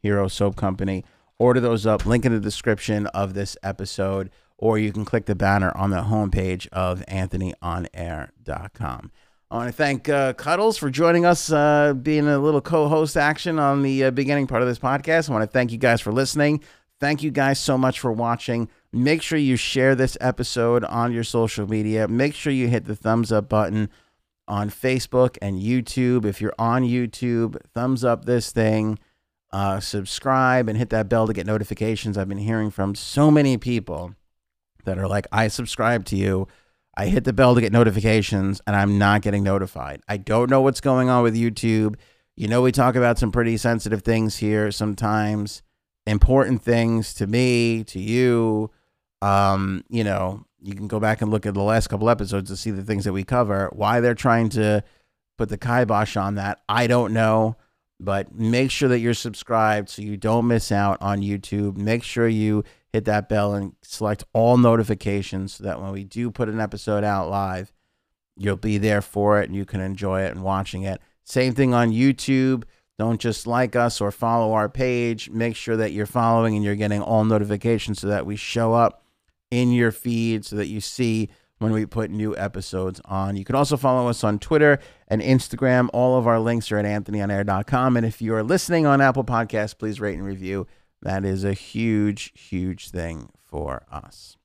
Hero 0.00 0.28
Soap 0.28 0.56
Company. 0.56 1.04
Order 1.38 1.60
those 1.60 1.86
up. 1.86 2.06
Link 2.06 2.24
in 2.24 2.32
the 2.32 2.40
description 2.40 3.06
of 3.08 3.34
this 3.34 3.56
episode, 3.62 4.30
or 4.58 4.78
you 4.78 4.92
can 4.92 5.04
click 5.04 5.26
the 5.26 5.34
banner 5.34 5.76
on 5.76 5.90
the 5.90 6.02
homepage 6.02 6.66
of 6.68 7.04
AnthonyOnAir.com. 7.06 9.10
I 9.50 9.56
want 9.56 9.68
to 9.68 9.72
thank 9.72 10.08
uh, 10.08 10.32
Cuddles 10.32 10.78
for 10.78 10.88
joining 10.88 11.26
us, 11.26 11.52
uh, 11.52 11.92
being 11.92 12.26
a 12.26 12.38
little 12.38 12.62
co 12.62 12.88
host 12.88 13.18
action 13.18 13.58
on 13.58 13.82
the 13.82 14.04
uh, 14.04 14.10
beginning 14.10 14.46
part 14.46 14.62
of 14.62 14.68
this 14.68 14.78
podcast. 14.78 15.28
I 15.28 15.32
want 15.32 15.42
to 15.42 15.46
thank 15.46 15.72
you 15.72 15.78
guys 15.78 16.00
for 16.00 16.10
listening. 16.10 16.62
Thank 17.02 17.22
you 17.22 17.30
guys 17.30 17.58
so 17.58 17.76
much 17.76 18.00
for 18.00 18.12
watching. 18.12 18.68
Make 18.92 19.20
sure 19.20 19.38
you 19.38 19.56
share 19.56 19.94
this 19.94 20.16
episode 20.20 20.84
on 20.84 21.12
your 21.12 21.24
social 21.24 21.68
media. 21.68 22.08
Make 22.08 22.34
sure 22.34 22.52
you 22.52 22.68
hit 22.68 22.84
the 22.84 22.96
thumbs 22.96 23.30
up 23.30 23.48
button 23.48 23.90
on 24.48 24.70
Facebook 24.70 25.36
and 25.42 25.60
YouTube. 25.60 26.24
If 26.24 26.40
you're 26.40 26.54
on 26.58 26.82
YouTube, 26.82 27.60
thumbs 27.74 28.04
up 28.04 28.24
this 28.24 28.52
thing 28.52 28.98
uh, 29.52 29.80
subscribe 29.80 30.68
and 30.68 30.78
hit 30.78 30.90
that 30.90 31.08
bell 31.08 31.26
to 31.26 31.32
get 31.32 31.46
notifications. 31.46 32.16
I've 32.16 32.28
been 32.28 32.38
hearing 32.38 32.70
from 32.70 32.94
so 32.94 33.30
many 33.30 33.58
people 33.58 34.14
that 34.84 34.98
are 34.98 35.06
like, 35.06 35.26
I 35.30 35.48
subscribe 35.48 36.04
to 36.06 36.16
you. 36.16 36.48
I 36.96 37.06
hit 37.06 37.24
the 37.24 37.32
bell 37.32 37.54
to 37.54 37.60
get 37.60 37.72
notifications 37.72 38.60
and 38.66 38.74
I'm 38.74 38.98
not 38.98 39.22
getting 39.22 39.42
notified. 39.42 40.02
I 40.08 40.16
don't 40.16 40.50
know 40.50 40.60
what's 40.60 40.80
going 40.80 41.08
on 41.08 41.22
with 41.22 41.34
YouTube. 41.34 41.96
You 42.36 42.48
know, 42.48 42.62
we 42.62 42.72
talk 42.72 42.96
about 42.96 43.18
some 43.18 43.30
pretty 43.30 43.56
sensitive 43.58 44.02
things 44.02 44.38
here 44.38 44.70
sometimes, 44.70 45.62
important 46.06 46.62
things 46.62 47.14
to 47.14 47.26
me, 47.26 47.84
to 47.84 47.98
you. 47.98 48.70
Um, 49.20 49.84
you 49.88 50.04
know, 50.04 50.44
you 50.60 50.74
can 50.74 50.88
go 50.88 51.00
back 51.00 51.22
and 51.22 51.30
look 51.30 51.46
at 51.46 51.54
the 51.54 51.62
last 51.62 51.88
couple 51.88 52.10
episodes 52.10 52.50
to 52.50 52.56
see 52.56 52.70
the 52.70 52.82
things 52.82 53.04
that 53.04 53.12
we 53.12 53.24
cover. 53.24 53.70
Why 53.72 54.00
they're 54.00 54.14
trying 54.14 54.48
to 54.50 54.82
put 55.38 55.48
the 55.48 55.58
kibosh 55.58 56.16
on 56.16 56.36
that, 56.36 56.60
I 56.68 56.86
don't 56.86 57.12
know. 57.12 57.56
But 57.98 58.34
make 58.34 58.72
sure 58.72 58.88
that 58.88 58.98
you're 58.98 59.14
subscribed 59.14 59.88
so 59.88 60.02
you 60.02 60.16
don't 60.16 60.48
miss 60.48 60.72
out 60.72 61.00
on 61.00 61.20
YouTube. 61.20 61.76
Make 61.76 62.02
sure 62.02 62.26
you 62.26 62.64
hit 62.92 63.04
that 63.04 63.28
bell 63.28 63.54
and 63.54 63.74
select 63.82 64.24
all 64.32 64.58
notifications 64.58 65.54
so 65.54 65.64
that 65.64 65.80
when 65.80 65.92
we 65.92 66.02
do 66.02 66.30
put 66.30 66.48
an 66.48 66.60
episode 66.60 67.04
out 67.04 67.30
live, 67.30 67.72
you'll 68.36 68.56
be 68.56 68.76
there 68.76 69.02
for 69.02 69.40
it 69.40 69.48
and 69.48 69.56
you 69.56 69.64
can 69.64 69.80
enjoy 69.80 70.22
it 70.22 70.32
and 70.32 70.42
watching 70.42 70.82
it. 70.82 71.00
Same 71.22 71.54
thing 71.54 71.74
on 71.74 71.92
YouTube. 71.92 72.64
Don't 73.02 73.20
just 73.20 73.48
like 73.48 73.74
us 73.74 74.00
or 74.00 74.12
follow 74.12 74.52
our 74.52 74.68
page. 74.68 75.28
Make 75.28 75.56
sure 75.56 75.76
that 75.76 75.90
you're 75.90 76.06
following 76.06 76.54
and 76.54 76.62
you're 76.62 76.76
getting 76.76 77.02
all 77.02 77.24
notifications 77.24 78.00
so 78.00 78.06
that 78.06 78.26
we 78.26 78.36
show 78.36 78.74
up 78.74 79.02
in 79.50 79.72
your 79.72 79.90
feed 79.90 80.44
so 80.44 80.54
that 80.54 80.68
you 80.68 80.80
see 80.80 81.28
when 81.58 81.72
we 81.72 81.84
put 81.84 82.12
new 82.12 82.36
episodes 82.36 83.00
on. 83.04 83.34
You 83.34 83.44
can 83.44 83.56
also 83.56 83.76
follow 83.76 84.08
us 84.08 84.22
on 84.22 84.38
Twitter 84.38 84.78
and 85.08 85.20
Instagram. 85.20 85.88
All 85.92 86.16
of 86.16 86.28
our 86.28 86.38
links 86.38 86.70
are 86.70 86.78
at 86.78 86.84
anthonyonair.com. 86.84 87.96
And 87.96 88.06
if 88.06 88.22
you 88.22 88.36
are 88.36 88.44
listening 88.44 88.86
on 88.86 89.00
Apple 89.00 89.24
Podcasts, 89.24 89.76
please 89.76 90.00
rate 90.00 90.14
and 90.14 90.24
review. 90.24 90.68
That 91.00 91.24
is 91.24 91.42
a 91.42 91.54
huge, 91.54 92.32
huge 92.40 92.90
thing 92.90 93.30
for 93.36 93.82
us. 93.90 94.36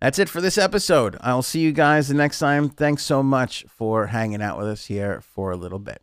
That's 0.00 0.20
it 0.20 0.28
for 0.28 0.40
this 0.40 0.58
episode. 0.58 1.16
I'll 1.20 1.42
see 1.42 1.58
you 1.58 1.72
guys 1.72 2.06
the 2.06 2.14
next 2.14 2.38
time. 2.38 2.68
Thanks 2.68 3.02
so 3.02 3.20
much 3.20 3.64
for 3.68 4.06
hanging 4.06 4.42
out 4.42 4.58
with 4.58 4.68
us 4.68 4.86
here 4.86 5.20
for 5.20 5.50
a 5.50 5.56
little 5.56 5.80
bit. 5.80 6.02